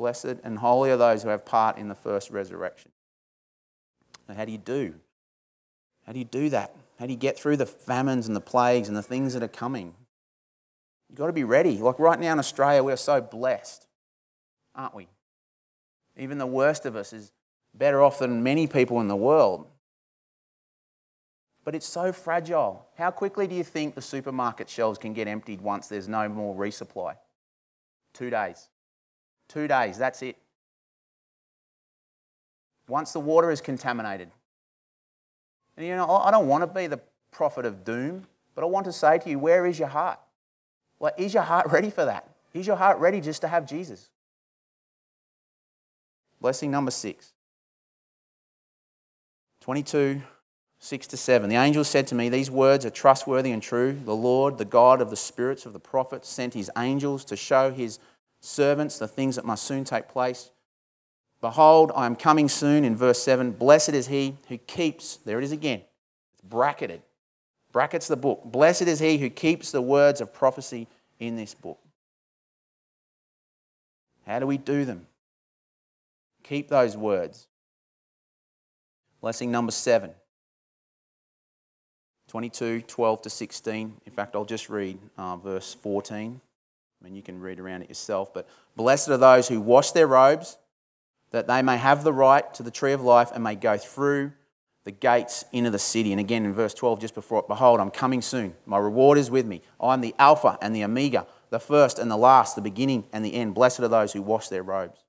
Blessed 0.01 0.41
and 0.45 0.57
holy 0.57 0.91
are 0.91 0.97
those 0.97 1.23
who 1.23 1.29
have 1.29 1.45
part 1.45 1.77
in 1.77 1.89
the 1.89 1.95
first 1.95 2.31
resurrection. 2.31 2.91
How 4.35 4.47
do 4.47 4.51
you 4.51 4.57
do? 4.57 4.95
How 6.07 6.15
do 6.15 6.19
you 6.19 6.25
do 6.25 6.49
that? 6.49 6.75
How 6.99 7.05
do 7.05 7.13
you 7.13 7.19
get 7.19 7.39
through 7.39 7.59
the 7.59 7.67
famines 7.67 8.27
and 8.27 8.35
the 8.35 8.41
plagues 8.41 8.89
and 8.89 8.97
the 8.97 9.03
things 9.03 9.35
that 9.35 9.43
are 9.43 9.49
coming? 9.49 9.93
You've 11.11 11.19
got 11.19 11.27
to 11.27 11.35
be 11.35 11.45
ready. 11.45 11.77
Like 11.77 11.99
right 11.99 12.19
now 12.19 12.33
in 12.33 12.39
Australia, 12.39 12.83
we're 12.83 12.97
so 12.97 13.21
blessed, 13.21 13.87
aren't 14.75 14.95
we? 14.95 15.07
Even 16.17 16.39
the 16.39 16.47
worst 16.47 16.87
of 16.87 16.97
us 16.97 17.13
is 17.13 17.31
better 17.75 18.01
off 18.01 18.21
than 18.21 18.43
many 18.43 18.67
people 18.67 19.03
in 19.03 19.09
the 19.09 19.15
world. 19.15 19.67
But 21.63 21.75
it's 21.75 21.85
so 21.87 22.11
fragile. 22.11 22.87
How 22.97 23.11
quickly 23.11 23.47
do 23.47 23.55
you 23.55 23.65
think 23.65 23.95
the 23.95 24.01
supermarket 24.01 24.71
shelves 24.71 24.99
can 24.99 25.13
get 25.13 25.29
emptied 25.29 25.61
once 25.61 25.89
there's 25.89 26.09
no 26.09 26.27
more 26.27 26.57
resupply? 26.57 27.17
Two 28.15 28.31
days. 28.31 28.71
Two 29.51 29.67
days, 29.67 29.99
that's 29.99 30.23
it. 30.23 30.37
Once 32.87 33.13
the 33.13 33.19
water 33.19 33.51
is 33.51 33.61
contaminated, 33.61 34.31
and 35.77 35.85
you 35.85 35.97
know, 35.97 36.09
I 36.09 36.31
don't 36.31 36.47
want 36.47 36.63
to 36.63 36.69
be 36.69 36.87
the 36.87 37.01
prophet 37.33 37.67
of 37.67 37.85
doom, 37.85 38.27
but 38.55 38.63
I 38.63 38.69
want 38.69 38.87
to 38.87 38.93
say 38.93 39.19
to 39.19 39.29
you, 39.29 39.41
where 39.41 39.67
is 39.67 39.77
your 39.77 39.89
heart? 39.89 40.21
Like, 41.01 41.15
is 41.19 41.35
your 41.35 41.43
heart 41.43 41.67
ready 41.73 41.91
for 41.91 42.05
that? 42.05 42.29
Is 42.55 42.65
your 42.65 42.77
heart 42.77 42.99
ready 42.99 43.21
just 43.21 43.41
to 43.41 43.49
have 43.49 43.67
Jesus? 43.67 44.09
Blessing 46.41 46.71
number 46.71 46.93
six. 46.93 47.33
22, 49.63 50.23
6 50.79 51.07
to 51.09 51.17
7. 51.17 51.51
The 51.51 51.57
angel 51.57 51.83
said 51.83 52.07
to 52.09 52.15
me, 52.15 52.29
These 52.29 52.53
words 52.53 52.87
are 52.87 52.91
trustworthy 52.91 53.51
and 53.51 53.63
true. 53.63 53.99
The 54.05 54.15
Lord, 54.15 54.59
the 54.59 54.65
God 54.65 55.01
of 55.01 55.11
the 55.11 55.17
spirits 55.17 55.67
of 55.67 55.73
the 55.73 55.81
prophets, 55.81 56.29
sent 56.29 56.55
his 56.55 56.71
angels 56.79 57.25
to 57.27 57.37
show 57.37 57.73
his 57.73 57.99
servants 58.41 58.99
the 58.99 59.09
things 59.09 59.37
that 59.37 59.45
must 59.45 59.65
soon 59.65 59.85
take 59.85 60.09
place. 60.09 60.51
Behold, 61.41 61.93
I 61.95 62.07
am 62.07 62.17
coming 62.17 62.49
soon, 62.49 62.85
in 62.85 62.97
verse 62.97 63.23
7. 63.23 63.53
Blessed 63.53 63.91
is 63.91 64.09
he 64.09 64.37
who 64.49 64.59
keeps, 64.59 65.17
there 65.19 65.39
it 65.39 65.45
is 65.45 65.53
again, 65.53 65.83
it's 66.35 66.43
bracketed, 66.43 67.03
brackets 67.73 68.09
the 68.09 68.17
book. 68.17 68.43
Blessed 68.45 68.83
is 68.83 68.99
he 68.99 69.19
who 69.19 69.31
keeps 69.31 69.73
the 69.73 69.81
words 69.81 70.21
of 70.21 70.35
prophecy 70.35 70.87
in 71.19 71.37
this 71.37 71.55
book. 71.55 71.79
How 74.27 74.39
do 74.39 74.47
we 74.47 74.59
do 74.59 74.85
them? 74.85 75.07
Keep 76.43 76.69
those 76.69 76.97
words. 76.97 77.47
Blessing 79.21 79.51
number 79.51 79.73
7. 79.73 80.11
22, 82.29 82.83
12 82.83 83.23
to 83.23 83.31
16. 83.31 83.97
In 84.07 84.13
fact, 84.13 84.37
I'll 84.37 84.45
just 84.45 84.69
read 84.69 84.99
uh, 85.19 85.37
verse 85.37 85.75
14. 85.75 86.41
I 87.01 87.05
mean, 87.05 87.15
you 87.15 87.23
can 87.23 87.41
read 87.41 87.59
around 87.61 87.83
it 87.83 87.89
yourself. 87.89 88.35
But 88.35 88.47
blessed 88.77 89.09
are 89.09 89.17
those 89.17 89.49
who 89.49 89.61
wash 89.61 89.93
their 89.93 90.07
robes 90.07 90.59
that 91.31 91.47
they 91.47 91.63
may 91.63 91.77
have 91.77 92.05
the 92.05 92.13
right 92.13 92.53
to 92.55 92.63
the 92.63 92.71
tree 92.71 92.93
of 92.93 93.03
life 93.03 93.31
and 93.33 93.43
may 93.43 93.55
go 93.55 93.77
through 93.79 94.33
the 94.85 94.91
gates 94.91 95.45
into 95.53 95.71
the 95.71 95.79
city. 95.79 96.13
And 96.13 96.21
again 96.21 96.45
in 96.45 96.53
verse 96.53 96.75
12, 96.75 97.01
just 97.01 97.15
before 97.15 97.41
it, 97.41 97.49
behold, 97.49 97.81
I'm 97.81 97.91
coming 97.91 98.23
soon. 98.23 98.55
My 98.67 98.79
reward 98.79 99.19
is 99.19 99.31
with 99.31 99.47
me. 99.47 99.63
I'm 99.81 100.01
the 100.01 100.15
Alpha 100.19 100.59
and 100.61 100.75
the 100.75 100.85
Omega, 100.85 101.27
the 101.51 101.61
first 101.61 101.99
and 101.99 102.11
the 102.11 102.17
last, 102.17 102.57
the 102.57 102.63
beginning 102.63 103.05
and 103.13 103.25
the 103.25 103.35
end. 103.35 103.55
Blessed 103.55 103.81
are 103.81 103.89
those 103.89 104.13
who 104.13 104.23
wash 104.23 104.49
their 104.49 104.63
robes. 104.63 105.05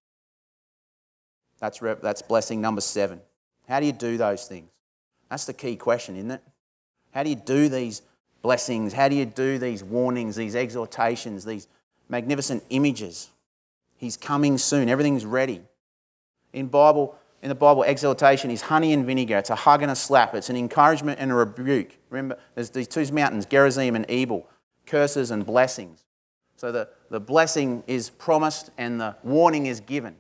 That's, 1.60 1.80
that's 1.80 2.22
blessing 2.22 2.62
number 2.62 2.82
seven. 2.82 3.22
How 3.68 3.80
do 3.80 3.86
you 3.86 3.92
do 3.94 4.18
those 4.18 4.46
things? 4.46 4.70
That's 5.30 5.46
the 5.46 5.54
key 5.54 5.76
question, 5.78 6.16
isn't 6.18 6.32
it? 6.32 6.42
How 7.12 7.24
do 7.24 7.30
you 7.30 7.36
do 7.36 7.70
these 7.70 8.02
blessings? 8.42 8.94
How 8.94 9.08
do 9.08 9.16
you 9.16 9.26
do 9.26 9.58
these 9.58 9.84
warnings, 9.84 10.36
these 10.36 10.56
exhortations, 10.56 11.46
these 11.46 11.68
magnificent 12.12 12.64
images? 12.70 13.30
He's 13.98 14.18
coming 14.18 14.60
soon. 14.60 14.90
Everything's 14.90 15.26
ready. 15.26 15.62
In 16.54 16.68
Bible, 16.68 17.16
in 17.42 17.50
the 17.50 17.56
Bible, 17.56 17.84
exhortation 17.84 18.52
is 18.52 18.64
honey 18.64 18.94
and 18.94 19.06
vinegar. 19.06 19.38
It's 19.38 19.50
a 19.50 19.56
hug 19.56 19.82
and 19.82 19.92
a 19.92 19.96
slap. 19.96 20.36
It's 20.36 20.50
an 20.50 20.58
encouragement 20.58 21.20
and 21.20 21.32
a 21.32 21.34
rebuke. 21.34 21.98
Remember, 22.10 22.38
there's 22.54 22.70
these 22.70 22.88
two 22.88 23.12
mountains, 23.12 23.46
Gerizim 23.48 23.96
and 23.96 24.06
Ebal, 24.10 24.48
curses 24.86 25.32
and 25.32 25.46
blessings. 25.46 26.04
So 26.58 26.72
the, 26.72 26.90
the 27.10 27.20
blessing 27.20 27.84
is 27.88 28.12
promised 28.12 28.70
and 28.78 29.02
the 29.02 29.16
warning 29.24 29.66
is 29.66 29.80
given. 29.80 30.18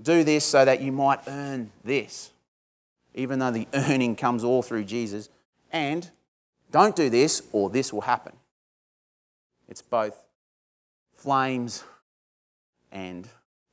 Do 0.00 0.22
this 0.22 0.44
so 0.44 0.64
that 0.64 0.82
you 0.82 0.92
might 0.92 1.20
earn 1.26 1.72
this, 1.82 2.30
even 3.14 3.38
though 3.38 3.50
the 3.50 3.66
earning 3.74 4.14
comes 4.14 4.44
all 4.44 4.62
through 4.62 4.84
Jesus. 4.84 5.28
And 5.72 6.08
don't 6.70 6.94
do 6.94 7.10
this 7.10 7.42
or 7.50 7.70
this 7.70 7.92
will 7.92 8.02
happen. 8.02 8.34
It's 9.68 9.82
both 9.82 10.25
flames 11.16 11.82
and 12.92 13.28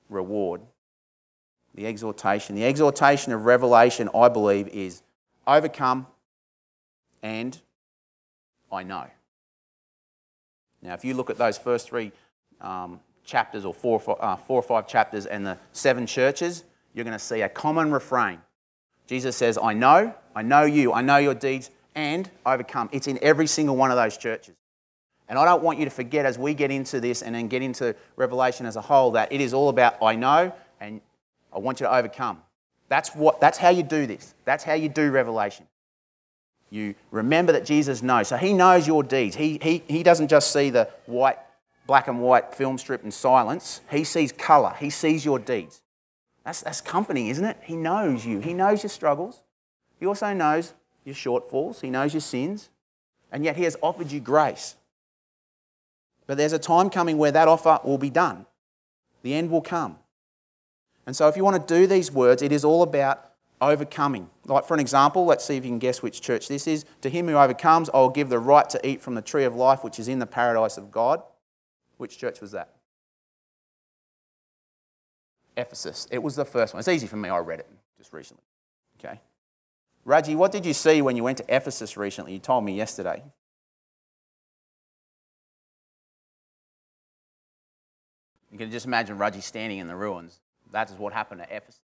reward 0.09 0.61
the 1.75 1.85
exhortation. 1.85 2.55
The 2.55 2.65
exhortation 2.65 3.33
of 3.33 3.45
Revelation, 3.45 4.09
I 4.15 4.29
believe, 4.29 4.67
is 4.69 5.03
overcome 5.45 6.07
and 7.21 7.59
I 8.71 8.83
know. 8.83 9.05
Now, 10.81 10.93
if 10.93 11.05
you 11.05 11.13
look 11.13 11.29
at 11.29 11.37
those 11.37 11.57
first 11.57 11.87
three 11.87 12.11
um, 12.59 12.99
chapters 13.23 13.65
or 13.65 13.73
four, 13.73 14.01
uh, 14.19 14.35
four 14.35 14.59
or 14.59 14.63
five 14.63 14.87
chapters 14.87 15.25
and 15.25 15.45
the 15.45 15.57
seven 15.71 16.05
churches, 16.05 16.63
you're 16.93 17.05
going 17.05 17.17
to 17.17 17.23
see 17.23 17.41
a 17.41 17.49
common 17.49 17.91
refrain. 17.91 18.39
Jesus 19.07 19.35
says, 19.35 19.57
I 19.61 19.73
know, 19.73 20.13
I 20.35 20.41
know 20.41 20.63
you, 20.63 20.93
I 20.93 21.01
know 21.01 21.17
your 21.17 21.33
deeds, 21.33 21.71
and 21.95 22.29
overcome. 22.45 22.89
It's 22.91 23.07
in 23.07 23.19
every 23.21 23.47
single 23.47 23.75
one 23.75 23.91
of 23.91 23.97
those 23.97 24.17
churches. 24.17 24.55
And 25.33 25.39
I 25.39 25.45
don't 25.45 25.63
want 25.63 25.79
you 25.79 25.85
to 25.85 25.89
forget 25.89 26.27
as 26.27 26.37
we 26.37 26.53
get 26.53 26.69
into 26.69 26.99
this 26.99 27.23
and 27.23 27.33
then 27.33 27.47
get 27.47 27.63
into 27.63 27.95
Revelation 28.17 28.67
as 28.67 28.75
a 28.75 28.81
whole 28.81 29.09
that 29.13 29.33
it 29.33 29.41
is 29.41 29.51
all 29.51 29.69
about 29.69 29.95
I 29.99 30.13
know 30.13 30.53
and 30.79 31.01
I 31.51 31.57
want 31.57 31.79
you 31.79 31.87
to 31.87 31.91
overcome. 31.91 32.43
That's, 32.87 33.15
what, 33.15 33.41
that's 33.41 33.57
how 33.57 33.69
you 33.69 33.81
do 33.81 34.05
this. 34.05 34.35
That's 34.45 34.63
how 34.63 34.73
you 34.73 34.89
do 34.89 35.09
Revelation. 35.09 35.65
You 36.69 36.93
remember 37.09 37.51
that 37.53 37.65
Jesus 37.65 38.03
knows. 38.03 38.27
So 38.27 38.37
he 38.37 38.53
knows 38.53 38.85
your 38.85 39.01
deeds. 39.01 39.35
He, 39.35 39.57
he, 39.59 39.81
he 39.87 40.03
doesn't 40.03 40.27
just 40.27 40.53
see 40.53 40.69
the 40.69 40.87
white, 41.07 41.39
black 41.87 42.07
and 42.07 42.21
white 42.21 42.53
film 42.53 42.77
strip 42.77 43.03
in 43.03 43.09
silence. 43.09 43.81
He 43.89 44.03
sees 44.03 44.31
colour. 44.31 44.75
He 44.79 44.91
sees 44.91 45.25
your 45.25 45.39
deeds. 45.39 45.81
That's, 46.45 46.61
that's 46.61 46.79
comforting, 46.79 47.29
isn't 47.29 47.43
it? 47.43 47.57
He 47.63 47.75
knows 47.75 48.23
you. 48.23 48.39
He 48.39 48.53
knows 48.53 48.83
your 48.83 48.91
struggles. 48.91 49.41
He 49.99 50.05
also 50.05 50.31
knows 50.31 50.75
your 51.03 51.15
shortfalls. 51.15 51.81
He 51.81 51.89
knows 51.89 52.13
your 52.13 52.21
sins. 52.21 52.69
And 53.31 53.43
yet 53.43 53.57
he 53.57 53.63
has 53.63 53.75
offered 53.81 54.11
you 54.11 54.19
grace. 54.19 54.75
But 56.27 56.37
there's 56.37 56.53
a 56.53 56.59
time 56.59 56.89
coming 56.89 57.17
where 57.17 57.31
that 57.31 57.47
offer 57.47 57.79
will 57.83 57.97
be 57.97 58.09
done. 58.09 58.45
The 59.23 59.33
end 59.33 59.49
will 59.49 59.61
come. 59.61 59.97
And 61.05 61.15
so, 61.15 61.27
if 61.27 61.35
you 61.35 61.43
want 61.43 61.67
to 61.67 61.73
do 61.73 61.85
these 61.85 62.11
words, 62.11 62.41
it 62.41 62.51
is 62.51 62.63
all 62.63 62.81
about 62.81 63.31
overcoming. 63.59 64.29
Like, 64.45 64.65
for 64.65 64.73
an 64.73 64.79
example, 64.79 65.25
let's 65.25 65.43
see 65.43 65.57
if 65.57 65.63
you 65.63 65.71
can 65.71 65.79
guess 65.79 66.01
which 66.01 66.21
church 66.21 66.47
this 66.47 66.67
is. 66.67 66.85
To 67.01 67.09
him 67.09 67.27
who 67.27 67.35
overcomes, 67.35 67.89
I 67.93 67.97
will 67.97 68.09
give 68.09 68.29
the 68.29 68.39
right 68.39 68.69
to 68.69 68.87
eat 68.87 69.01
from 69.01 69.15
the 69.15 69.21
tree 69.21 69.43
of 69.43 69.55
life 69.55 69.83
which 69.83 69.99
is 69.99 70.07
in 70.07 70.19
the 70.19 70.25
paradise 70.25 70.77
of 70.77 70.91
God. 70.91 71.21
Which 71.97 72.17
church 72.17 72.41
was 72.41 72.51
that? 72.51 72.73
Ephesus. 75.55 76.07
It 76.11 76.21
was 76.21 76.35
the 76.35 76.45
first 76.45 76.73
one. 76.73 76.79
It's 76.79 76.87
easy 76.87 77.07
for 77.07 77.17
me, 77.17 77.29
I 77.29 77.37
read 77.39 77.59
it 77.59 77.69
just 77.97 78.13
recently. 78.13 78.43
Okay. 78.99 79.21
Raji, 80.05 80.35
what 80.35 80.51
did 80.51 80.65
you 80.65 80.73
see 80.73 81.01
when 81.01 81.15
you 81.15 81.23
went 81.23 81.37
to 81.37 81.45
Ephesus 81.55 81.95
recently? 81.95 82.33
You 82.33 82.39
told 82.39 82.65
me 82.65 82.73
yesterday. 82.73 83.23
Can 88.63 88.71
just 88.71 88.85
imagine 88.85 89.17
Raji 89.17 89.41
standing 89.41 89.79
in 89.79 89.87
the 89.87 89.95
ruins. 89.95 90.39
That 90.71 90.89
is 90.89 90.97
what 90.97 91.13
happened 91.13 91.41
to 91.41 91.55
Ephesus 91.55 91.81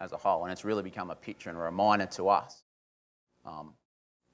as 0.00 0.12
a 0.12 0.16
whole, 0.16 0.44
and 0.44 0.52
it's 0.52 0.64
really 0.64 0.82
become 0.82 1.10
a 1.10 1.14
picture 1.14 1.50
and 1.50 1.58
a 1.58 1.62
reminder 1.62 2.06
to 2.06 2.28
us. 2.28 2.62
Um, 3.44 3.74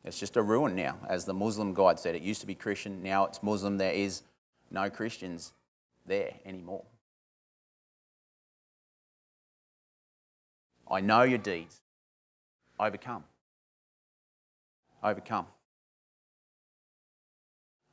it's 0.05 0.19
just 0.19 0.37
a 0.37 0.43
ruin 0.43 0.77
now, 0.77 0.99
as 1.09 1.25
the 1.25 1.35
Muslim 1.35 1.75
guide 1.75 1.99
said. 1.99 2.15
It 2.15 2.23
used 2.23 2.41
to 2.41 2.47
be 2.47 2.55
Christian, 2.55 3.03
now 3.03 3.27
it's 3.27 3.43
Muslim. 3.43 3.79
There 3.79 3.93
is 3.93 4.23
no 4.71 4.89
Christians 4.89 5.53
there 6.07 6.35
anymore. 6.45 6.85
I 10.89 11.01
know 11.01 11.23
your 11.23 11.39
deeds. 11.39 11.81
Overcome. 12.79 13.25
Overcome. 15.03 15.47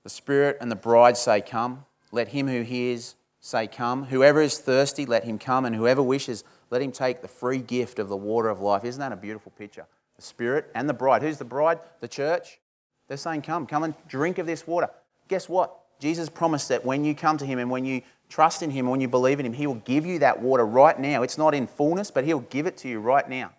The 0.04 0.10
Spirit 0.10 0.58
and 0.62 0.70
the 0.70 0.76
bride 0.76 1.18
say, 1.18 1.42
Come. 1.42 1.86
Let 2.12 2.28
him 2.28 2.48
who 2.48 2.62
hears 2.62 3.16
say, 3.44 3.68
Come. 3.68 4.06
Whoever 4.06 4.42
is 4.42 4.58
thirsty, 4.58 5.06
let 5.06 5.26
him 5.26 5.38
come, 5.38 5.66
and 5.66 5.76
whoever 5.76 6.02
wishes, 6.02 6.44
let 6.72 6.82
him 6.82 6.92
take 6.92 7.22
the 7.22 7.28
free 7.28 7.60
gift 7.60 8.00
of 8.00 8.10
the 8.10 8.18
water 8.18 8.50
of 8.50 8.62
life. 8.62 8.84
Isn't 8.84 9.00
that 9.00 9.12
a 9.12 9.18
beautiful 9.18 9.52
picture? 9.52 9.86
The 10.16 10.22
Spirit 10.22 10.72
and 10.74 10.90
the 10.90 10.94
bride. 10.94 11.22
Who's 11.22 11.38
the 11.38 11.46
bride? 11.46 11.80
The 12.00 12.08
church. 12.08 12.60
They're 13.08 13.18
saying, 13.18 13.44
Come, 13.44 13.68
come 13.68 13.84
and 13.84 13.94
drink 14.08 14.40
of 14.40 14.48
this 14.48 14.66
water. 14.66 14.90
Guess 15.28 15.48
what? 15.48 15.78
Jesus 16.00 16.30
promised 16.30 16.70
that 16.70 16.84
when 16.84 17.06
you 17.06 17.14
come 17.14 17.38
to 17.38 17.46
him 17.46 17.60
and 17.60 17.70
when 17.70 17.86
you 17.86 18.02
trust 18.30 18.64
in 18.64 18.72
him, 18.72 18.88
when 18.88 19.00
you 19.00 19.08
believe 19.08 19.40
in 19.40 19.46
him, 19.46 19.54
he 19.54 19.68
will 19.68 19.76
give 19.76 20.06
you 20.06 20.20
that 20.20 20.42
water 20.42 20.66
right 20.66 21.00
now. 21.00 21.22
It's 21.22 21.38
not 21.38 21.54
in 21.54 21.68
fullness, 21.68 22.12
but 22.12 22.24
he'll 22.24 22.40
give 22.40 22.66
it 22.66 22.78
to 22.78 22.90
you 22.90 23.00
right 23.00 23.28
now. 23.30 23.52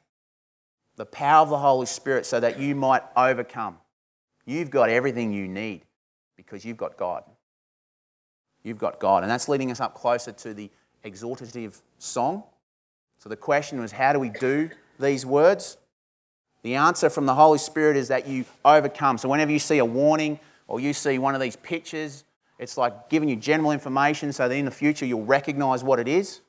The 0.97 1.07
power 1.07 1.43
of 1.43 1.51
the 1.51 1.59
Holy 1.59 1.87
Spirit 1.87 2.27
so 2.27 2.41
that 2.41 2.59
you 2.59 2.75
might 2.75 3.03
overcome. 3.17 3.79
You've 4.47 4.71
got 4.71 4.91
everything 4.91 5.33
you 5.33 5.49
need 5.49 5.83
because 6.37 6.65
you've 6.65 6.77
got 6.77 6.97
God. 6.97 7.25
You've 8.65 8.79
got 8.79 8.99
God. 8.99 9.23
And 9.23 9.31
that's 9.31 9.49
leading 9.49 9.71
us 9.71 9.79
up 9.79 9.95
closer 9.95 10.33
to 10.33 10.55
the 10.55 10.71
exhortative 11.05 11.81
song. 11.99 12.43
So 13.19 13.29
the 13.29 13.37
question 13.37 13.81
was, 13.81 13.93
how 13.93 14.13
do 14.13 14.19
we 14.19 14.31
do 14.31 14.71
these 14.99 15.25
words? 15.25 15.77
The 16.63 16.75
answer 16.75 17.11
from 17.11 17.27
the 17.27 17.35
Holy 17.35 17.59
Spirit 17.59 17.97
is 17.97 18.09
that 18.09 18.27
you 18.27 18.47
overcome. 18.65 19.19
So 19.19 19.29
whenever 19.29 19.53
you 19.53 19.59
see 19.59 19.79
a 19.79 19.85
warning 19.85 20.41
or 20.67 20.81
you 20.81 20.93
see 20.93 21.19
one 21.19 21.35
of 21.35 21.41
these 21.41 21.57
pictures, 21.57 22.25
it's 22.59 22.77
like 22.77 23.11
giving 23.11 23.29
you 23.29 23.37
general 23.37 23.71
information 23.71 24.33
so 24.33 24.49
that 24.49 24.55
in 24.55 24.65
the 24.65 24.71
future 24.71 25.05
you'll 25.05 25.25
recognize 25.25 25.85
what 25.85 26.01
it 26.01 26.09
is 26.09 26.41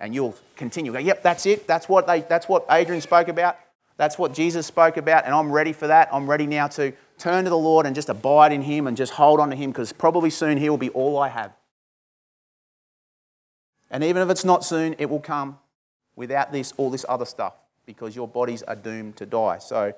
and 0.00 0.14
you'll 0.14 0.34
continue. 0.56 0.92
Go, 0.92 0.98
yep, 0.98 1.22
that's 1.22 1.46
it. 1.46 1.66
That's 1.66 1.88
what, 1.88 2.06
they, 2.06 2.20
that's 2.22 2.48
what 2.48 2.66
Adrian 2.70 3.00
spoke 3.00 3.28
about. 3.28 3.56
That's 3.96 4.18
what 4.18 4.34
Jesus 4.34 4.66
spoke 4.66 4.98
about, 4.98 5.24
and 5.24 5.34
I'm 5.34 5.50
ready 5.50 5.72
for 5.72 5.86
that. 5.86 6.10
I'm 6.12 6.28
ready 6.28 6.46
now 6.46 6.66
to 6.68 6.92
turn 7.18 7.44
to 7.44 7.50
the 7.50 7.58
Lord 7.58 7.86
and 7.86 7.94
just 7.94 8.08
abide 8.08 8.52
in 8.52 8.62
Him 8.62 8.86
and 8.86 8.96
just 8.96 9.14
hold 9.14 9.40
on 9.40 9.50
to 9.50 9.56
Him 9.56 9.70
because 9.70 9.92
probably 9.92 10.30
soon 10.30 10.58
He 10.58 10.68
will 10.68 10.76
be 10.76 10.90
all 10.90 11.18
I 11.18 11.28
have. 11.28 11.52
And 13.90 14.02
even 14.02 14.22
if 14.22 14.30
it's 14.30 14.44
not 14.44 14.64
soon, 14.64 14.94
it 14.98 15.06
will 15.06 15.20
come 15.20 15.58
without 16.16 16.52
this, 16.52 16.72
all 16.76 16.90
this 16.90 17.06
other 17.08 17.24
stuff 17.24 17.54
because 17.84 18.16
your 18.16 18.26
bodies 18.26 18.62
are 18.64 18.74
doomed 18.74 19.16
to 19.16 19.26
die. 19.26 19.58
So 19.58 19.94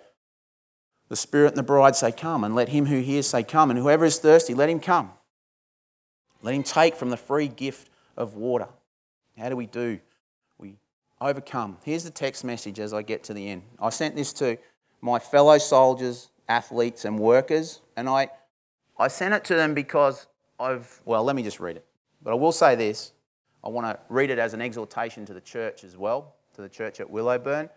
the 1.08 1.16
Spirit 1.16 1.48
and 1.48 1.56
the 1.56 1.62
bride 1.62 1.96
say, 1.96 2.12
Come, 2.12 2.44
and 2.44 2.54
let 2.54 2.68
him 2.68 2.86
who 2.86 3.00
hears 3.00 3.26
say, 3.26 3.42
Come, 3.42 3.70
and 3.70 3.78
whoever 3.78 4.04
is 4.04 4.18
thirsty, 4.18 4.54
let 4.54 4.68
him 4.68 4.80
come. 4.80 5.12
Let 6.42 6.54
him 6.54 6.62
take 6.62 6.94
from 6.94 7.10
the 7.10 7.16
free 7.16 7.48
gift 7.48 7.88
of 8.16 8.34
water. 8.34 8.68
How 9.38 9.48
do 9.48 9.56
we 9.56 9.66
do? 9.66 9.98
We 10.58 10.76
overcome. 11.20 11.78
Here's 11.84 12.04
the 12.04 12.10
text 12.10 12.44
message 12.44 12.78
as 12.78 12.92
I 12.92 13.02
get 13.02 13.24
to 13.24 13.34
the 13.34 13.48
end. 13.48 13.62
I 13.80 13.90
sent 13.90 14.14
this 14.14 14.32
to 14.34 14.58
my 15.00 15.18
fellow 15.18 15.58
soldiers, 15.58 16.28
athletes, 16.48 17.04
and 17.04 17.18
workers, 17.18 17.80
and 17.96 18.08
I, 18.08 18.30
I 18.98 19.08
sent 19.08 19.34
it 19.34 19.44
to 19.44 19.54
them 19.54 19.74
because 19.74 20.26
I've, 20.58 21.00
well, 21.04 21.22
let 21.24 21.36
me 21.36 21.42
just 21.42 21.60
read 21.60 21.76
it. 21.76 21.84
But 22.22 22.32
I 22.32 22.34
will 22.34 22.52
say 22.52 22.74
this 22.74 23.12
I 23.62 23.68
want 23.68 23.86
to 23.86 23.98
read 24.08 24.30
it 24.30 24.38
as 24.38 24.54
an 24.54 24.62
exhortation 24.62 25.26
to 25.26 25.34
the 25.34 25.40
church 25.40 25.84
as 25.84 25.96
well, 25.96 26.34
to 26.54 26.62
the 26.62 26.68
church 26.68 27.00
at 27.00 27.10
Willowburn. 27.10 27.68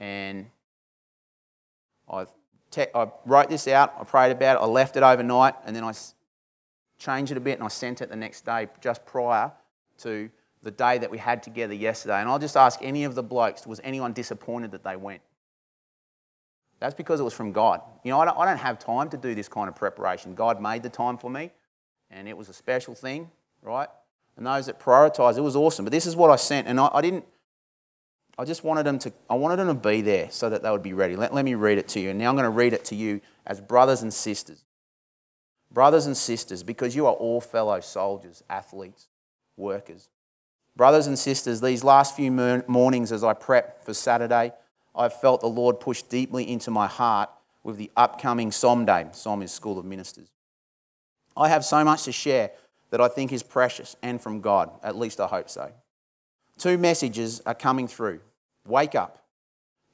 And 0.00 0.46
I, 2.10 2.26
te- 2.70 2.86
I 2.94 3.08
wrote 3.24 3.48
this 3.48 3.68
out, 3.68 3.94
I 4.00 4.04
prayed 4.04 4.32
about 4.32 4.56
it, 4.56 4.62
I 4.62 4.66
left 4.66 4.96
it 4.96 5.02
overnight, 5.02 5.54
and 5.64 5.76
then 5.76 5.84
I 5.84 5.92
changed 6.98 7.32
it 7.32 7.36
a 7.36 7.40
bit 7.40 7.58
and 7.58 7.64
I 7.64 7.68
sent 7.68 8.00
it 8.00 8.08
the 8.08 8.16
next 8.16 8.44
day 8.44 8.68
just 8.80 9.04
prior 9.04 9.52
to 9.98 10.30
the 10.62 10.70
day 10.70 10.98
that 10.98 11.10
we 11.10 11.18
had 11.18 11.42
together 11.42 11.74
yesterday. 11.74 12.20
And 12.20 12.28
I'll 12.28 12.38
just 12.38 12.56
ask 12.56 12.78
any 12.82 13.04
of 13.04 13.14
the 13.14 13.22
blokes, 13.22 13.66
was 13.66 13.80
anyone 13.84 14.12
disappointed 14.12 14.70
that 14.70 14.84
they 14.84 14.96
went? 14.96 15.20
That's 16.82 16.96
because 16.96 17.20
it 17.20 17.22
was 17.22 17.32
from 17.32 17.52
God. 17.52 17.80
You 18.02 18.10
know, 18.10 18.18
I 18.18 18.24
don't, 18.24 18.36
I 18.36 18.44
don't 18.44 18.58
have 18.58 18.76
time 18.76 19.08
to 19.10 19.16
do 19.16 19.36
this 19.36 19.46
kind 19.46 19.68
of 19.68 19.76
preparation. 19.76 20.34
God 20.34 20.60
made 20.60 20.82
the 20.82 20.88
time 20.88 21.16
for 21.16 21.30
me, 21.30 21.52
and 22.10 22.28
it 22.28 22.36
was 22.36 22.48
a 22.48 22.52
special 22.52 22.92
thing, 22.92 23.30
right? 23.62 23.88
And 24.36 24.44
those 24.44 24.66
that 24.66 24.80
prioritise, 24.80 25.38
it 25.38 25.42
was 25.42 25.54
awesome. 25.54 25.84
But 25.84 25.92
this 25.92 26.06
is 26.06 26.16
what 26.16 26.32
I 26.32 26.34
sent, 26.34 26.66
and 26.66 26.80
I, 26.80 26.90
I, 26.92 27.00
didn't. 27.00 27.24
I 28.36 28.44
just 28.44 28.64
wanted 28.64 28.82
them 28.82 28.98
to. 28.98 29.12
I 29.30 29.36
wanted 29.36 29.60
them 29.60 29.68
to 29.68 29.74
be 29.74 30.00
there 30.00 30.28
so 30.32 30.50
that 30.50 30.64
they 30.64 30.70
would 30.72 30.82
be 30.82 30.92
ready. 30.92 31.14
Let, 31.14 31.32
let 31.32 31.44
me 31.44 31.54
read 31.54 31.78
it 31.78 31.86
to 31.90 32.00
you. 32.00 32.10
And 32.10 32.18
now 32.18 32.28
I'm 32.28 32.34
going 32.34 32.42
to 32.42 32.50
read 32.50 32.72
it 32.72 32.84
to 32.86 32.96
you 32.96 33.20
as 33.46 33.60
brothers 33.60 34.02
and 34.02 34.12
sisters, 34.12 34.64
brothers 35.70 36.06
and 36.06 36.16
sisters, 36.16 36.64
because 36.64 36.96
you 36.96 37.06
are 37.06 37.14
all 37.14 37.40
fellow 37.40 37.78
soldiers, 37.78 38.42
athletes, 38.50 39.06
workers. 39.56 40.08
Brothers 40.74 41.06
and 41.06 41.16
sisters, 41.16 41.60
these 41.60 41.84
last 41.84 42.16
few 42.16 42.32
mornings 42.32 43.12
as 43.12 43.22
I 43.22 43.34
prep 43.34 43.84
for 43.84 43.94
Saturday, 43.94 44.52
I've 44.94 45.18
felt 45.20 45.40
the 45.40 45.48
Lord 45.48 45.80
push 45.80 46.02
deeply 46.02 46.50
into 46.50 46.70
my 46.70 46.86
heart 46.86 47.30
with 47.62 47.76
the 47.76 47.90
upcoming 47.96 48.50
SOM 48.50 48.84
Day. 48.84 49.06
SOM 49.12 49.42
is 49.42 49.52
School 49.52 49.78
of 49.78 49.84
Ministers. 49.84 50.28
I 51.36 51.48
have 51.48 51.64
so 51.64 51.82
much 51.84 52.04
to 52.04 52.12
share 52.12 52.50
that 52.90 53.00
I 53.00 53.08
think 53.08 53.32
is 53.32 53.42
precious 53.42 53.96
and 54.02 54.20
from 54.20 54.40
God. 54.40 54.70
At 54.82 54.96
least 54.96 55.20
I 55.20 55.26
hope 55.26 55.48
so. 55.48 55.72
Two 56.58 56.76
messages 56.76 57.40
are 57.46 57.54
coming 57.54 57.88
through 57.88 58.20
wake 58.66 58.94
up 58.94 59.24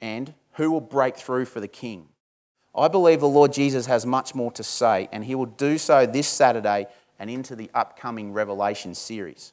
and 0.01 0.35
who 0.53 0.71
will 0.71 0.81
break 0.81 1.17
through 1.17 1.47
for 1.47 1.61
the 1.61 1.69
King. 1.69 2.09
I 2.75 2.89
believe 2.89 3.21
the 3.21 3.29
Lord 3.29 3.53
Jesus 3.53 3.87
has 3.87 4.05
much 4.05 4.35
more 4.35 4.53
to 4.53 4.63
say, 4.63 5.09
and 5.11 5.25
he 5.25 5.35
will 5.35 5.47
do 5.47 5.79
so 5.79 6.05
this 6.05 6.29
Saturday 6.29 6.87
and 7.19 7.31
into 7.31 7.57
the 7.57 7.71
upcoming 7.75 8.33
Revelation 8.33 8.95
series. 8.95 9.53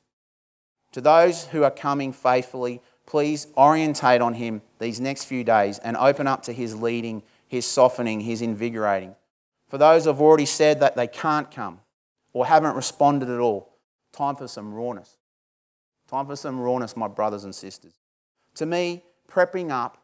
To 0.92 1.02
those 1.02 1.46
who 1.46 1.64
are 1.64 1.72
coming 1.72 2.14
faithfully, 2.14 2.82
please 3.06 3.48
orientate 3.58 4.22
on 4.22 4.34
Him 4.36 4.62
these 4.80 5.00
next 5.00 5.26
few 5.26 5.44
days 5.44 5.80
and 5.80 5.96
open 5.98 6.28
up 6.28 6.44
to 6.44 6.54
His 6.54 6.76
leading, 6.76 7.24
His 7.48 7.66
softening, 7.66 8.22
His 8.22 8.42
invigorating. 8.42 9.16
For 9.68 9.78
those 9.78 10.06
who've 10.06 10.22
already 10.22 10.46
said 10.46 10.80
that 10.80 10.96
they 10.96 11.08
can't 11.08 11.50
come 11.52 11.80
or 12.34 12.46
haven't 12.46 12.76
responded 12.76 13.30
at 13.30 13.40
all, 13.40 13.74
time 14.12 14.36
for 14.36 14.48
some 14.48 14.74
rawness. 14.74 15.18
Time 16.08 16.28
for 16.28 16.36
some 16.36 16.60
rawness, 16.60 16.96
my 16.96 17.08
brothers 17.08 17.44
and 17.44 17.56
sisters. 17.56 17.94
To 18.56 18.66
me, 18.66 19.04
prepping 19.30 19.72
up 19.72 19.98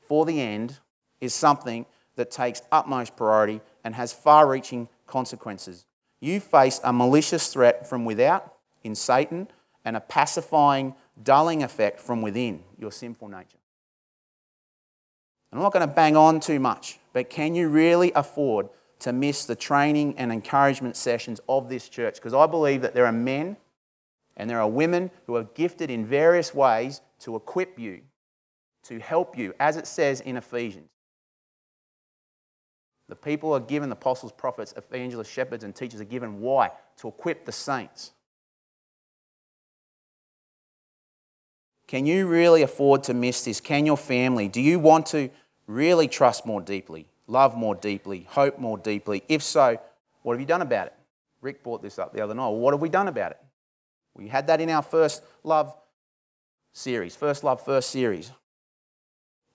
for 0.00 0.24
the 0.24 0.40
end 0.40 0.78
is 1.20 1.34
something 1.34 1.84
that 2.16 2.30
takes 2.30 2.62
utmost 2.72 3.16
priority 3.16 3.60
and 3.84 3.94
has 3.94 4.12
far 4.12 4.48
reaching 4.48 4.88
consequences. 5.06 5.84
You 6.20 6.40
face 6.40 6.80
a 6.82 6.92
malicious 6.92 7.52
threat 7.52 7.88
from 7.88 8.04
without 8.04 8.54
in 8.82 8.94
Satan 8.94 9.48
and 9.84 9.96
a 9.96 10.00
pacifying, 10.00 10.94
dulling 11.22 11.62
effect 11.62 12.00
from 12.00 12.22
within 12.22 12.62
your 12.78 12.92
sinful 12.92 13.28
nature. 13.28 13.58
I'm 15.52 15.60
not 15.60 15.72
going 15.72 15.88
to 15.88 15.94
bang 15.94 16.16
on 16.16 16.40
too 16.40 16.60
much, 16.60 16.98
but 17.12 17.30
can 17.30 17.54
you 17.54 17.68
really 17.68 18.12
afford 18.14 18.68
to 19.00 19.12
miss 19.12 19.46
the 19.46 19.56
training 19.56 20.18
and 20.18 20.30
encouragement 20.30 20.96
sessions 20.96 21.40
of 21.48 21.68
this 21.68 21.88
church? 21.88 22.16
Because 22.16 22.34
I 22.34 22.46
believe 22.46 22.82
that 22.82 22.94
there 22.94 23.06
are 23.06 23.12
men 23.12 23.56
and 24.36 24.48
there 24.48 24.60
are 24.60 24.68
women 24.68 25.10
who 25.26 25.36
are 25.36 25.44
gifted 25.44 25.90
in 25.90 26.04
various 26.04 26.54
ways 26.54 27.00
to 27.20 27.34
equip 27.34 27.78
you, 27.78 28.02
to 28.84 28.98
help 29.00 29.38
you, 29.38 29.54
as 29.58 29.76
it 29.76 29.86
says 29.86 30.20
in 30.20 30.36
Ephesians. 30.36 30.90
The 33.08 33.16
people 33.16 33.54
are 33.54 33.60
given, 33.60 33.88
the 33.88 33.96
apostles, 33.96 34.32
prophets, 34.32 34.74
evangelists, 34.76 35.30
shepherds, 35.30 35.64
and 35.64 35.74
teachers 35.74 36.00
are 36.00 36.04
given. 36.04 36.40
Why? 36.40 36.70
To 36.98 37.08
equip 37.08 37.46
the 37.46 37.52
saints. 37.52 38.12
Can 41.88 42.04
you 42.04 42.28
really 42.28 42.62
afford 42.62 43.02
to 43.04 43.14
miss 43.14 43.44
this? 43.44 43.60
Can 43.60 43.86
your 43.86 43.96
family? 43.96 44.46
Do 44.46 44.60
you 44.60 44.78
want 44.78 45.06
to 45.06 45.30
really 45.66 46.06
trust 46.06 46.44
more 46.44 46.60
deeply, 46.60 47.08
love 47.26 47.56
more 47.56 47.74
deeply, 47.74 48.26
hope 48.28 48.58
more 48.58 48.76
deeply? 48.76 49.24
If 49.26 49.42
so, 49.42 49.80
what 50.22 50.34
have 50.34 50.40
you 50.40 50.46
done 50.46 50.62
about 50.62 50.88
it? 50.88 50.94
Rick 51.40 51.64
brought 51.64 51.82
this 51.82 51.98
up 51.98 52.12
the 52.12 52.20
other 52.22 52.34
night. 52.34 52.48
What 52.50 52.74
have 52.74 52.82
we 52.82 52.90
done 52.90 53.08
about 53.08 53.32
it? 53.32 53.38
We 54.14 54.28
had 54.28 54.48
that 54.48 54.60
in 54.60 54.68
our 54.68 54.82
first 54.82 55.22
love 55.42 55.74
series, 56.74 57.16
first 57.16 57.42
love, 57.42 57.64
first 57.64 57.90
series. 57.90 58.32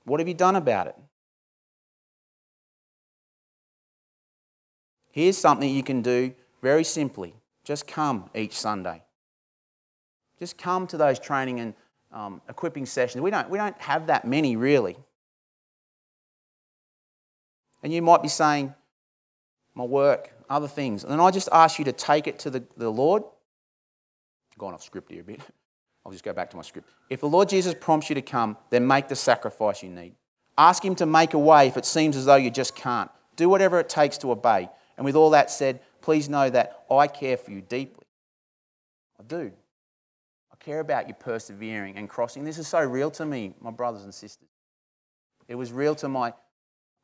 What 0.06 0.20
have 0.20 0.28
you 0.28 0.34
done 0.34 0.56
about 0.56 0.88
it? 0.88 0.96
Here's 5.12 5.38
something 5.38 5.70
you 5.70 5.84
can 5.84 6.02
do 6.02 6.34
very 6.64 6.84
simply 6.84 7.36
just 7.64 7.86
come 7.86 8.32
each 8.34 8.54
Sunday. 8.54 9.04
Just 10.40 10.58
come 10.58 10.88
to 10.88 10.98
those 10.98 11.20
training 11.20 11.60
and 11.60 11.76
um, 12.14 12.42
equipping 12.48 12.86
sessions. 12.86 13.22
We 13.22 13.32
don't, 13.32 13.50
we 13.50 13.58
don't 13.58 13.80
have 13.82 14.08
that 14.08 14.26
many 14.26 14.56
really. 14.56 14.96
And 17.82 17.92
you 17.92 18.02
might 18.02 18.22
be 18.22 18.30
saying, 18.30 18.74
my 19.76 19.84
work, 19.84 20.32
other 20.50 20.68
things. 20.68 21.04
And 21.04 21.12
then 21.12 21.20
I 21.20 21.32
just 21.32 21.50
ask 21.52 21.80
you 21.80 21.86
to 21.86 21.92
take 21.92 22.28
it 22.28 22.40
to 22.40 22.50
the, 22.50 22.64
the 22.78 22.90
Lord. 22.90 23.24
I've 23.24 24.58
gone 24.58 24.74
off 24.74 24.84
script 24.84 25.12
here 25.12 25.22
a 25.22 25.24
bit. 25.24 25.42
I'll 26.06 26.12
just 26.12 26.24
go 26.24 26.34
back 26.34 26.50
to 26.52 26.58
my 26.58 26.64
script. 26.64 26.90
If 27.10 27.22
the 27.22 27.30
Lord 27.30 27.50
Jesus 27.50 27.74
prompts 27.80 28.10
you 28.10 28.16
to 28.16 28.22
come, 28.22 28.58
then 28.70 28.86
make 28.86 29.08
the 29.08 29.16
sacrifice 29.16 29.82
you 29.82 29.90
need. 29.90 30.16
Ask 30.58 30.84
Him 30.84 30.96
to 30.96 31.06
make 31.06 31.34
a 31.34 31.40
way 31.40 31.68
if 31.68 31.78
it 31.78 31.86
seems 31.86 32.16
as 32.16 32.26
though 32.26 32.36
you 32.36 32.52
just 32.52 32.76
can't. 32.76 33.10
Do 33.36 33.50
whatever 33.50 33.80
it 33.80 33.90
takes 33.90 34.18
to 34.20 34.32
obey. 34.32 34.70
And 34.98 35.06
with 35.06 35.16
all 35.16 35.32
that 35.32 35.50
said, 35.50 35.80
please 36.02 36.30
know 36.30 36.50
that 36.50 36.84
I 36.92 37.08
care 37.08 37.38
for 37.38 37.52
you 37.52 37.62
deeply. 37.62 38.06
I 39.20 39.24
do. 39.24 39.52
Care 40.64 40.80
about 40.80 41.10
you 41.10 41.14
persevering 41.14 41.98
and 41.98 42.08
crossing. 42.08 42.46
This 42.46 42.58
is 42.58 42.68
so 42.68 42.80
real 42.82 43.12
to 43.12 43.26
me, 43.26 43.54
my 43.60 43.72
brothers 43.72 44.04
and 44.04 44.14
sisters. 44.14 44.48
It 45.48 45.56
was 45.56 45.74
real 45.74 45.94
to 45.96 46.08
my, 46.08 46.34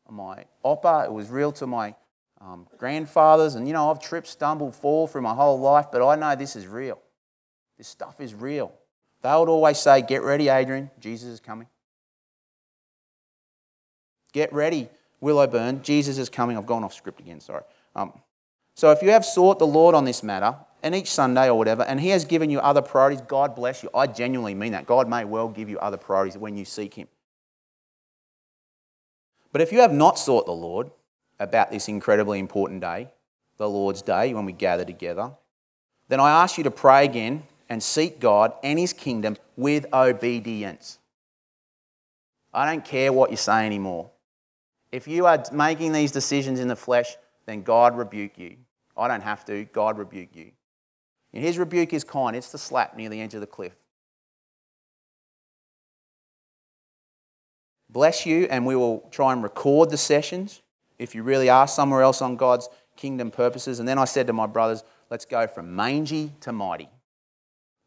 my 0.09 0.45
oppa, 0.63 1.05
it 1.05 1.11
was 1.11 1.29
real 1.29 1.51
to 1.53 1.67
my 1.67 1.93
um, 2.39 2.67
grandfathers. 2.77 3.55
And 3.55 3.67
you 3.67 3.73
know, 3.73 3.91
I've 3.91 3.99
tripped, 3.99 4.27
stumbled, 4.27 4.75
fall 4.75 5.07
through 5.07 5.23
my 5.23 5.33
whole 5.33 5.59
life, 5.59 5.87
but 5.91 6.07
I 6.07 6.15
know 6.15 6.35
this 6.35 6.55
is 6.55 6.67
real. 6.67 6.99
This 7.77 7.89
stuff 7.89 8.21
is 8.21 8.33
real. 8.33 8.71
They 9.21 9.29
would 9.29 9.49
always 9.49 9.77
say, 9.77 10.01
Get 10.01 10.21
ready, 10.21 10.47
Adrian, 10.47 10.89
Jesus 11.01 11.27
is 11.29 11.39
coming. 11.41 11.67
Get 14.31 14.53
ready, 14.53 14.87
Willowburn, 15.21 15.81
Jesus 15.81 16.17
is 16.17 16.29
coming. 16.29 16.57
I've 16.57 16.65
gone 16.65 16.85
off 16.85 16.93
script 16.93 17.19
again, 17.19 17.41
sorry. 17.41 17.63
Um, 17.93 18.13
so 18.75 18.91
if 18.91 19.01
you 19.01 19.09
have 19.09 19.25
sought 19.25 19.59
the 19.59 19.67
Lord 19.67 19.95
on 19.95 20.05
this 20.05 20.23
matter, 20.23 20.55
and 20.81 20.95
each 20.95 21.11
Sunday 21.11 21.49
or 21.49 21.57
whatever, 21.57 21.83
and 21.83 21.99
He 21.99 22.09
has 22.09 22.25
given 22.25 22.49
you 22.49 22.59
other 22.59 22.81
priorities, 22.81 23.21
God 23.21 23.55
bless 23.55 23.83
you. 23.83 23.89
I 23.93 24.07
genuinely 24.07 24.55
mean 24.55 24.71
that. 24.71 24.85
God 24.85 25.09
may 25.09 25.25
well 25.25 25.47
give 25.47 25.69
you 25.69 25.79
other 25.79 25.97
priorities 25.97 26.37
when 26.37 26.57
you 26.57 26.65
seek 26.65 26.93
Him. 26.93 27.07
But 29.51 29.61
if 29.61 29.71
you 29.71 29.79
have 29.79 29.93
not 29.93 30.19
sought 30.19 30.45
the 30.45 30.51
Lord 30.51 30.91
about 31.39 31.71
this 31.71 31.87
incredibly 31.87 32.39
important 32.39 32.81
day, 32.81 33.09
the 33.57 33.69
Lord's 33.69 34.01
Day, 34.01 34.33
when 34.33 34.45
we 34.45 34.53
gather 34.53 34.85
together, 34.85 35.31
then 36.07 36.19
I 36.19 36.29
ask 36.29 36.57
you 36.57 36.63
to 36.63 36.71
pray 36.71 37.05
again 37.05 37.43
and 37.67 37.83
seek 37.83 38.19
God 38.19 38.53
and 38.63 38.79
His 38.79 38.93
kingdom 38.93 39.37
with 39.57 39.85
obedience. 39.93 40.97
I 42.53 42.65
don't 42.65 42.83
care 42.83 43.13
what 43.13 43.31
you 43.31 43.37
say 43.37 43.65
anymore. 43.65 44.09
If 44.91 45.07
you 45.07 45.27
are 45.27 45.43
making 45.51 45.91
these 45.91 46.11
decisions 46.11 46.59
in 46.59 46.67
the 46.67 46.75
flesh, 46.75 47.15
then 47.45 47.61
God 47.61 47.95
rebuke 47.95 48.39
you. 48.39 48.57
I 48.97 49.07
don't 49.07 49.21
have 49.21 49.45
to, 49.45 49.65
God 49.65 49.97
rebuke 49.97 50.35
you. 50.35 50.51
And 51.33 51.43
his 51.43 51.57
rebuke 51.57 51.93
is 51.93 52.03
kind, 52.03 52.35
it's 52.35 52.51
the 52.51 52.57
slap 52.57 52.95
near 52.95 53.09
the 53.09 53.21
edge 53.21 53.33
of 53.33 53.41
the 53.41 53.47
cliff. 53.47 53.75
Bless 57.89 58.25
you, 58.25 58.47
and 58.49 58.65
we 58.65 58.75
will 58.75 59.07
try 59.11 59.33
and 59.33 59.41
record 59.41 59.89
the 59.89 59.97
sessions 59.97 60.61
if 60.97 61.15
you 61.15 61.23
really 61.23 61.49
are 61.49 61.67
somewhere 61.67 62.01
else 62.01 62.21
on 62.21 62.35
God's 62.35 62.69
kingdom 62.95 63.31
purposes. 63.31 63.79
And 63.79 63.87
then 63.87 63.97
I 63.97 64.05
said 64.05 64.27
to 64.27 64.33
my 64.33 64.45
brothers, 64.45 64.83
let's 65.09 65.25
go 65.25 65.47
from 65.47 65.75
mangy 65.75 66.33
to 66.41 66.51
mighty. 66.51 66.89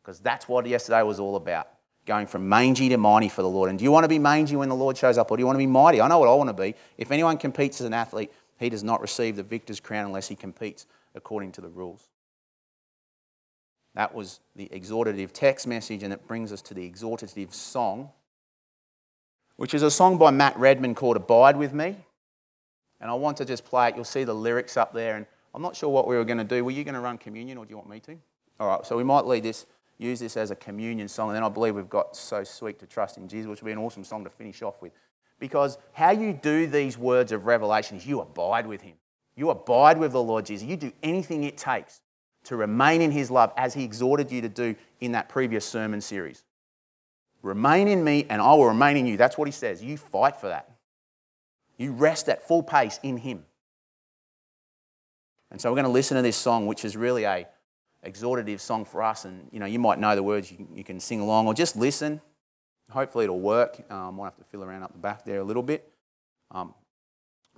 Because 0.02 0.18
that's 0.18 0.48
what 0.48 0.66
yesterday 0.66 1.02
was 1.02 1.20
all 1.20 1.36
about 1.36 1.68
going 2.04 2.26
from 2.26 2.48
mangy 2.48 2.88
to 2.88 2.96
mighty 2.96 3.28
for 3.28 3.42
the 3.42 3.48
Lord. 3.48 3.70
And 3.70 3.78
do 3.78 3.84
you 3.84 3.92
want 3.92 4.04
to 4.04 4.08
be 4.08 4.18
mangy 4.18 4.56
when 4.56 4.68
the 4.68 4.74
Lord 4.74 4.96
shows 4.96 5.18
up, 5.18 5.30
or 5.30 5.36
do 5.36 5.40
you 5.40 5.46
want 5.46 5.54
to 5.54 5.60
be 5.60 5.66
mighty? 5.66 6.00
I 6.00 6.08
know 6.08 6.18
what 6.18 6.28
I 6.28 6.34
want 6.34 6.48
to 6.48 6.54
be. 6.54 6.74
If 6.98 7.10
anyone 7.10 7.38
competes 7.38 7.80
as 7.80 7.86
an 7.86 7.94
athlete, 7.94 8.32
he 8.58 8.68
does 8.68 8.82
not 8.82 9.00
receive 9.00 9.36
the 9.36 9.42
victor's 9.42 9.80
crown 9.80 10.06
unless 10.06 10.28
he 10.28 10.34
competes 10.34 10.86
according 11.14 11.52
to 11.52 11.60
the 11.60 11.68
rules. 11.68 12.08
That 13.94 14.14
was 14.14 14.40
the 14.56 14.68
exhortative 14.72 15.32
text 15.32 15.66
message, 15.66 16.02
and 16.02 16.12
it 16.12 16.26
brings 16.26 16.52
us 16.52 16.62
to 16.62 16.74
the 16.74 16.88
exhortative 16.88 17.52
song, 17.52 18.10
which 19.56 19.74
is 19.74 19.82
a 19.82 19.90
song 19.90 20.16
by 20.16 20.30
Matt 20.30 20.56
Redman 20.58 20.94
called 20.94 21.16
Abide 21.16 21.56
With 21.56 21.74
Me. 21.74 21.96
And 23.00 23.10
I 23.10 23.14
want 23.14 23.36
to 23.38 23.44
just 23.44 23.64
play 23.64 23.88
it. 23.88 23.96
You'll 23.96 24.04
see 24.04 24.24
the 24.24 24.34
lyrics 24.34 24.76
up 24.76 24.94
there, 24.94 25.16
and 25.16 25.26
I'm 25.54 25.60
not 25.60 25.76
sure 25.76 25.90
what 25.90 26.06
we 26.06 26.16
were 26.16 26.24
going 26.24 26.38
to 26.38 26.44
do. 26.44 26.64
Were 26.64 26.70
you 26.70 26.84
going 26.84 26.94
to 26.94 27.00
run 27.00 27.18
communion, 27.18 27.58
or 27.58 27.66
do 27.66 27.70
you 27.70 27.76
want 27.76 27.90
me 27.90 28.00
to? 28.00 28.16
All 28.60 28.68
right, 28.68 28.86
so 28.86 28.96
we 28.96 29.04
might 29.04 29.26
lead 29.26 29.42
this, 29.42 29.66
use 29.98 30.20
this 30.20 30.36
as 30.36 30.50
a 30.50 30.56
communion 30.56 31.08
song, 31.08 31.28
and 31.28 31.36
then 31.36 31.42
I 31.42 31.48
believe 31.48 31.74
we've 31.74 31.88
got 31.90 32.16
So 32.16 32.44
Sweet 32.44 32.78
to 32.78 32.86
Trust 32.86 33.18
in 33.18 33.28
Jesus, 33.28 33.48
which 33.48 33.60
will 33.60 33.66
be 33.66 33.72
an 33.72 33.78
awesome 33.78 34.04
song 34.04 34.24
to 34.24 34.30
finish 34.30 34.62
off 34.62 34.80
with. 34.80 34.92
Because 35.38 35.76
how 35.92 36.12
you 36.12 36.32
do 36.32 36.66
these 36.66 36.96
words 36.96 37.32
of 37.32 37.46
revelation 37.46 37.96
is 37.96 38.06
you 38.06 38.20
abide 38.20 38.66
with 38.66 38.80
Him. 38.80 38.94
You 39.34 39.50
abide 39.50 39.98
with 39.98 40.12
the 40.12 40.22
Lord 40.22 40.46
Jesus. 40.46 40.66
You 40.66 40.76
do 40.76 40.92
anything 41.02 41.42
it 41.42 41.56
takes 41.56 42.01
to 42.44 42.56
remain 42.56 43.00
in 43.00 43.10
His 43.10 43.30
love 43.30 43.52
as 43.56 43.74
He 43.74 43.84
exhorted 43.84 44.30
you 44.30 44.40
to 44.42 44.48
do 44.48 44.74
in 45.00 45.12
that 45.12 45.28
previous 45.28 45.64
sermon 45.64 46.00
series. 46.00 46.44
Remain 47.42 47.88
in 47.88 48.04
me 48.04 48.26
and 48.28 48.40
I 48.40 48.54
will 48.54 48.66
remain 48.66 48.96
in 48.96 49.06
you. 49.06 49.16
That's 49.16 49.36
what 49.36 49.48
He 49.48 49.52
says. 49.52 49.82
You 49.82 49.96
fight 49.96 50.36
for 50.36 50.48
that. 50.48 50.70
You 51.76 51.92
rest 51.92 52.28
at 52.28 52.46
full 52.46 52.62
pace 52.62 53.00
in 53.02 53.16
Him. 53.16 53.44
And 55.50 55.60
so 55.60 55.70
we're 55.70 55.76
going 55.76 55.84
to 55.84 55.90
listen 55.90 56.16
to 56.16 56.22
this 56.22 56.36
song, 56.36 56.66
which 56.66 56.84
is 56.84 56.96
really 56.96 57.24
a 57.24 57.46
exhortative 58.04 58.60
song 58.60 58.84
for 58.84 59.02
us. 59.02 59.24
And 59.24 59.48
you 59.52 59.60
know, 59.60 59.66
you 59.66 59.78
might 59.78 59.98
know 59.98 60.16
the 60.16 60.22
words, 60.22 60.50
you 60.50 60.84
can, 60.84 60.98
sing 60.98 61.20
along, 61.20 61.46
or 61.46 61.54
just 61.54 61.76
listen 61.76 62.20
hopefully 62.92 63.24
it'll 63.24 63.40
work. 63.40 63.80
Um, 63.90 64.16
might 64.16 64.26
have 64.26 64.36
to 64.36 64.44
fill 64.44 64.62
around 64.62 64.82
up 64.82 64.92
the 64.92 64.98
back 64.98 65.24
there 65.24 65.40
a 65.40 65.44
little 65.44 65.62
bit. 65.62 65.90
Um, 66.50 66.74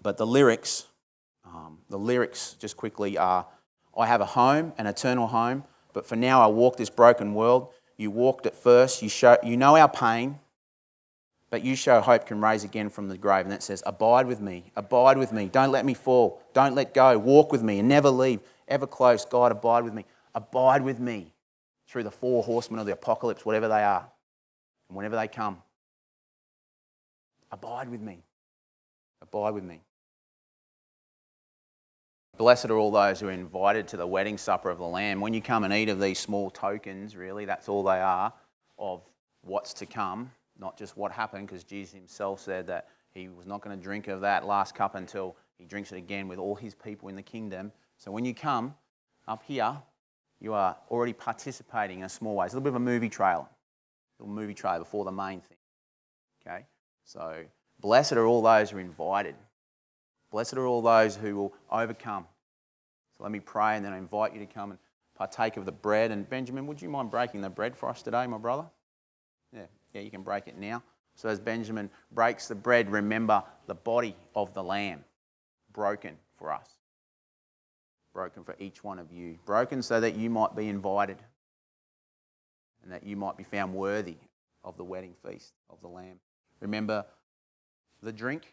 but 0.03 0.17
the 0.17 0.27
lyrics, 0.27 0.87
um, 1.45 1.79
the 1.91 1.99
lyrics 1.99 2.57
just 2.59 2.77
quickly 2.77 3.19
are 3.19 3.47
I 3.97 4.07
have 4.07 4.21
a 4.21 4.27
home, 4.27 4.73
an 4.79 4.87
eternal 4.87 5.29
home, 5.29 5.65
but 5.93 6.07
for 6.07 6.17
now 6.17 6.43
I 6.43 6.47
walk 6.49 6.77
this 6.77 6.91
broken 6.91 7.35
world. 7.35 7.73
You 7.97 8.11
walked 8.11 8.47
at 8.47 8.57
first, 8.57 9.03
you, 9.03 9.09
show, 9.09 9.37
you 9.43 9.57
know 9.57 9.77
our 9.77 9.89
pain, 9.89 10.41
but 11.51 11.63
you 11.65 11.77
show 11.77 12.01
hope 12.01 12.27
can 12.27 12.41
raise 12.41 12.65
again 12.65 12.89
from 12.89 13.09
the 13.09 13.17
grave. 13.17 13.45
And 13.45 13.53
that 13.53 13.63
says, 13.63 13.83
Abide 13.87 14.27
with 14.27 14.41
me, 14.41 14.73
abide 14.75 15.17
with 15.17 15.33
me, 15.33 15.47
don't 15.47 15.71
let 15.71 15.85
me 15.85 15.95
fall, 15.95 16.43
don't 16.53 16.75
let 16.75 16.93
go, 16.93 17.17
walk 17.17 17.53
with 17.53 17.63
me 17.63 17.79
and 17.79 17.89
never 17.89 18.11
leave, 18.11 18.41
ever 18.67 18.87
close. 18.87 19.25
God, 19.25 19.53
abide 19.53 19.85
with 19.85 19.95
me, 19.95 20.05
abide 20.35 20.83
with 20.83 20.99
me 20.99 21.33
through 21.87 22.03
the 22.03 22.11
four 22.11 22.43
horsemen 22.43 22.81
of 22.81 22.87
the 22.87 22.93
apocalypse, 22.93 23.47
whatever 23.47 23.69
they 23.69 23.85
are. 23.85 24.11
And 24.89 24.97
whenever 24.97 25.15
they 25.17 25.29
come, 25.29 25.63
abide 27.53 27.89
with 27.89 28.01
me. 28.01 28.25
Abide 29.23 29.55
with 29.55 29.65
me. 29.65 29.81
Blessed 32.37 32.67
are 32.67 32.77
all 32.77 32.91
those 32.91 33.21
who 33.21 33.29
are 33.29 33.33
invited 33.33 33.87
to 33.89 33.97
the 33.97 34.07
wedding 34.07 34.37
supper 34.39 34.69
of 34.69 34.79
the 34.79 34.85
Lamb. 34.85 35.21
When 35.21 35.33
you 35.33 35.41
come 35.41 35.63
and 35.63 35.73
eat 35.73 35.89
of 35.89 36.01
these 36.01 36.19
small 36.19 36.51
tokens, 36.51 37.15
really, 37.15 37.45
that's 37.45 37.69
all 37.69 37.85
they 37.85 38.01
are 38.01 38.33
of 38.79 39.03
what's 39.43 39.73
to 39.75 39.87
come, 39.87 40.31
not 40.59 40.77
just 40.77 40.97
what 40.97 41.13
happened, 41.13 41.47
because 41.47 41.63
Jesus 41.63 41.95
himself 41.95 42.41
said 42.41 42.67
that 42.67 42.89
he 43.13 43.29
was 43.29 43.47
not 43.47 43.61
going 43.61 43.77
to 43.77 43.83
drink 43.83 44.09
of 44.09 44.21
that 44.23 44.47
last 44.47 44.75
cup 44.75 44.97
until 44.97 45.37
he 45.59 45.65
drinks 45.65 45.93
it 45.93 45.97
again 45.97 46.27
with 46.27 46.39
all 46.41 46.57
his 46.57 46.75
people 46.75 47.09
in 47.09 47.15
the 47.15 47.23
kingdom. 47.23 47.71
So 47.99 48.11
when 48.11 48.25
you 48.25 48.35
come 48.35 48.75
up 49.29 49.45
here, 49.47 49.77
you 50.41 50.55
are 50.55 50.77
already 50.91 51.13
participating 51.13 52.01
in 52.01 52.05
a 52.05 52.09
small 52.09 52.35
way. 52.35 52.47
It's 52.47 52.55
a 52.55 52.57
little 52.57 52.65
bit 52.65 52.77
of 52.77 52.83
a 52.83 52.85
movie 52.85 53.09
trailer 53.09 53.47
a 54.19 54.23
little 54.23 54.35
movie 54.35 54.55
trailer 54.55 54.79
before 54.79 55.05
the 55.05 55.13
main 55.13 55.41
thing. 55.41 55.57
Okay? 56.47 56.67
So, 57.05 57.45
blessed 57.81 58.13
are 58.13 58.27
all 58.27 58.43
those 58.43 58.71
who 58.71 58.79
are 58.79 58.81
invited. 58.81 59.35
Blessed 60.35 60.55
are 60.55 60.67
all 60.67 60.83
those 60.83 61.15
who 61.15 61.37
will 61.37 61.55
overcome. 61.71 62.27
So, 63.17 63.23
let 63.23 63.31
me 63.31 63.39
pray 63.39 63.77
and 63.77 63.85
then 63.85 63.93
I 63.93 63.99
invite 63.99 64.35
you 64.35 64.41
to 64.41 64.53
come 64.53 64.73
and 64.73 64.81
partake 65.17 65.57
of 65.57 65.65
the 65.65 65.71
bread. 65.71 66.11
And 66.11 66.29
Benjamin, 66.29 66.67
would 66.67 66.83
you 66.83 66.89
mind 66.89 67.13
breaking 67.13 67.41
the 67.41 67.49
bread 67.49 67.77
for 67.77 67.89
us 67.89 68.03
today, 68.03 68.27
my 68.27 68.39
brother? 68.39 68.65
Yeah, 69.55 69.67
yeah, 69.93 70.01
you 70.01 70.11
can 70.11 70.23
break 70.25 70.49
it 70.49 70.59
now. 70.59 70.83
So 71.15 71.29
as 71.29 71.39
Benjamin 71.39 71.89
breaks 72.11 72.49
the 72.49 72.57
bread, 72.57 72.91
remember 72.91 73.45
the 73.69 73.77
body 73.77 74.17
of 74.35 74.53
the 74.55 74.63
Lamb 74.65 75.05
broken 75.73 76.17
for 76.37 76.53
us. 76.53 76.69
Broken 78.13 78.43
for 78.43 78.57
each 78.59 78.83
one 78.83 78.99
of 78.99 79.13
you. 79.13 79.39
Broken 79.47 79.83
so 79.83 80.01
that 80.01 80.17
you 80.17 80.31
might 80.31 80.57
be 80.57 80.69
invited 80.69 81.19
and 82.83 82.91
that 82.91 83.07
you 83.07 83.17
might 83.17 83.37
be 83.37 83.45
found 83.45 83.73
worthy 83.73 84.17
of 84.65 84.77
the 84.77 84.85
wedding 84.85 85.15
feast 85.15 85.53
of 85.71 85.81
the 85.81 85.87
Lamb. 85.87 86.19
Remember 86.59 87.05
the 88.03 88.13
drink, 88.13 88.53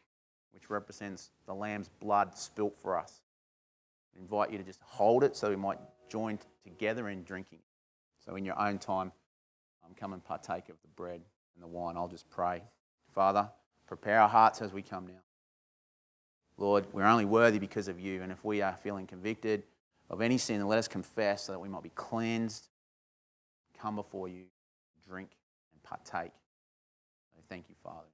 which 0.54 0.70
represents 0.70 1.32
the 1.46 1.54
Lamb's 1.54 1.90
blood 2.00 2.38
spilt 2.38 2.78
for 2.82 2.98
us. 2.98 3.22
I 4.16 4.20
invite 4.20 4.52
you 4.52 4.58
to 4.58 4.64
just 4.64 4.82
hold 4.82 5.24
it 5.24 5.36
so 5.36 5.50
we 5.50 5.56
might 5.56 5.80
join 6.10 6.40
together 6.64 7.10
in 7.10 7.24
drinking. 7.24 7.60
So, 8.26 8.36
in 8.36 8.46
your 8.46 8.60
own 8.60 8.78
time, 8.78 9.12
um, 9.84 9.96
come 9.96 10.14
and 10.14 10.24
partake 10.24 10.70
of 10.70 10.76
the 10.82 10.88
bread 10.96 11.22
and 11.56 11.64
the 11.64 11.68
wine. 11.68 11.98
I'll 11.98 12.08
just 12.08 12.30
pray. 12.30 12.62
Father, 13.12 13.50
prepare 13.88 14.22
our 14.22 14.30
hearts 14.30 14.62
as 14.62 14.72
we 14.72 14.82
come 14.82 15.08
now. 15.08 15.22
Lord, 16.58 16.86
we're 16.94 17.06
only 17.06 17.26
worthy 17.26 17.58
because 17.58 17.88
of 17.88 18.00
you, 18.00 18.22
and 18.22 18.32
if 18.32 18.46
we 18.46 18.62
are 18.62 18.78
feeling 18.84 19.08
convicted 19.08 19.64
of 20.10 20.22
any 20.22 20.38
sin, 20.38 20.66
let 20.68 20.78
us 20.78 20.88
confess 20.88 21.46
so 21.46 21.54
that 21.54 21.60
we 21.60 21.70
might 21.70 21.84
be 21.84 21.90
cleansed, 21.90 22.68
come 23.80 23.96
before 23.96 24.28
you, 24.28 24.44
drink, 25.08 25.30
and 25.74 25.82
partake. 25.82 26.32
thank 27.50 27.68
you, 27.68 27.76
Father. 27.84 28.08